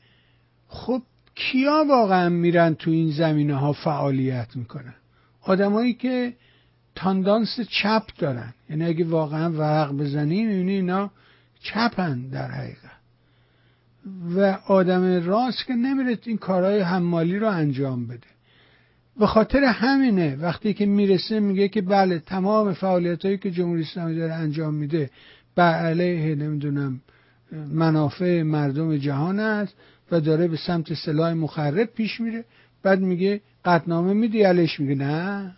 [0.67, 1.01] خب
[1.35, 4.93] کیا واقعا میرن تو این زمینه ها فعالیت می‌کنن؟
[5.41, 6.33] آدمایی که
[6.95, 8.53] تاندانس چپ دارن.
[8.69, 11.11] یعنی اگه واقعا ورق بزنی می‌بینی اینا
[11.63, 12.99] چپن در حقیقت.
[14.35, 18.27] و آدم راست که نمیره این کارهای حمالی رو انجام بده.
[19.19, 24.15] به خاطر همینه وقتی که می‌رسه میگه که بله تمام فعالیت هایی که جمهوری اسلامی
[24.15, 25.09] داره انجام میده
[25.59, 27.01] بر علیه نمی‌دونم
[27.71, 29.73] منافع مردم جهان است
[30.11, 32.45] و داره به سمت سلاح مخرب پیش میره.
[32.83, 35.55] بعد میگه قطنامه میدی علیش میگه نه.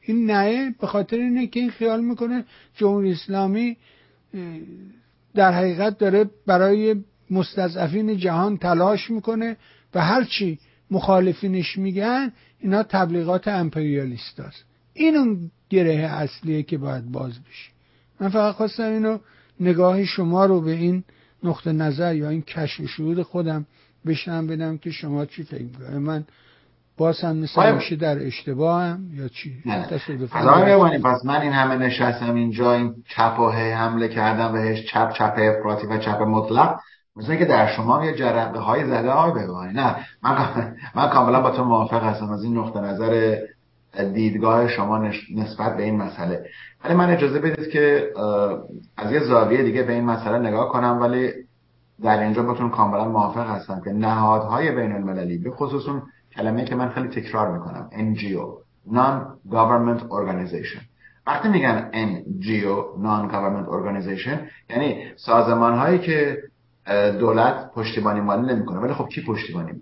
[0.00, 2.44] این نه به خاطر اینه که این خیال می‌کنه
[2.76, 3.76] جمهوری اسلامی
[5.34, 6.96] در حقیقت داره برای
[7.30, 9.56] مستضعفین جهان تلاش می‌کنه
[9.94, 10.58] و هرچی
[10.90, 14.64] مخالفینش میگن اینا تبلیغات امپریالیست هست.
[14.94, 17.79] این اون گره اصلیه که باید باز بشه.
[18.20, 19.18] من فقط خواستم اینو
[19.60, 21.04] نگاه شما رو به این
[21.42, 23.66] نقطه نظر یا این کشف شهود خودم
[24.06, 26.24] بشنم بدم که شما چی فکر می‌کنه من
[26.96, 29.62] باز هم مثل در اشتباه هم یا چی؟
[30.98, 35.86] پس من این همه نشستم اینجا این چپ و حمله کردم بهش چپ چپ افراطی
[35.86, 36.76] و چپ مطلق.
[37.16, 39.96] مثل که در شما یه جرقه های زده های بگوانی نه.
[40.22, 40.36] من,
[40.94, 43.36] من کاملا با تو موافق هستم از این نقطه نظر
[44.14, 44.98] دیدگاه شما
[45.34, 46.44] نسبت به این مسئله.
[46.84, 48.10] ولی من اجازه بدید که
[48.96, 51.32] از یه زاویه دیگه به این مسئله نگاه کنم ولی
[52.02, 56.02] در اینجا باتون کاملا موافق هستم که نهادهای بین المللی به خصوص اون
[56.36, 60.82] کلمه که من خیلی تکرار می‌کنم NGO Non-Government Organization.
[61.26, 64.38] وقتی میگن NGO Non-Government Organization
[64.70, 66.38] یعنی سازمان هایی که
[67.20, 68.78] دولت پشتیبانی مالی نمی‌کنه.
[68.78, 69.72] ولی خب کی پشتیبانی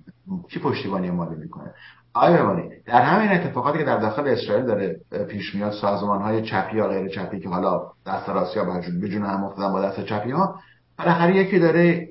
[0.49, 1.75] کی پشتیبانی مالی می‌کنه؟
[2.19, 6.77] آیا بمانی در همین اتفاقاتی که در داخل اسرائیل داره پیش میاد سازمان های چپی
[6.77, 10.31] یا غیر چپی که حالا دست راستی ها به جون هم افتادن با دست چپی
[10.31, 10.55] ها
[10.99, 12.09] بالاخره یکی داره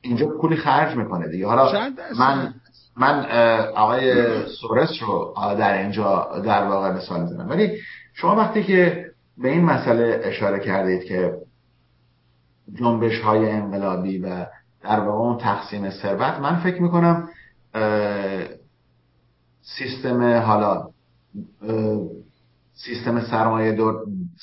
[0.00, 1.46] اینجا پولی خرج می‌کنه دیگه.
[1.46, 2.54] حالا من
[2.96, 3.26] من
[3.76, 4.12] آقای
[4.46, 7.50] سورس رو در اینجا در واقع مثال می‌زنم.
[7.50, 7.70] ولی
[8.14, 9.06] شما وقتی که
[9.38, 11.34] به این مسئله اشاره کردید که
[12.74, 14.46] جنبش های انقلابی و
[14.82, 17.28] در واقع اون تقسیم ثروت من فکر می‌کنم
[19.78, 20.88] سیستم حالا
[22.84, 23.20] سیستم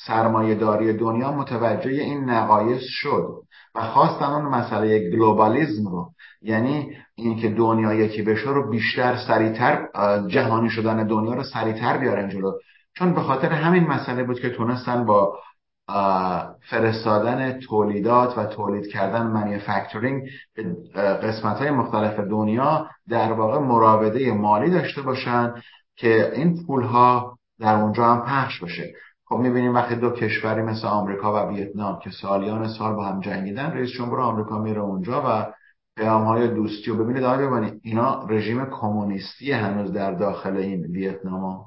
[0.06, 3.28] سرمایه, داری دنیا متوجه این نقایص شد
[3.74, 6.10] و خواستن اون مسئله گلوبالیزم رو
[6.42, 9.88] یعنی اینکه دنیا یکی بشه رو بیشتر سریعتر
[10.28, 12.52] جهانی شدن دنیا رو سریعتر بیارن جلو.
[12.94, 15.38] چون به خاطر همین مسئله بود که تونستن با
[16.70, 20.62] فرستادن تولیدات و تولید کردن منیفکتورینگ به
[21.02, 25.54] قسمت های مختلف دنیا در واقع مراوده مالی داشته باشن
[25.96, 28.94] که این پول ها در اونجا هم پخش بشه.
[29.24, 33.70] خب می‌بینیم وقتی دو کشوری مثل آمریکا و ویتنام که سالیان سال با هم جنگیدن
[33.70, 35.52] رئیس جمهور آمریکا میره اونجا و
[35.96, 41.64] پیام های دوستی و ببینید آقای ببینید اینا رژیم کمونیستی هنوز در داخل این ویتنام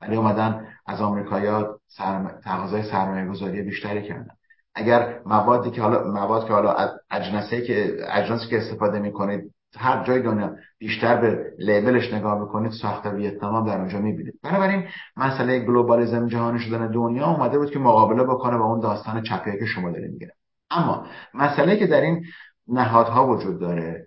[0.00, 2.40] ولی اومدن از آمریکایا سرم...
[2.44, 4.34] تقاضای سرمایه گذاری بیشتری کردن.
[4.74, 6.76] اگر موادی که حالا مواد که حالا
[7.10, 13.06] اجنسی که اجناسی که استفاده می‌کنید هر جای دنیا بیشتر به لیبلش نگاه می‌کنید ساخت
[13.06, 14.34] ویتنام در اونجا می‌بینید.
[14.42, 14.84] بنابراین
[15.16, 19.66] مسئله گلوبالیسم جهانی شدن دنیا اومده بود که مقابله بکنه با اون داستان چپی که
[19.66, 20.32] شما دارید میگه
[20.70, 22.24] اما مسئله که در این
[22.68, 24.06] نهادها وجود داره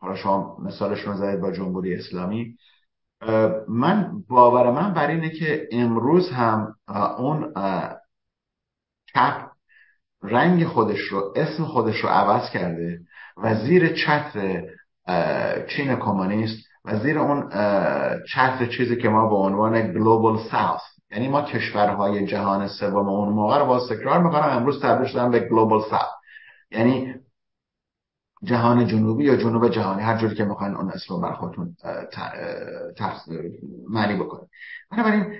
[0.00, 2.56] حالا شما مثالش رو زدید با جمهوری اسلامی
[3.68, 6.74] من باور من بر اینه که امروز هم
[7.18, 7.52] اون
[9.14, 9.50] چپ
[10.22, 13.00] رنگ خودش رو اسم خودش رو عوض کرده
[13.36, 14.62] و زیر چتر
[15.68, 17.48] چین کمونیست و زیر اون
[18.32, 20.80] چتر چیزی که ما به عنوان گلوبال ساوث
[21.10, 25.40] یعنی ما کشورهای جهان سوم اون موقع رو باز تکرار می‌کنم امروز تبدیل شدن به
[25.40, 26.10] گلوبال ساوث
[26.70, 27.14] یعنی
[28.44, 31.76] جهان جنوبی یا جنوب جهانی هر جوری که می‌خواین اون اسم رو بر خودتون
[33.88, 34.48] معنی بکنید
[34.90, 35.32] بنابراین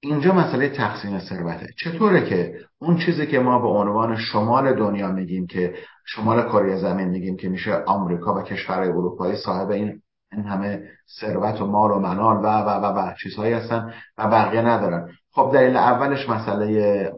[0.00, 1.66] اینجا مسئله تقسیم ثروته.
[1.84, 5.74] چطوره که اون چیزی که ما به عنوان شمال دنیا میگیم که
[6.06, 10.02] شمال کره زمین میگیم که میشه آمریکا و کشورهای اروپایی صاحب این
[10.32, 10.82] این همه
[11.20, 15.10] ثروت و مال و منال و و و و چیزهایی هستن و بقیه ندارن.
[15.34, 17.12] خب دلیل اولش مسئله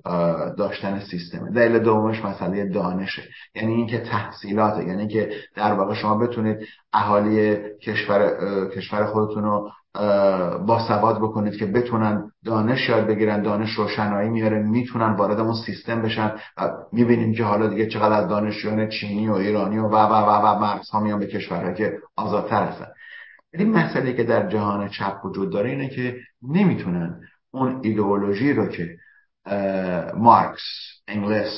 [0.59, 1.51] داشتن سیستمه.
[1.51, 3.23] دلیل دومش مسئله دانشه.
[3.55, 4.85] یعنی اینکه تحصیلاته.
[4.85, 6.57] یعنی اینکه در واقع شما بتونید
[6.93, 8.33] اهالی کشور
[8.77, 9.71] کشور خودتون رو
[10.67, 13.43] با سواد بکنید که بتونن دانش یاد بگیرن.
[13.43, 14.63] دانش روشنایی میاره.
[14.63, 19.35] می‌تونن وارد اون سیستم بشن و می‌بینیم که حالا دیگه چقدر از دانشجویان چینی و
[19.35, 22.87] ایرانی و و و و, و مرز ها میان به کشورهایی که آزادتر هستن.
[23.55, 26.17] این مسئله که در جهان چپ وجود داره اینه که
[26.49, 27.21] نمی‌تونن
[27.57, 28.97] اون ایدئولوژی رو که
[30.17, 30.63] مارکس
[31.09, 31.51] انگلس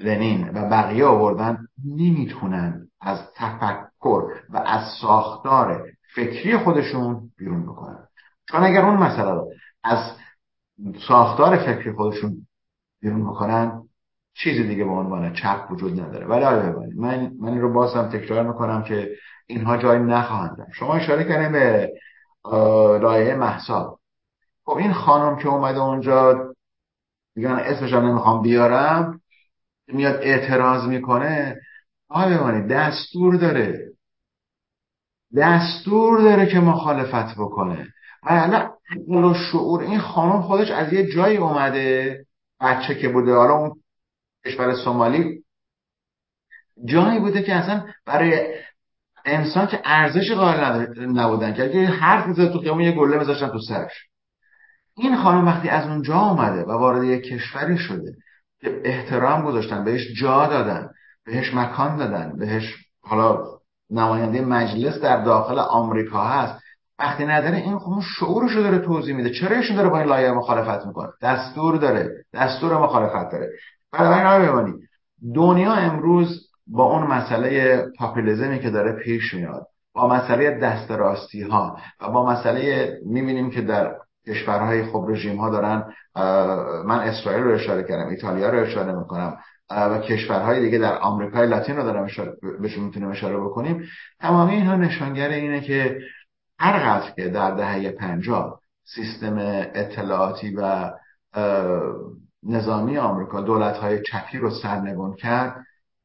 [0.00, 1.58] لنین و بقیه آوردن
[1.96, 8.06] نمی‌تونن از تفکر و از ساختار فکری خودشون بیرون بکنن.
[8.50, 9.52] چون اگر اون مسئله رو
[9.84, 9.98] از
[11.08, 12.46] ساختار فکری خودشون
[13.02, 13.82] بیرون بکنن
[14.34, 16.26] چیزی دیگه به عنوان چپ وجود نداره.
[16.26, 19.10] ولی آیا من من رو باز هم تکرار می‌کنم که
[19.46, 21.92] اینها جایی نخواهند شما اشاره کردیم به
[23.02, 23.99] لایه محسا.
[24.70, 26.54] خب این خانم که اومده اونجا
[27.36, 29.20] میگن اسمش هم نمی‌خوام بیارم
[29.88, 31.60] میاد اعتراض می‌کنه.
[32.08, 33.90] آقای بمانی دستور داره.
[35.36, 37.88] دستور داره که مخالفت بکنه.
[38.22, 38.68] و عقل
[39.24, 42.24] و شعور این خانم خودش از یه جایی اومده
[42.60, 43.34] بچه که بوده.
[43.34, 43.72] حالا اون
[44.46, 45.44] کشور سومالی
[46.84, 48.54] جایی بوده که اصلا برای
[49.24, 54.10] انسان که ارزش قائل نبودن که هر می‌زد تو خیابون یه گله میذاشتن تو سرش.
[55.00, 58.14] این خانم وقتی از اونجا آمده و وارد یک کشوری شده
[58.60, 60.90] که احترام گذاشتن بهش جا دادن
[61.26, 63.44] بهش مکان دادن بهش حالا
[63.90, 66.62] نماینده مجلس در داخل آمریکا هست
[66.98, 69.30] وقتی نداره این خب شعورش داره توضیح میده.
[69.30, 73.50] چرا ایشون داره با این لایه مخالفت می‌کنه؟ دستور داره دستور مخالفت داره.
[73.92, 74.80] بنابراین
[75.34, 81.76] دنیا امروز با اون مسئله پاپولیزمی که داره پیش میاد با مسئله دست راستی ها
[82.00, 83.94] و با مسئله می‌بینیم که در
[84.26, 85.84] کشورهای خب رژیم ها دارن
[86.86, 89.36] من اسرائیل رو اشاره کردم ایتالیا رو اشاره می‌کنم
[89.70, 92.06] و کشورهای دیگه در آمریکای لاتین رو دارم
[92.60, 93.84] بهشون می‌تونیم اشاره بکنیم.
[94.20, 96.00] تمامی اینها نشانگر اینه که
[96.58, 99.36] هر که در دهه پنجاه سیستم
[99.74, 100.90] اطلاعاتی و
[102.42, 105.56] نظامی آمریکا دولت های چپی رو سرنگون کرد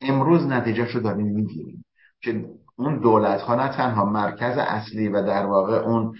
[0.01, 1.85] امروز نتیجه رو داریم می‌گیریم
[2.21, 6.13] که اون دولت ها نه تنها مرکز اصلی و در واقع اون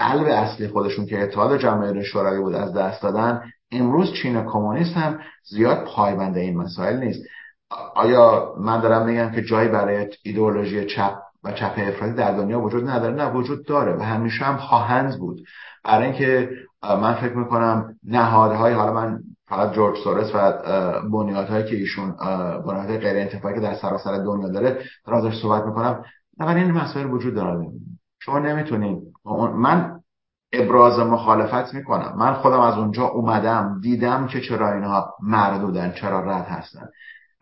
[0.00, 5.18] قلب اصلی خودشون که اتحاد جماهیر شوروی بود از دست دادن امروز چین کمونیست هم
[5.50, 7.22] زیاد پایبند این مسائل نیست.
[7.94, 11.14] آیا من دارم میگم که جایی برای ایدئولوژی چپ
[11.44, 15.40] و چپ افرادی در دنیا وجود نداره؟ نه وجود داره و همیشه هم خواهند بود.
[15.84, 16.50] برای اینکه
[16.82, 20.52] من فکر می‌کنم نهادهای حالا من فقط جورج سورس و
[21.12, 22.16] بنیادهایی که ایشون
[22.66, 26.04] بنیادهای غیر انتفاعی که در سراسر دنیا داره ازش صحبت می‌کنم.
[26.38, 27.66] نه این مسائل وجود داره.
[28.20, 30.00] شما نمی‌تونید من
[30.52, 32.14] ابراز مخالفت می‌کنم.
[32.18, 36.88] من خودم از اونجا اومدم دیدم که چرا اینها مردودن چرا رد هستن.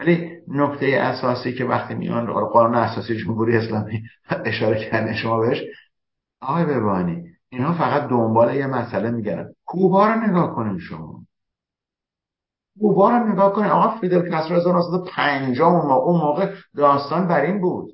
[0.01, 4.03] ولی نکته اساسی که وقتی میان قانون اساسی جمهوری اسلامی
[4.45, 5.63] اشاره کردن شما بهش.
[6.41, 9.53] آقای ببانی اینا فقط دنبال یه مسئله میگردن.
[9.67, 11.21] کوبا رو نگاه کنین شما.
[12.81, 13.71] کوبا رو نگاه کنین.
[13.71, 17.91] آقا فیدل کاسترو 1950 اون موقع داستان بر این بود.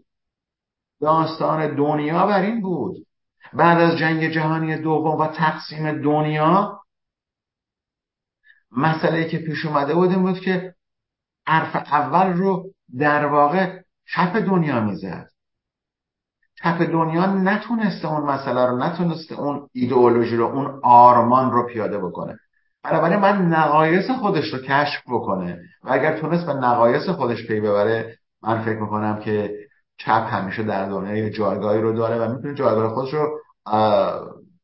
[1.00, 3.03] داستان دنیا بر این بود.
[3.52, 6.80] بعد از جنگ جهانی دوم و تقسیم دنیا
[8.76, 10.74] مسئله که پیش اومده بود این بود که
[11.46, 12.64] حرف اول رو
[12.98, 13.80] در واقع
[14.14, 15.28] چپ دنیا می‌زد.
[16.62, 22.38] چپ دنیا نتونسته اون مسئله رو نتونسته اون ایدئولوژی رو اون آرمان رو پیاده بکنه.
[22.82, 25.58] بنابراین من نقایص خودش رو کشف بکنه.
[25.84, 29.63] و اگر تونست به نقایص خودش پی ببره من فکر می‌کنم که
[29.98, 33.40] چپ همیشه در دنیا جایگاهی رو داره و می‌تونه جایگاه خودش رو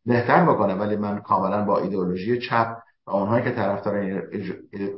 [0.07, 0.75] بهتر بکنه.
[0.75, 2.77] ولی من کاملا با ایدئولوژی چپ
[3.07, 3.95] و اونهایی که طرفدار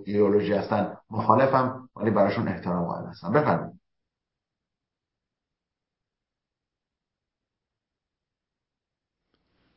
[0.05, 3.33] ایدئولوژی هستن مخالفم ولی براشون احترام قائل هستم.
[3.33, 3.83] بفرمایید.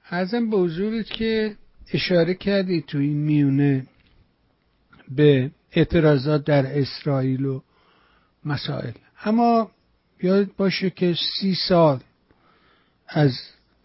[0.10, 1.56] ازم به حضورت که
[1.94, 3.88] اشاره کردی تو این میونه
[5.10, 7.62] به اعتراضات در اسرائیل و
[8.46, 8.92] مسائل.
[9.24, 9.72] اما
[10.24, 12.00] یاد باشه که سی سال
[13.08, 13.32] از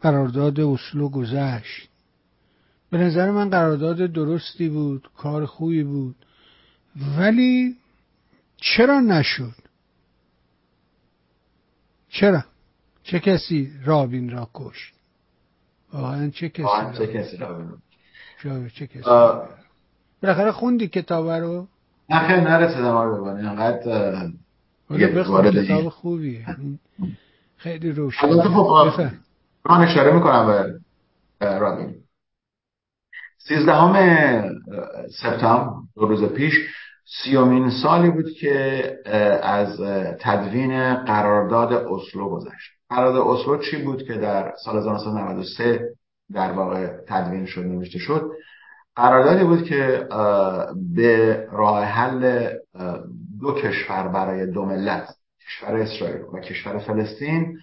[0.02, 1.88] قرارداد اسلو گذشت.
[2.90, 6.16] به نظر من قرارداد درستی بود کار خوبی بود.
[7.18, 7.76] ولی
[8.56, 9.54] چرا نشد؟
[12.08, 12.44] چرا؟
[13.02, 14.94] چه کسی رابین را کشت؟
[15.92, 17.36] واقعا چه کسی چه کسی
[18.42, 19.10] رابین چه کسی؟
[20.22, 21.66] بالاخره خوندی کتاب رو؟
[22.08, 24.30] نه خیلی نرسیدم آقای ببانی انقدر
[24.90, 26.46] بخون کتاب خوبیه
[27.56, 28.48] خیلی روشن.
[28.48, 29.00] خب
[29.70, 30.74] من اشاره می‌کنم
[31.38, 31.94] به رابین
[33.38, 33.94] سیزدهم
[35.22, 36.54] سپتامبر دو روز پیش
[37.22, 38.84] سیومین سالی بود که
[39.42, 39.80] از
[40.20, 42.70] تدوین قرارداد اسلو گذشت.
[42.90, 45.80] قرارداد اسلو چی بود که در سال 1993
[46.32, 48.30] در واقع تدوین شد نوشته شد؟
[48.96, 50.08] قراردادی بود که
[50.94, 52.48] به راه حل
[53.40, 55.08] دو کشور برای دو ملت
[55.46, 57.58] کشور اسرائیل و کشور فلسطین.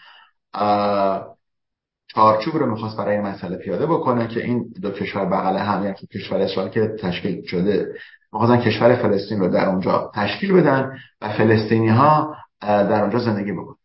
[2.07, 5.95] چارچوب رو می‌خواست برای این مسئله پیاده بکنه که این دو کشور بغل هم یعنی
[6.13, 7.95] کشور اسرائیل که تشکیل شده
[8.33, 13.75] می‌خواستن کشور فلسطین رو در اونجا تشکیل بدن و فلسطینی ها در اونجا زندگی بکنن.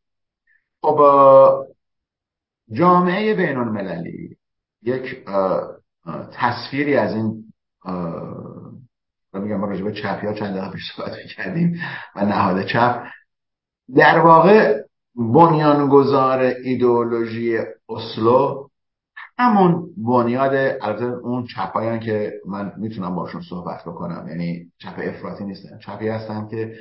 [0.83, 0.99] خب
[2.73, 4.37] جامعه بین المللی
[4.83, 5.25] یک
[6.33, 7.45] تصویری از این
[9.33, 11.81] میگم ما راجع به ها چند دقیقه صحبت کردیم
[12.17, 13.03] و نهاد چپ
[13.97, 14.83] در واقع
[15.15, 18.69] بنیانگذار ایدئولوژی اسلو
[19.39, 24.27] همون بنیاد البته اون چپایان که من می‌تونم باشون صحبت بکنم.
[24.29, 26.77] یعنی چپ افراطی نیستن چپی هستن که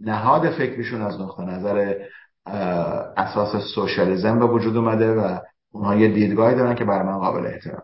[0.00, 1.94] نهاد فکریشون از نقطه نظر
[3.16, 5.38] اساس سوشالیزم به وجود اومده و
[5.72, 7.82] اونها یه دیدگاهی دارن که برای من قابل احترام.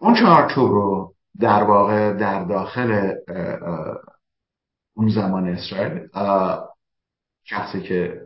[0.00, 3.12] اون چارچوب رو در واقع در داخل
[4.94, 6.08] اون زمان اسرائیل
[7.44, 8.20] شخصی که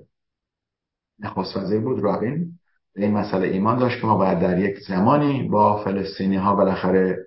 [1.19, 2.59] نخست وزیر بود رابین
[2.95, 7.27] به این مسئله ایمان داشت که ما باید در یک زمانی با فلسطینی ها بالاخره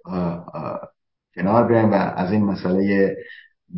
[1.35, 3.15] کنار بیایم و از این مسئله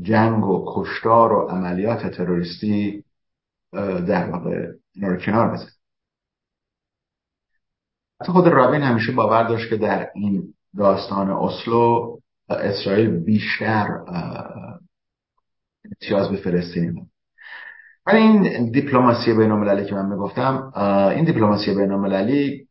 [0.01, 3.03] جنگ و کشتار و عملیات تروریستی
[4.07, 5.57] در واقع اینا رو کنار
[8.21, 12.17] حتی خود رابین همیشه باور داشت که در این داستان اسلو
[12.49, 13.87] اسرائیل بیشتر
[15.85, 17.01] امتیاز به فلسطینی
[18.05, 20.71] ولی این دیپلماسی بین المللی که من می‌گفتم
[21.15, 22.67] این دیپلماسی بین المللی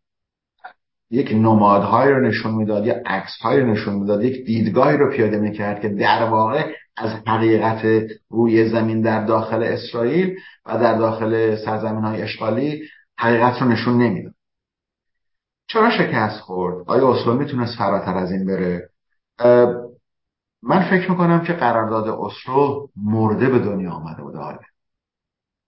[1.10, 5.80] یک نمادهایی رو نشون می‌داد یا عکسهایی رو نشون می‌داد یک دیدگاهی رو پیاده می‌کرد
[5.80, 10.36] که در واقع از حقیقت روی زمین در داخل اسرائیل
[10.66, 12.82] و در داخل سرزمین های اشغالی
[13.18, 14.34] حقیقت رو نشون نمی‌داد.
[15.72, 18.90] چرا شکست خورد؟ آیا اسلو می‌تونست فراتر از این بره؟
[20.62, 24.58] من فکر می‌کنم که قرارداد اسلو مرده به دنیا آمده بود حاله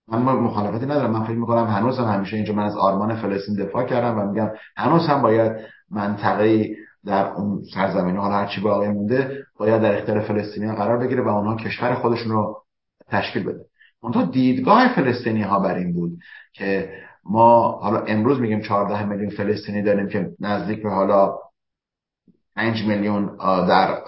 [0.09, 1.11] من مخالفتی ندارم.
[1.11, 4.51] من فکر می‌کنم هنوز هم همیشه اینجا من از آرمان فلسطین دفاع کردم و میگم
[4.77, 5.53] هنوز هم باید
[5.91, 11.29] منطقه در اون سرزمین حالا هرچی باقی مونده باید در اختیار فلسطینی قرار بگیره و
[11.29, 12.63] اونها کشور خودشون رو
[13.09, 13.65] تشکیل بده.
[14.01, 16.19] اونها دیدگاه فلسطینی ها بر این بود
[16.53, 16.93] که
[17.25, 21.39] ما حالا امروز میگیم 14 میلیون فلسطینی داریم که نزدیک به حالا
[22.57, 23.37] 5 میلیون
[23.67, 23.99] در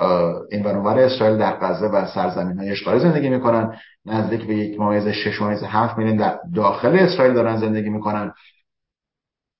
[0.51, 0.62] این
[0.99, 3.77] اسرائیل در غزه و سرزمین های اشغالی زندگی می‌کنن.
[4.07, 8.32] نزدیک به یک ممیز 6 ممیز 7 میلیون در داخل اسرائیل دارن زندگی می‌کنن.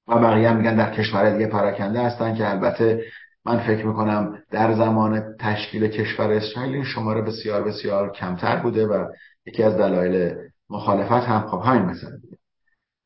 [0.09, 3.05] و بقیه هم میگن در کشور دیگه پراکنده هستن که البته
[3.47, 9.07] من فکر می‌کنم در زمان تشکیل کشور اسرائیل این شماره بسیار بسیار کمتر بوده و
[9.47, 10.35] یکی از دلایل
[10.71, 12.19] مخالفت هم خب همین بوده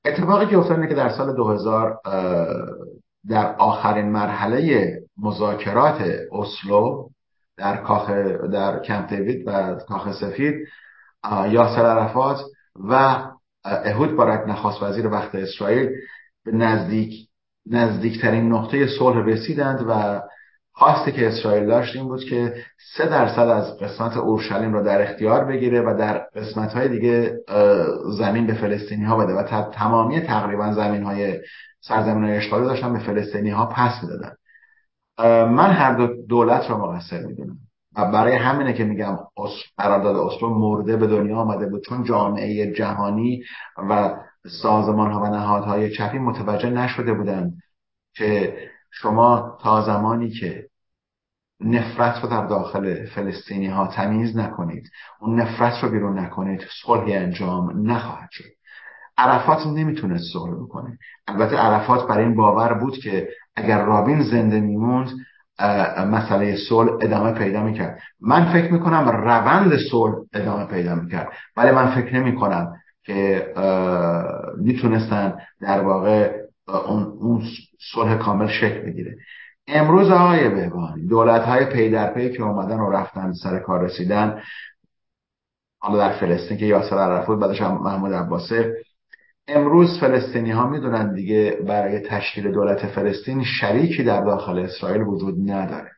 [0.05, 1.99] اتفاقی که افتاد که در سال 2000
[3.29, 6.03] در آخرین مرحله مذاکرات
[6.33, 7.09] اسلو
[7.57, 8.11] در کاخ
[8.53, 10.55] در کمپ دیوید و کاخ سفید
[11.51, 12.41] یاسر عرفات
[12.89, 13.25] و
[13.65, 15.91] اهود بارک نخواست وزیر وقت اسرائیل
[16.45, 17.29] به نزدیک
[17.67, 20.23] نزدیکترین نقطه صلح رسیدند و
[20.79, 22.55] خواستی که اسرائیل داشت این بود که
[22.97, 27.39] سه درصد از قسمت اورشلیم را در اختیار بگیره و در قسمت های دیگه
[28.19, 31.41] زمین به فلسطینی ها بده و تمامی تقریبا زمین های
[31.81, 34.33] سرزمین های اشغالی داشتن به فلسطینی ها پس می‌دادن.
[35.55, 37.59] من هر دو دولت را مقصر می‌دونم.
[37.97, 39.19] و برای همینه که میگم
[39.77, 41.85] قرارداد اسلو مرده به دنیا آمده بود.
[41.85, 43.43] چون جامعه جهانی
[43.91, 44.17] و
[44.63, 47.53] سازمان ها و نهادهای چپی متوجه نشده بودند
[48.17, 48.57] که
[48.91, 50.69] شما تا زمانی که
[51.61, 54.91] نفرت رو در داخل فلسطینی ها تمیز نکنید
[55.21, 58.45] اون نفرت رو بیرون نکنید صلحی انجام نخواهد شد.
[59.19, 60.99] عرفات نمی‌تونست صلح بکنه.
[61.29, 65.11] البته عرفات برای این باور بود که اگر رابین زنده میموند
[66.07, 68.01] مسئله صلح ادامه پیدا می‌کرد.
[68.21, 71.33] من فکر می‌کنم روند صلح ادامه پیدا می‌کرد.
[71.57, 73.47] ولی من فکر نمی‌کنم که
[74.59, 77.43] می‌تونستن در واقع اون,
[77.93, 79.17] صلح کامل شکل بگیره
[79.67, 84.43] امروز آقای بهبانی دولت های پی در پی که اومدن و رفتن سر کار رسیدن
[85.79, 88.75] حالا در فلسطین که یاسر عرفات بعدش هم محمود عباسه.
[89.49, 95.91] امروز فلسطینی ها می‌دونن دیگه برای تشکیل دولت فلسطین شریکی در داخل اسرائیل وجود نداره.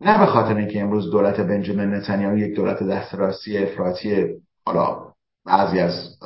[0.00, 4.26] نه به خاطر اینکه امروز دولت بنجامین نتانیاهو یک دولت دسترسی افراطی
[4.66, 5.12] حالا
[5.46, 6.16] بعضی از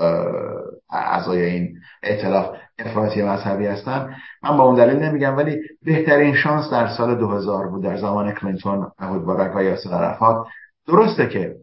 [0.90, 4.16] اعضای این ائتلاف افراطی مذهبی هستن.
[4.42, 8.90] من با اون دلیل نمیگم ولی بهترین شانس در سال 2000 بود در زمان کلینتون
[8.98, 10.46] ایهود باراک و یاسر عرفات.
[10.86, 11.56] درسته که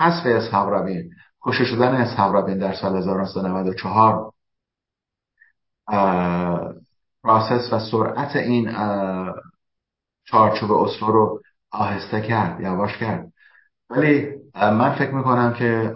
[0.00, 1.10] حذف اسحاق رابین
[1.42, 4.32] کشته شدن اسحاق رابین در سال 1994
[7.24, 8.72] process و سرعت این
[10.24, 11.40] چارچوب اسلو رو
[11.70, 13.32] آهسته کرد یواش کرد.
[13.90, 15.94] ولی من فکر می‌کنم که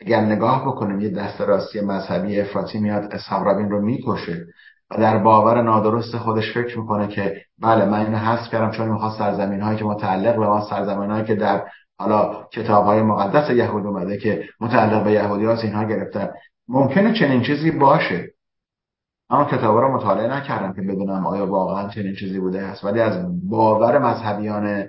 [0.00, 4.46] اگر نگاه بکنیم یه دست راستی مذهبی افراطی میاد اسحاق رابین رو می‌کشه
[4.90, 9.12] و در باور نادرست خودش فکر می‌کنه که بله من اینو حذف کردم چون می‌خواد
[9.18, 11.64] سرزمین هایی که متعلق به ما سرزمین هایی که در
[11.98, 16.28] حالا کتاب های مقدس یهود اومده که متعلق به یهودی ها اینها گرفتن.
[16.68, 18.28] ممکنه چنین چیزی باشه.
[19.30, 23.26] اما کتاب رو مطالعه نکردم که بدونم آیا واقعا چنین چیزی بوده هست ولی از
[23.48, 24.88] باور مذهبیان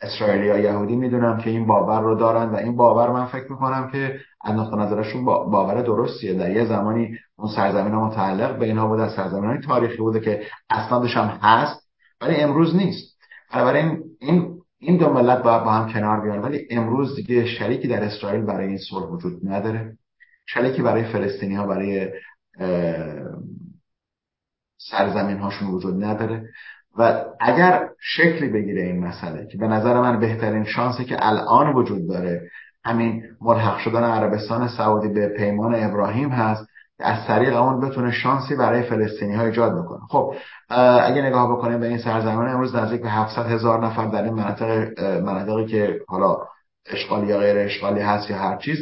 [0.00, 3.90] اسرائیلی یا یهودی می‌دونم که این باور رو دارن و این باور من فکر می‌کنم
[3.92, 6.34] که از نقطه نظرشون باور درستیه.
[6.34, 10.42] در یه زمانی اون سرزمین ها متعلق به اینها بوده سرزمین های تاریخی بوده که
[10.70, 11.88] اصلا هم هست
[12.20, 13.18] ولی امروز نیست.
[13.52, 18.04] بنابراین این این دو ملت باید با هم کنار بیان ولی امروز دیگه شریکی در
[18.04, 19.96] اسرائیل برای این صلح وجود نداره.
[20.46, 22.12] شریکی برای فلسطینی ها برای
[24.78, 26.48] سرزمین هاشون وجود نداره.
[26.96, 32.08] و اگر شکلی بگیره این مسئله که به نظر من بهترین شانسی که الان وجود
[32.08, 32.50] داره
[32.84, 36.66] همین ملحق شدن عربستان سعودی به پیمان ابراهیم هست
[37.00, 40.00] از طریق اون بتونه شانسی برای فلسطینی ها ایجاد بکنه.
[40.08, 40.34] خب
[41.02, 45.00] اگه نگاه بکنیم به این سرزمین امروز نزدیک به 700 هزار نفر در این مناطق
[45.02, 46.36] مناطقی که حالا
[46.86, 48.78] اشغالی یا غیر اشغالی هست یا هر چیز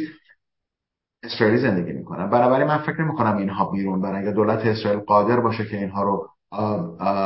[1.23, 2.29] اسرائیلی زندگی می‌کنن.
[2.29, 4.15] بنابراین من فکر نمی‌کنم اینها بیرون برن.
[4.15, 6.29] اگه دولت اسرائیل قادر باشه که اینها رو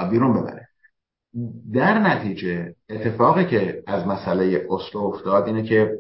[0.10, 0.61] بیرون ببره.
[1.74, 5.98] در نتیجه اتفاقی که از مسئله اسلو افتاد اینه که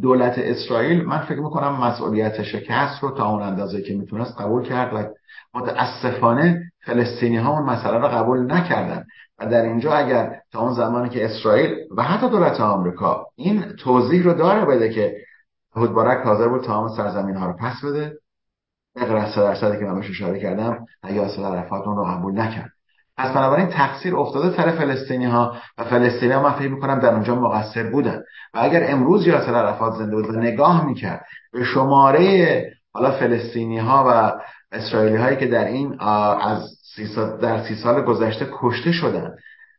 [0.00, 4.94] دولت اسرائیل من فکر می‌کنم مسئولیت شکست رو تا اون اندازه که می‌تونست قبول کرد
[4.94, 5.14] و
[5.54, 9.04] متاسفانه فلسطینی ها اون مسئله رو قبول نکردن.
[9.38, 14.22] و در اینجا اگر تا اون زمانی که اسرائیل و حتی دولت آمریکا این توضیح
[14.22, 15.16] رو داره بده که
[15.76, 18.18] هودبارک حاضر بود تمام سرزمین ها رو پس بده
[18.96, 22.70] از درصدی که من بهش اشاره کردم یاسر عرفات اون رو قبول نکرد.
[23.20, 27.34] پس بنابراین تقصیر افتاده سر فلسطینی ها و فلسطینی ها من فکر می‌کنم در اونجا
[27.34, 28.22] مقصر بودن.
[28.54, 34.04] و اگر امروز یاسر عرفات زنده بود و نگاه می‌کرد به شماره حالا فلسطینی ها
[34.08, 34.32] و
[34.72, 36.62] اسرائیلی هایی که در این از
[36.96, 39.34] سی سال در سی سال گذشته کشته شدن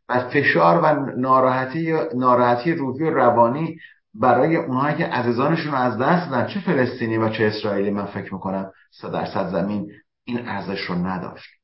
[0.08, 3.76] و فشار و ناراحتی ناراحتی روحی و روانی
[4.14, 8.34] برای اونهایی که عزیزانشون رو از دست دادن چه فلسطینی و چه اسرائیلی من فکر
[8.34, 8.70] می‌کنم
[9.00, 9.90] صد درصد زمین
[10.24, 11.61] این ارزش رو نداشت.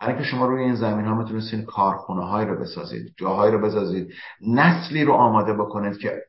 [0.00, 4.12] برای که شما روی این زمین ها می‌تونستین کارخونه های رو بسازید جاهایی رو بسازید
[4.46, 6.22] نسلی رو آماده بکنید که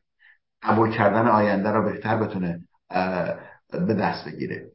[0.62, 2.60] قبول کردن آینده رو بهتر بتونه
[3.70, 4.70] به دست بگیره.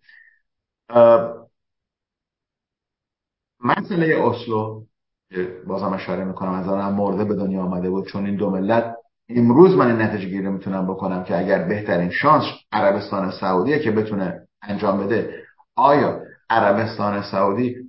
[3.59, 4.84] مسئله اسلو
[5.67, 8.07] بازم اشاره می‌کنم از آن مرده به دنیا آمده بود.
[8.07, 8.95] چون این دو ملت
[9.30, 14.47] امروز من این نتیجه گیری می‌تونم بکنم که اگر بهترین شانس عربستان سعودیه که بتونه
[14.61, 15.43] انجام بده
[15.76, 17.85] آیا عربستان سعودی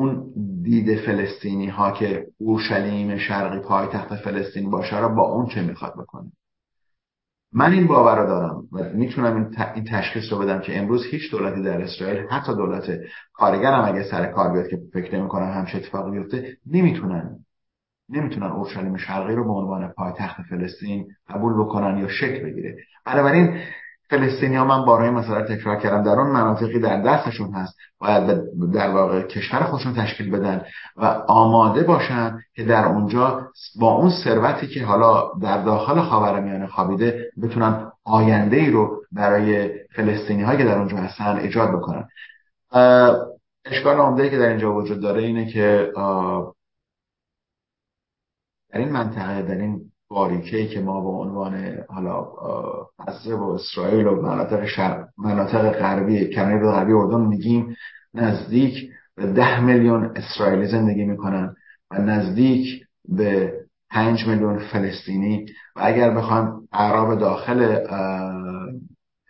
[0.00, 0.32] اون
[0.62, 6.32] دید فلسطینی ها که اورشلیم شرقی پایتخت فلسطین باشه را با اون چه می‌خواد بکنه؟
[7.52, 11.62] من این باور رو دارم و می‌تونم این تشخیص رو بدم که امروز هیچ دولتی
[11.62, 13.00] در اسرائیل حتی دولت
[13.32, 17.44] کارگر هم اگه سر کار بیاد که فکر نمی‌کنم همچه اتفاقی بیفته نمی‌تونن.
[18.08, 22.76] نمی‌تونن اورشلیم شرقی رو به عنوان پایتخت فلسطین قبول بکنن یا شکل بگیره.
[23.06, 23.58] بنابراین
[24.10, 28.40] فلسطینی ها من بارهای مسئله تکرار کردم در اون مناطقی در دستشون هست باید
[28.72, 30.64] در واقع کشور خودشون تشکیل بدن
[30.96, 33.50] و آماده باشن که در اونجا
[33.80, 40.42] با اون ثروتی که حالا در داخل خاورمیانه خوابیده بتونن آینده ای رو برای فلسطینی
[40.42, 42.08] هایی که در اونجا هستن ایجاد بکنن.
[43.64, 45.92] اشکال عمده که در اینجا وجود داره اینه که
[48.70, 52.22] در این منطقه در این باریکه که ما به عنوان حالا
[52.98, 57.76] غزه و اسرائیل و مناطق شرق مناطق غربی کنار غربی اردن میگیم
[58.14, 61.54] نزدیک ده میلیون اسرائیلی زندگی می‌کنن
[61.90, 63.52] و نزدیک به
[63.90, 65.46] پنج میلیون فلسطینی.
[65.76, 67.78] و اگر بخوایم اعراب داخل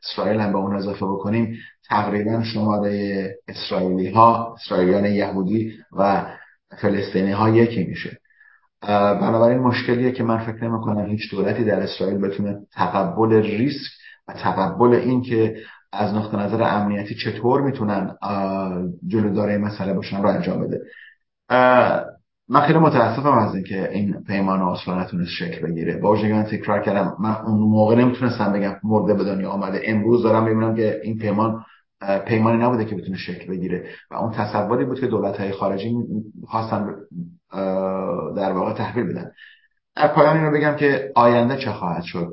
[0.04, 1.56] اسرائیل هم به اون اضافه بکنیم
[1.88, 6.26] تقریبا شماره اسرائیلی ها اسرائیلیان یهودی و
[6.80, 8.20] فلسطینی ها یکی میشه.
[9.20, 13.90] بنابراین مشکلیه که من فکر نمی کنم هیچ دولتی در اسرائیل بتونه تقبل ریسک
[14.28, 15.56] و تقبل این که
[15.92, 18.16] از نقطه نظر امنیتی چطور می‌تونن
[19.06, 20.80] جلودار این مسئله باشن رو انجام بده.
[22.48, 25.96] من خیلی متاسفم از اینکه این پیمان آسلا نتونست شکل بگیره.
[25.96, 29.80] با من تکرار کردم من اون موقع نمی‌تونستم بگم مرده به دنیا آمده.
[29.84, 31.64] امروز دارم می‌بینم که این پیمان
[32.26, 33.84] پیمانی نبوده که بتونه شکل بگیره.
[34.10, 35.96] و اون تصوری بود که دولت های خارجی
[36.46, 36.86] خواستن
[38.36, 39.30] در واقع تحویل بدن.
[39.96, 42.32] در پایان این رو بگم که آینده چه خواهد شد؟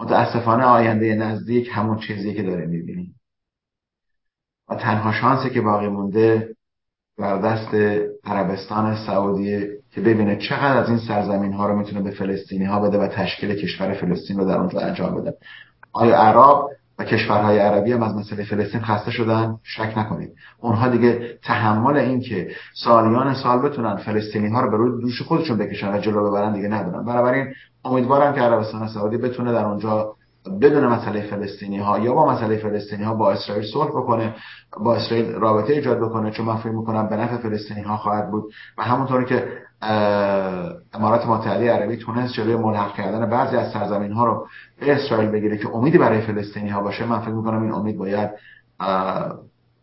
[0.00, 3.20] متاسفانه آینده نزدیک همون چیزی که داره می‌بینیم.
[4.68, 6.56] و تنها شانسی که باقی مونده
[7.18, 7.74] در دست
[8.24, 12.98] عربستان سعودیه که ببینه چقدر از این سرزمین ها رو می‌تونه به فلسطینی ها بده
[12.98, 15.34] و تشکیل کشور فلسطین رو در اونجا انجام بده.
[15.92, 19.56] آیا عرب و کشورهای عربی هم از مسئله فلسطین خسته شدن.
[19.62, 20.32] شک نکنید.
[20.60, 25.58] اونها دیگه تحمل این که سالیان سال بتونن فلسطینی ها رو به روی دوش خودشون
[25.58, 27.04] بکشن و جلو ببرن دیگه ندارن.
[27.04, 27.46] بنابراین
[27.84, 30.14] امیدوارم که عربستان سعودی بتونه در اونجا
[30.60, 34.34] بدون مسئله فلسطینی ها یا با مسئله فلسطینی ها با اسرائیل صلح بکنه
[34.80, 36.30] با اسرائیل رابطه ایجاد بکنه.
[36.30, 38.52] چون من فکر می‌کنم به نفع فلسطینی ها خواهد بود.
[38.78, 39.48] و همونطوری که
[39.82, 44.46] امارات متحده عربی تونست جلوی ملحق کردن بعضی از سرزمین ها رو
[44.80, 47.06] به اسرائیل بگیره که امیدی برای فلسطینی ها باشه.
[47.06, 48.30] من فکر می‌کنم این امید باید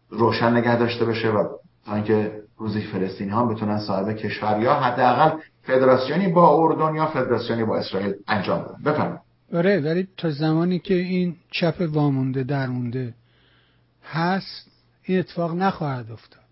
[0.10, 1.48] روشن نگه داشته بشه و
[1.86, 7.64] تا اینکه روزی فلسطینی ها بتونن صاحب کشور یا حداقل فدراسیونی با اردن یا فدراسیونی
[7.64, 8.92] با اسرائیل انجام بدن.
[8.92, 9.20] بفرمایید.
[9.54, 13.14] آره ولی تا زمانی که این چپ وامونده درمونده
[14.12, 14.68] هست
[15.04, 16.44] این اتفاق نخواهد افتاد.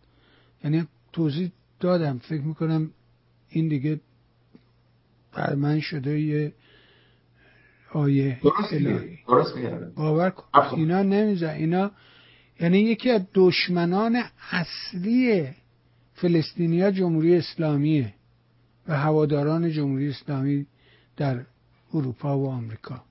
[0.63, 2.89] یعنی توضیح دادم فکر می‌کنم
[3.51, 3.99] این دیگه
[5.33, 6.53] بر من شده یه
[7.93, 8.39] آیه
[9.27, 9.53] درست
[9.95, 10.75] باور کن.
[10.75, 11.91] اینا نمیزن اینا
[12.59, 15.47] یعنی یکی از دشمنان اصلی
[16.13, 18.13] فلسطینیا جمهوری اسلامیه
[18.87, 20.65] و هواداران جمهوری اسلامی
[21.17, 21.39] در
[21.93, 23.01] اروپا و آمریکا.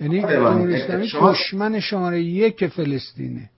[0.00, 3.50] یعنی جمهوری اسلامی دشمن شماره یک فلسطینه.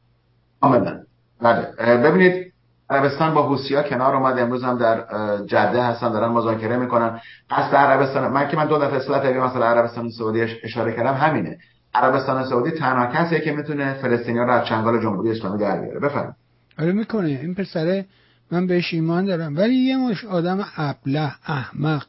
[1.40, 1.72] بله.
[1.78, 2.52] ببینید
[2.94, 5.04] عربستان با ها کنار اومد امروز هم در
[5.46, 7.20] جده هستن دارن مذاکره می‌کنن.
[7.50, 11.58] قصد عربستان من که من دو دفعه اصلاح تقریبا مثلا عربستان سعودی اشاره کردم همینه.
[11.94, 16.00] عربستان سعودی تنها کسیه که می‌تونه فلسطینی رو از چنگال جمهوری اسلامی در بیاره.
[16.00, 16.34] بفرمایید.
[16.78, 17.28] آره می‌کنه.
[17.28, 18.06] این پسره
[18.50, 19.56] من بهش ایمان دارم.
[19.56, 22.06] ولی یه مش آدم ابله احمق.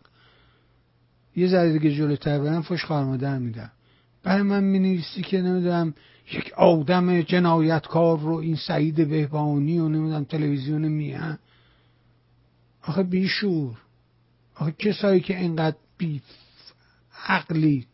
[1.35, 3.71] یه ذره دیگه جلوتر برم فش خارمادر میدم.
[4.23, 5.93] برای من می‌نویسی که نمی‌دونم
[6.34, 11.39] یک آدم جنایتکار رو این سعید بهبانی و نمی‌دونم تلویزیون میهن
[12.84, 13.77] آخه بیشور.
[14.56, 16.22] آخه کسایی که اینقدر بی
[17.27, 17.85] عقلی.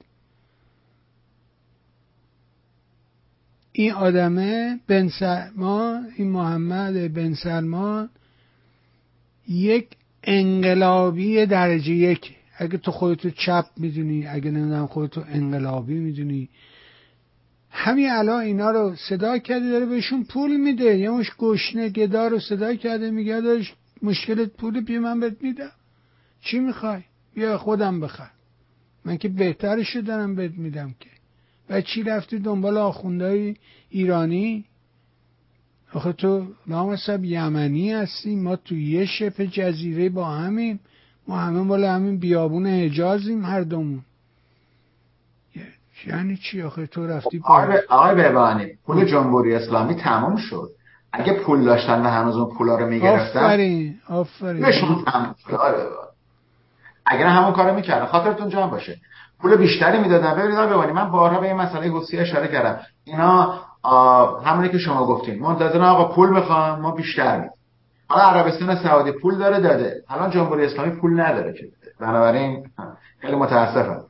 [3.72, 8.10] این آدمه بن سلمان این محمد بن سلمان
[9.48, 9.88] یک
[10.24, 12.36] انقلابی درجه یک.
[12.58, 16.50] اگه تو خودتو چپ می‌دونی اگه نمی‌دونم خودتو انقلابی می‌دونی.
[17.72, 20.98] همین الان اینا رو صدا کرده داره بهشون پول میده.
[20.98, 25.72] یه مش گشنه گدا رو صدا کرده میگه داشت مشکلت پول بیا من بهت میدم.
[26.42, 27.02] چی می‌خوای؟
[27.34, 28.30] بیا خودم بخر.
[29.06, 31.10] من که بهترش دارم بهت میدم که.
[31.70, 33.56] و چی رفتی دنبال آخوندهای
[33.90, 34.66] ایرانی؟
[35.94, 40.80] آخه تو لامصب یمنی هستی ما تو یه شپ جزیره با همین
[41.28, 44.02] ما همه مال همین بیابون حجازیم هر دومون.
[46.08, 47.42] یعنی چی آخه؟ تو رفتی
[47.90, 50.70] آقای بهبانی پول جمهوری اسلامی تمام شد.
[51.14, 54.66] اگه پول داشتن و هنوز اون پولا رو می‌گرفتن آفرین آفرین.
[57.06, 58.06] اگر همون کارو می‌کردن.
[58.06, 58.98] خاطرتون جمع باشه.
[59.42, 60.36] پول بیشتری می‌دادن.
[60.36, 62.80] ببینید ببینید من بارها به این مسئله حسی اشاره کردم.
[63.04, 63.60] اینا
[64.46, 65.40] همونی که شما گفتین.
[65.40, 67.52] منتظر آقا پول می‌خوام ما بیشتر میدیم.
[68.08, 70.04] حالا عربستان سعودی پول داره داده.
[70.10, 71.68] الان جمهوری اسلامی پول نداره که
[72.00, 72.70] بنابراین
[73.20, 74.04] خیلی متاسفم.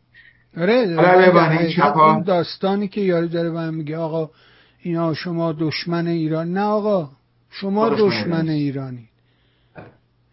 [0.58, 0.74] آره
[2.10, 4.30] این داستانی که یاری داره و میگه آقا
[4.82, 7.10] اینا شما دشمن ایران نه آقا
[7.50, 9.10] شما دشمن ایرانی.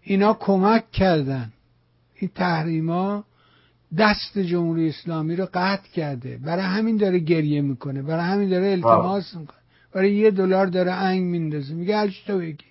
[0.02, 1.52] اینا کمک کردن.
[2.14, 3.24] این تحریما
[3.98, 6.36] دست جمهوری اسلامی رو قطع کرده.
[6.36, 8.02] برای همین داره گریه می‌کنه.
[8.02, 9.58] برای همین داره التماس می‌کنه.
[9.92, 11.74] برای یه دلار داره انگ میندازه.
[11.74, 12.64] میگه هرچی تو بگی؟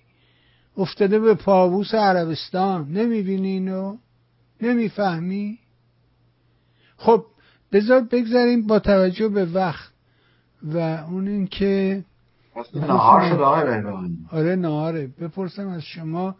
[0.78, 2.91] افتاده به پاووس عربستان.
[2.91, 3.98] نمی‌بینی اینو؟
[4.61, 5.60] نمی‌فهمی؟
[6.98, 7.26] خب
[7.72, 9.91] بذار بگذاریم با توجه به وقت
[10.64, 12.03] و اون اینکه
[12.73, 13.84] نهار شد آقای
[14.31, 15.07] آره نهاره.
[15.07, 16.35] بپرسم از شما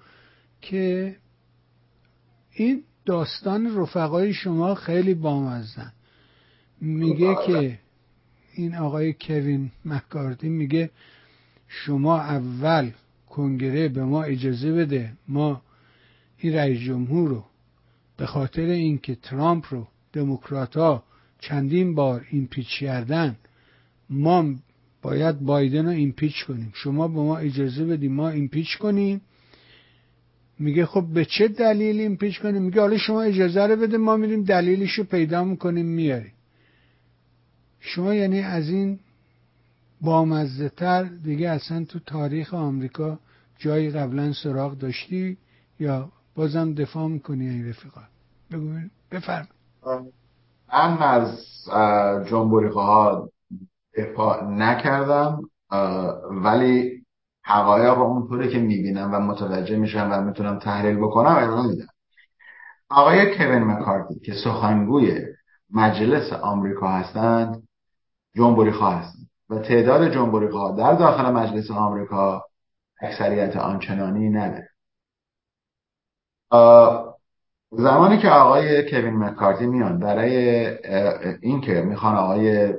[0.62, 1.16] که
[2.52, 5.94] این داستان رفقای شما خیلی بامزن
[6.82, 7.80] میگه که
[8.54, 10.90] این آقای کوین مکاردی میگه
[11.68, 12.91] شما اول
[13.30, 15.62] کنگره به ما اجازه بده ما
[16.38, 17.44] این رئیس جمهور رو
[18.18, 21.04] به خاطر اینکه ترامپ رو دموکرات ها
[21.39, 23.35] چندین بار ایمپیچ کردن
[24.09, 24.55] ما
[25.01, 26.72] باید بایدن رو ایمپیچ کنیم.
[26.76, 29.22] شما به ما اجازه بدیم ما ایمپیچ کنیم.
[30.59, 34.43] میگه خب به چه دلیل ایمپیچ کنیم؟ میگه حالا شما اجازه رو بده ما میریم
[34.43, 36.34] دلیلش رو پیدا می‌کنیم میاریم.
[37.80, 38.99] شما یعنی از این
[40.01, 43.19] بامزه تر دیگه اصلا تو تاریخ آمریکا
[43.57, 45.38] جایی قبلا سراغ داشتی
[45.80, 48.01] یا بازم دفاع می‌کنی این رفیقا؟
[48.51, 48.80] بگو
[49.11, 49.47] بفرم
[50.73, 51.44] من از
[52.30, 53.30] جنبوری ها
[53.98, 55.41] دفاع نکردم
[56.31, 57.03] ولی
[57.44, 61.88] حقایق رو اونطوری که می‌بینم و متوجه میشم و می‌تونم تحلیل بکنم ارائه میدم.
[62.89, 65.26] آقای کوین مکارتی که سخنگوی
[65.73, 67.68] مجلس آمریکا هستند
[68.72, 69.30] خواه هستند.
[69.49, 72.44] و تعداد خواه در داخل مجلس آمریکا
[73.02, 74.69] اکثریت آنچنانی نداره.
[77.72, 80.68] زمانی که آقای کوین مکارتی میان برای
[81.41, 82.73] اینکه می‌خوان آقای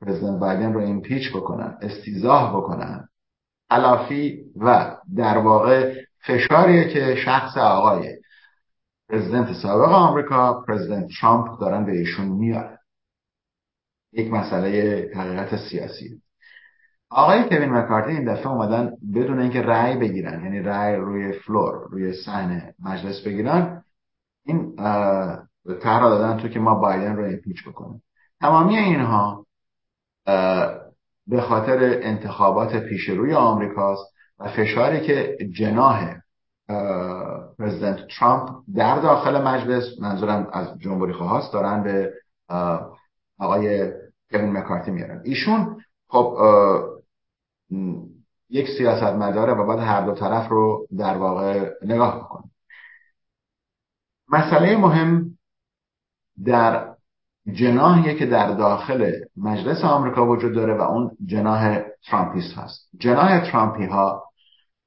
[0.00, 3.08] پرزیدنت بایدن رو impeach بکنن استیضاح بکنن
[3.70, 5.94] تلافی و در واقع
[6.26, 8.16] فشاریه که شخص آقای
[9.08, 12.78] پرزیدنت سابق آمریکا پرزیدنت ترامپ دارن به ایشون میارن.
[14.12, 16.22] یک مسئله حقیقت سیاسی.
[17.10, 22.12] آقای کوین مکارتی این دفعه اومدن بدون اینکه رأی بگیرن یعنی رأی روی floor روی
[22.12, 23.82] صحنه مجلس بگیرن
[24.46, 24.76] این
[25.80, 28.02] طرح دادن تو که ما بایدن رو ایمپیچ بکنیم.
[28.40, 29.46] تمامی اینها
[31.26, 36.00] به خاطر انتخابات پیش روی آمریکاست و فشاری که جناه
[37.58, 42.12] پرزیدنت ترامپ در داخل مجلس منظورم از جمهوری خواهاست دارن به
[43.38, 43.92] آقای
[44.30, 45.20] کوین مکارتی میارن.
[45.24, 45.76] ایشون
[46.08, 46.36] خب
[48.50, 52.44] یک سیاست مداره و باید هر دو طرف رو در واقع نگاه بکنه.
[54.28, 55.38] مسئله مهم
[56.44, 56.96] در
[57.52, 62.88] جناحیه که در داخل مجلس آمریکا وجود داره و اون جناح Trumpist هست.
[62.98, 64.22] جناح ترامپی ها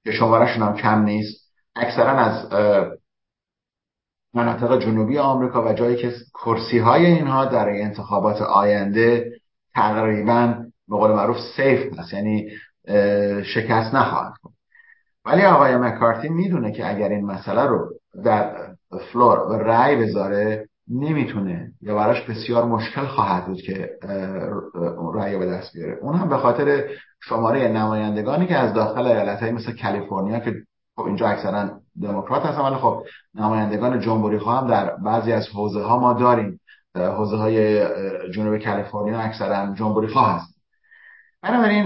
[0.03, 2.53] که شمارشون هم کم نیست اکثرا از
[4.33, 9.31] مناطق جنوبی آمریکا و جایی که کرسی های اینها در انتخابات آینده
[9.75, 12.49] تقریبا به قول معروف safe هست یعنی
[13.43, 14.53] شکست نخواهد کنه
[15.25, 17.89] ولی آقای مکارتی می‌دونه که اگر این مسئله رو
[18.23, 21.71] در فلور و رأی بذاره نمی‌تونه.
[21.81, 23.89] یا براش بسیار مشکل خواهد بود که
[25.13, 25.97] رأی به دست بیاره.
[26.01, 26.89] اون هم به خاطر
[27.23, 30.53] شماره نمایندگانی که از داخل ایالت های مثل کالیفرنیا که
[30.95, 31.69] خب اینجا اکثرا
[32.01, 33.03] دموکرات هستن ولی خب
[33.35, 36.59] نمایندگان جمهوری هم در بعضی از حوزه ها ما داریم.
[36.95, 37.85] حوزه های
[38.31, 40.55] جنوب کالیفرنیا اکثرا جمهوری خواه هست
[41.41, 41.85] بنابراین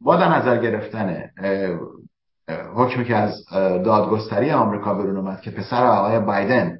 [0.00, 1.30] با در نظر گرفتن
[2.48, 3.44] حکمی که از
[3.84, 6.78] دادگستری آمریکا بیرون اومد که پسر آقای بایدن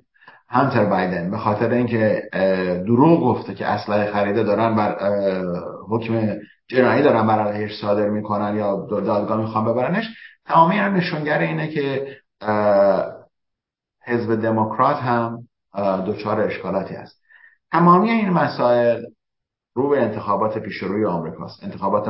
[0.49, 2.29] هانتر بایدن به خاطر اینکه
[2.87, 4.99] دروغ گفته که اسلحه خریده دارن بر
[5.89, 6.37] حکم
[6.69, 10.05] جنایی دارن بر علیهش صادر می‌کنن یا دادگاه می‌خوان ببرنش
[10.45, 12.17] تمامی هم نشونگر اینه که
[14.05, 15.49] حزب دموکرات هم
[16.07, 17.23] دچار اشکالاتی هست.
[17.73, 19.03] تمامی این مسائل
[19.75, 21.65] رو به انتخابات پیش روی آمریکاست.
[21.65, 22.09] انتخابات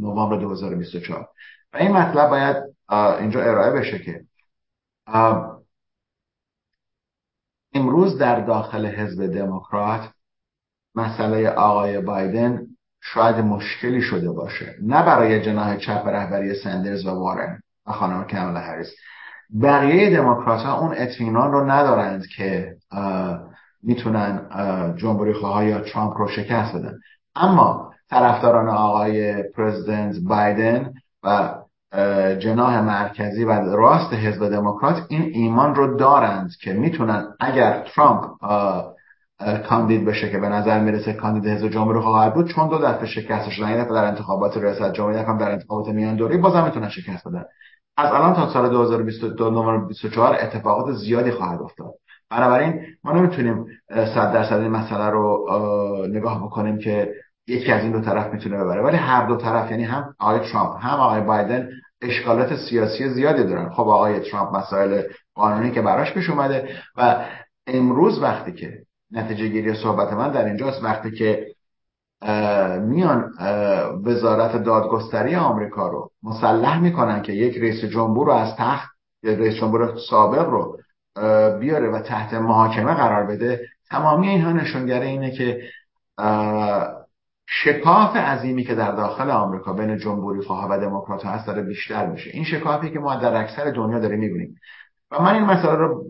[0.00, 1.28] نوامبر 2024
[1.72, 2.56] و این مطلب باید
[2.88, 4.24] اینجا ارائه بشه که
[7.72, 10.10] امروز در داخل حزب دموکرات
[10.94, 12.66] مسئله آقای بایدن
[13.00, 14.76] شاید مشکلی شده باشه.
[14.82, 18.94] نه برای جناح چپ رهبری سندرز و وارن و خانم کمالا هریس.
[19.62, 22.76] بقیه دموکرات ها اون اطمینان رو ندارند که
[23.82, 24.48] می‌تونن
[24.96, 26.98] جمهوری خواه یا ترامپ رو شکست بدن.
[27.34, 31.54] اما طرفداران آقای پرزیدنت بایدن و
[32.38, 38.24] جناح مرکزی و راست حزب دموکرات این ایمان رو دارند که می‌تونن اگر ترامپ
[39.68, 43.50] کاندید بشه که به نظر می‌رسه کاندید حزب جمهوری خواهد بود چون دو دفعه شکست
[43.50, 47.44] شدن یک در انتخابات ریاست جمهوری هم در انتخابات میان دوره بازم می‌تونن شکست بدن.
[47.96, 51.90] از الان تا سال 2022 نوامبر 24 اتفاقات زیادی خواهد افتاد.
[52.30, 55.46] بنابراین ما نمی‌تونیم صد درصد این مسئله رو
[56.10, 57.14] نگاه بکنیم که
[57.46, 58.82] یکی از این دو طرف می‌تونه ببره.
[58.82, 61.68] ولی هر دو طرف یعنی هم آقای ترامپ هم آقای بایدن
[62.04, 63.70] اشکالات سیاسی زیادی دارن.
[63.70, 65.02] خب آقای ترامپ مسائل
[65.34, 67.24] قانونی که براش پیش اومده و
[67.66, 68.78] امروز وقتی که
[69.10, 71.46] نتیجه گیری صحبت من در اینجاست وقتی که
[72.80, 73.30] میان
[74.04, 78.90] وزارت دادگستری آمریکا رو مسلح می‌کنن که یک رئیس جمهور رو از تخت
[79.24, 80.78] رئیس جمهور سابق رو
[81.60, 83.60] بیاره و تحت محاکمه قرار بده.
[83.90, 85.62] تمامی اینها نشونگره اینه که
[87.46, 92.30] شکاف عظیمی که در داخل آمریکا بین جمهوری خواه و دموکرات هست داره بیشتر میشه.
[92.30, 94.56] این شکافی که ما در اکثر دنیا داریم می‌بینیم.
[95.10, 96.04] و من این مسئله رو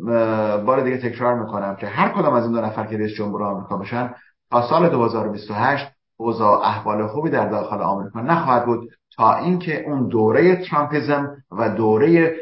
[0.65, 3.77] بار دیگه تکرار می‌کنم که هر کدام از این دو نفر که رئیس جمهور آمریکا
[3.77, 4.15] بشن
[4.51, 10.57] تا سال 2028 اوضاع احوال خوبی در داخل آمریکا نخواهد بود تا اینکه اون دوره
[10.57, 12.37] ترامپیزم و دوره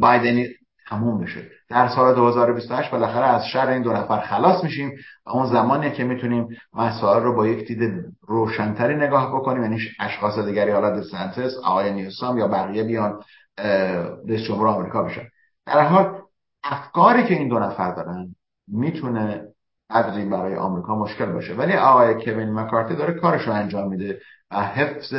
[0.00, 0.48] بایدنی
[0.88, 1.50] تموم بشه.
[1.74, 4.92] در سال 2028 بالاخره از شر این دو نفر خلاص میشیم
[5.26, 10.38] و اون زمانی که می‌تونیم مسائل رو با یک دید روشنتری نگاه بکنیم یعنی اشخاص
[10.38, 13.20] دیگری حالا دسنتس آقای نیوسام یا بقیه بیان
[14.28, 15.22] رئیس جمهور آمریکا بشن.
[15.66, 16.20] در حال
[16.64, 18.34] افکاری که این دو نفر دارن
[18.68, 19.42] می‌تونه
[19.90, 21.54] قدری برای آمریکا مشکل باشه.
[21.54, 24.20] ولی آقای کوین مکارتی داره کارش رو انجام میده
[24.50, 25.14] و حفظ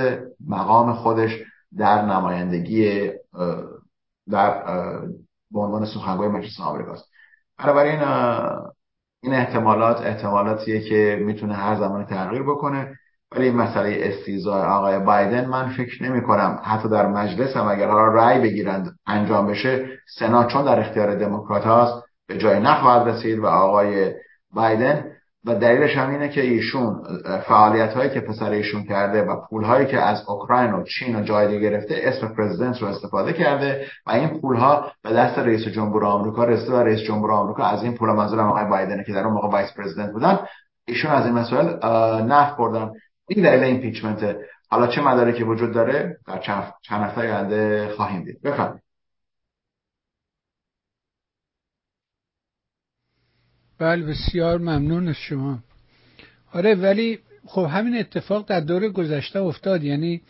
[0.48, 1.32] مقام خودش
[1.77, 3.11] در نمایندگی
[4.32, 4.64] در
[5.56, 7.06] به عنوان سخنگوی مجلس آمریکاست
[7.60, 7.99] بنابراین
[9.23, 12.95] این احتمالات احتمالاتیه که می‌تونه هر زمان تغییر بکنه.
[13.32, 18.14] ولی مسئله استیزای آقای بایدن من فکر نمی کنم حتی در مجلس هم اگر حالا
[18.14, 23.45] رأی بگیرند انجام بشه سنا چون در اختیار دموکرات هاست به جای نخواهد رسید و
[23.45, 24.14] آقای
[24.52, 25.15] بایدن
[25.46, 27.04] و دلیلش هم اینه که ایشون
[27.48, 31.24] فعالیت هایی که پسر ایشون کرده و پول هایی که از اوکراین و چین و
[31.24, 36.06] جای گرفته اسم پرزیدنت رو استفاده کرده و این پول ها به دست رئیس جمهور
[36.06, 39.34] آمریکا رسیده و رئیس جمهور آمریکا از این پول منظورم آقای بایدنه که در اون
[39.34, 40.40] موقع vice president بودن
[40.88, 41.66] ایشون از این مسائل
[42.24, 42.92] نفع بردن.
[43.28, 44.38] این دلیل impeachment
[44.70, 48.42] حالا چه مدارکی وجود داره؟ در چند هفته آینده خواهیم دید.
[48.42, 48.85] بفرمایید.
[53.78, 55.60] بله بسیار ممنون از شما.
[56.54, 59.84] آره ولی خب همین اتفاق در دور گذشته افتاد.
[59.84, 60.22] یعنی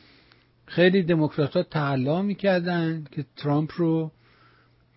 [0.65, 4.11] خیلی دموکرات ها تقلا می‌کردن که ترامپ رو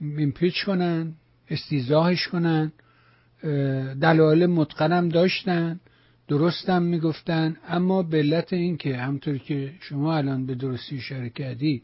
[0.00, 1.14] ایمپیچ کنن
[1.50, 2.72] استیزاهش کنن
[4.00, 5.80] دلایل متقنم داشتن
[6.28, 7.56] درستم می‌گفتن.
[7.68, 11.82] اما به علت اینکه همطور که شما الان به درستی اشاره کردی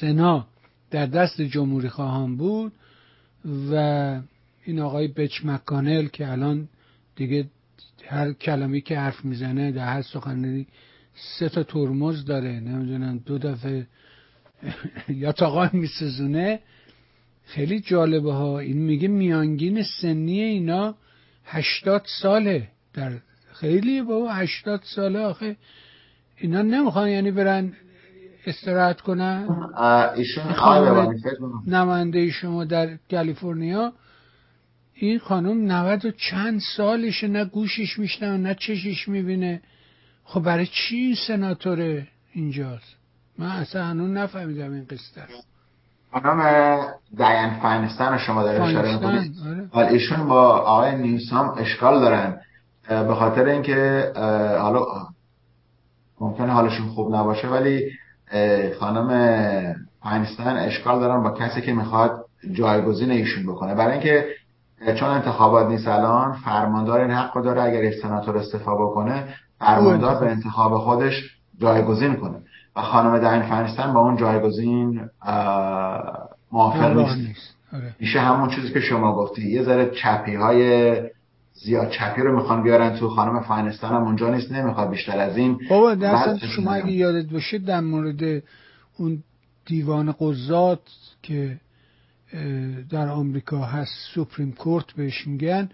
[0.00, 0.46] سنا
[0.90, 2.72] در دست جمهوری خواهان بود
[3.72, 4.20] و
[4.64, 6.68] این آقای بچ مکانل که الان
[7.16, 7.44] دیگه
[8.06, 10.66] هر کلمه که حرف می‌زنه در هر سخنرانی
[11.38, 13.86] سه تا ترمز داره نمی‌دونم دو دفعه
[15.08, 16.60] یا تاقا میسزونه
[17.44, 18.58] خیلی جالبه ها.
[18.58, 20.94] این میگه میانگین سنی اینا
[21.44, 22.68] هشتاد ساله.
[22.94, 23.12] در
[23.52, 25.56] خیلی بابا هشتاد ساله آخه.
[26.36, 27.72] اینا نمی‌خوان یعنی برن
[28.46, 29.48] استراحت کنن؟
[30.16, 30.44] ایشون
[31.66, 33.92] نماینده شما در کالیفرنیا
[35.02, 39.60] این خانم نود و چند سالشه نه گوشش میشنه نه چشش می‌بینه.
[40.24, 42.96] خب برای چی این سناتوره اینجاست؟
[43.38, 45.22] من اصلا هنون نفهمیدم این قصه
[46.12, 46.80] خانم
[47.18, 49.34] داین فاینستان شما داره اشاره می‌کنید.
[49.74, 49.92] آره.
[49.92, 52.40] ایشون با آقای نیوسام اشکال دارن.
[52.88, 54.12] به خاطر اینکه
[54.60, 54.84] حالا
[56.20, 57.90] ممکنه حالشون خوب نباشه ولی
[58.80, 63.74] خانم فاینستان اشکال دارن با کسی که می‌خواد جایگزین ایشون بکنه.
[63.74, 64.26] برای اینکه
[64.86, 70.30] چون انتخابات نیست الان فرماندار این حق داره اگر یک سناتور استفا بکنه فرماندار به
[70.30, 71.14] انتخاب خودش
[71.60, 72.42] جایگزین کنه.
[72.76, 75.00] و خانم داین فنستن با اون جایگزین
[76.52, 77.54] موافق نیست.
[77.72, 77.94] آره.
[78.00, 79.50] میشه همون چیزی که شما گفتی.
[79.50, 80.92] یه ذره چپی های
[81.54, 85.58] زیاد چپی رو می‌خوان بیارن تو خانم فاینستان هم اونجا نیست نمی‌خواد بیشتر از این.
[85.70, 88.42] بابا دستان شما اگه یادت باشه در مورد
[88.98, 89.22] اون
[89.66, 90.80] دیوان قضات
[91.22, 91.56] که
[92.90, 95.68] در آمریکا هست سوپریم کورت بهش میگن.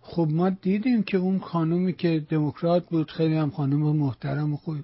[0.00, 4.76] خب ما دیدیم که اون خانومی که دموکرات بود خیلی هم خانم محترم و خوب.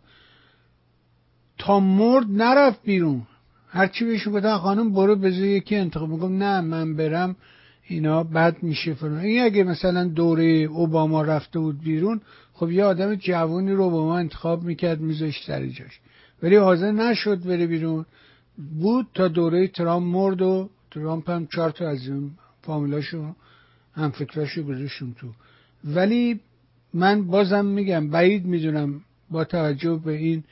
[1.59, 3.23] تا مرد نرفت بیرون.
[3.69, 6.09] هرچی بهش گفتن خانم برو بذار یکی انتخاب.
[6.09, 7.37] میگم نه من برم.
[7.89, 12.21] اینا بد میشه فرون این اگه مثلا دوره اوباما رفته بود بیرون
[12.53, 16.01] خب یه آدم جوانی رو اوباما انتخاب می‌کرد میذاشت سر جاش.
[16.43, 18.07] ولی حاضر نشد بره بیرون.
[18.81, 22.31] بود تا دوره ترامپ مرد و ترامپ هم چهار تا از این
[22.63, 23.35] فامیلاشو
[23.95, 25.27] هم فکراشو گذاشتم تو.
[25.85, 26.41] ولی
[26.95, 29.01] من بازم میگم بعید می‌دونم
[29.31, 30.45] با توجه به این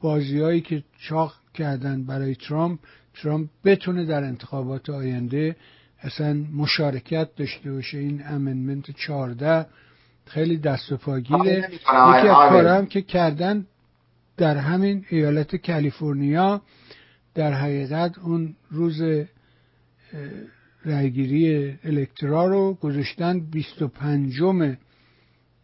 [0.00, 2.78] بازیهایی که چاق کردن برای ترامپ
[3.22, 5.56] ترامپ بتونه در انتخابات آینده
[6.00, 7.98] اصلا مشارکت داشته باشه.
[7.98, 9.66] این امنمنت 14
[10.26, 11.68] خیلی دست و پاگیره.
[11.72, 13.66] یکی از کارم که کردن
[14.36, 16.62] در همین ایالت کالیفرنیا
[17.34, 19.02] در حقیقت اون روز
[20.84, 24.40] رأیگیری الکترا رو گذاشتن 25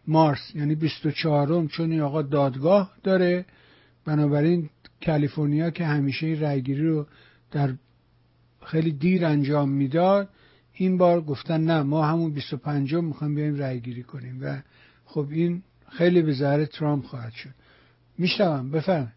[0.07, 3.45] مارس یعنی 24 چون این آقا دادگاه داره.
[4.05, 4.71] بنابراین
[5.07, 7.07] کالیفرنیا که همیشه این رأیگیری رو
[7.51, 7.75] در
[8.67, 10.29] خیلی دیر انجام می‌داد
[10.73, 14.39] این بار گفتن نه ما همون 25 می‌خوایم بیایم رأیگیری کنیم.
[14.43, 14.63] و
[15.05, 17.51] خب این خیلی به ذره ترامپ خواهد شد.
[18.19, 19.13] میشنوم بفرمایید.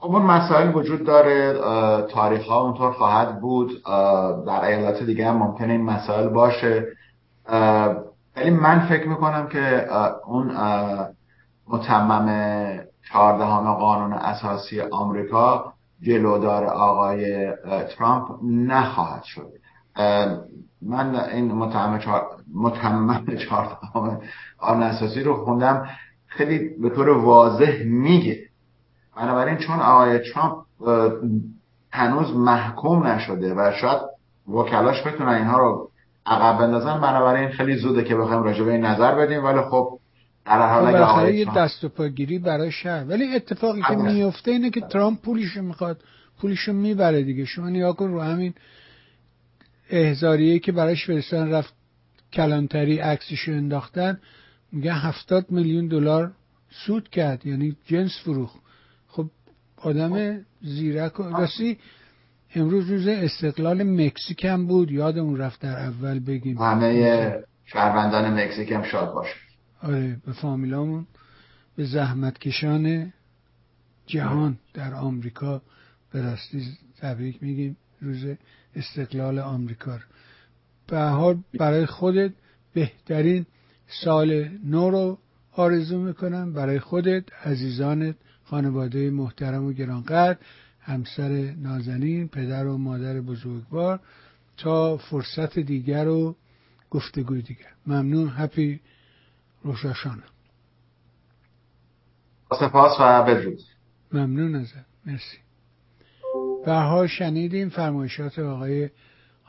[0.00, 1.52] خب اون مسائل وجود داره
[2.06, 3.82] تاریخ ها اونطور خواهد بود.
[4.46, 6.86] در ایالات دیگه هم ممکنه این مسائل باشه.
[8.36, 9.86] ولی من فکر می‌کنم که
[10.26, 10.56] اون
[11.68, 12.28] متمم
[13.08, 15.72] چهاردهم قانون اساسی آمریکا
[16.02, 17.52] جلودار آقای
[17.96, 19.52] ترامپ نخواهد شد.
[20.82, 24.20] من این متمم چهار متمم چهاردهم
[24.58, 25.86] قانون اساسی رو خوندم.
[26.26, 28.49] خیلی به طور واضح میگه
[29.16, 30.64] بنابراین چون آقای ترامپ
[31.92, 34.00] هنوز محکوم نشده و شاید
[34.48, 35.90] وکلاش بتونن اینها رو
[36.26, 39.98] عقب بندازن بنابراین خیلی زوده که بخوایم راجع به این نظر بدیم ولی خب
[40.46, 43.04] در حال خب یه دست و پاگیری برای شهر.
[43.04, 46.02] ولی اتفاقی که میفته اینه که ترامپ پولشو می‌خواد
[46.40, 47.44] پولشو می‌بره دیگه.
[47.44, 48.54] شما نیا کن رو همین
[49.90, 51.74] احزاریه که براش فرستان رفت
[52.32, 54.20] کلانتری عکسشو انداختن
[54.72, 56.32] میگه هفتاد میلیون دلار
[56.86, 58.69] سود کرد یعنی جنس فروخ خب
[59.82, 61.78] آدم زیرک و راستی
[62.54, 64.90] امروز روز استقلال مکزیک هم بود.
[64.90, 66.58] یادمون رفت در اول بگیم.
[66.58, 69.34] همه شهروندان مکزیک هم شاد باشه.
[69.82, 71.06] آره به فامیلامون
[71.76, 73.12] به زحمت کشان
[74.06, 75.62] جهان در آمریکا
[76.12, 76.62] به راستی
[77.00, 77.76] تبریک میگیم.
[78.00, 78.24] روز
[78.76, 79.98] استقلال آمریکا
[80.86, 82.32] به حال برای خودت
[82.74, 83.46] بهترین
[84.04, 85.18] سال نو رو
[85.52, 86.52] آرزو می‌کنم.
[86.52, 88.16] برای خودت عزیزانت
[88.50, 90.38] خانواده محترم و گرانقدر
[90.80, 94.00] همسر نازنین پدر و مادر بزرگوار
[94.56, 96.36] تا فرصت دیگر و
[96.90, 97.72] گفتگوی دیگر.
[97.86, 98.80] ممنون هپی
[99.62, 100.22] روشاشانه
[102.60, 103.60] سپاس و بدرود.
[104.12, 105.38] ممنون ازت مرسی.
[106.66, 108.90] و شنیدیم فرمایشات آقای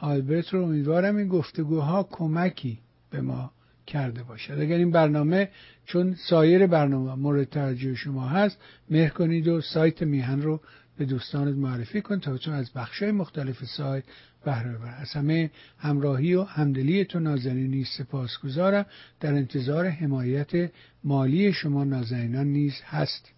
[0.01, 0.63] آلبرت رو.
[0.63, 2.79] امیدوارم این گفتگوها کمکی
[3.09, 3.51] به ما
[3.91, 4.59] کرده باشد.
[4.59, 5.49] اگر این برنامه
[5.85, 8.57] چون سایر برنامه مورد توجه شما هست
[8.89, 10.61] مهر کنید و سایت میهن رو
[10.97, 14.03] به دوستانت معرفی کن تا چون از بخشای مختلف سایت
[14.45, 18.85] بهره ببر از همه همراهی و همدلی تو نازنین نیز سپاسگزارم.
[19.19, 20.72] در انتظار حمایت
[21.03, 23.31] مالی شما نازنینان نیز هست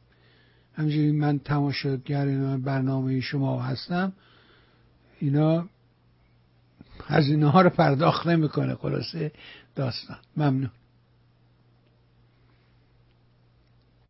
[0.76, 2.26] همجوری من تماشاگر
[2.58, 4.14] برنامه شما هستم.
[5.20, 5.70] اینا
[7.08, 9.32] هزینه ها رو پرداخت نمی‌کنه خلاصه.
[9.76, 10.18] داستان.
[10.38, 10.72] ممنون.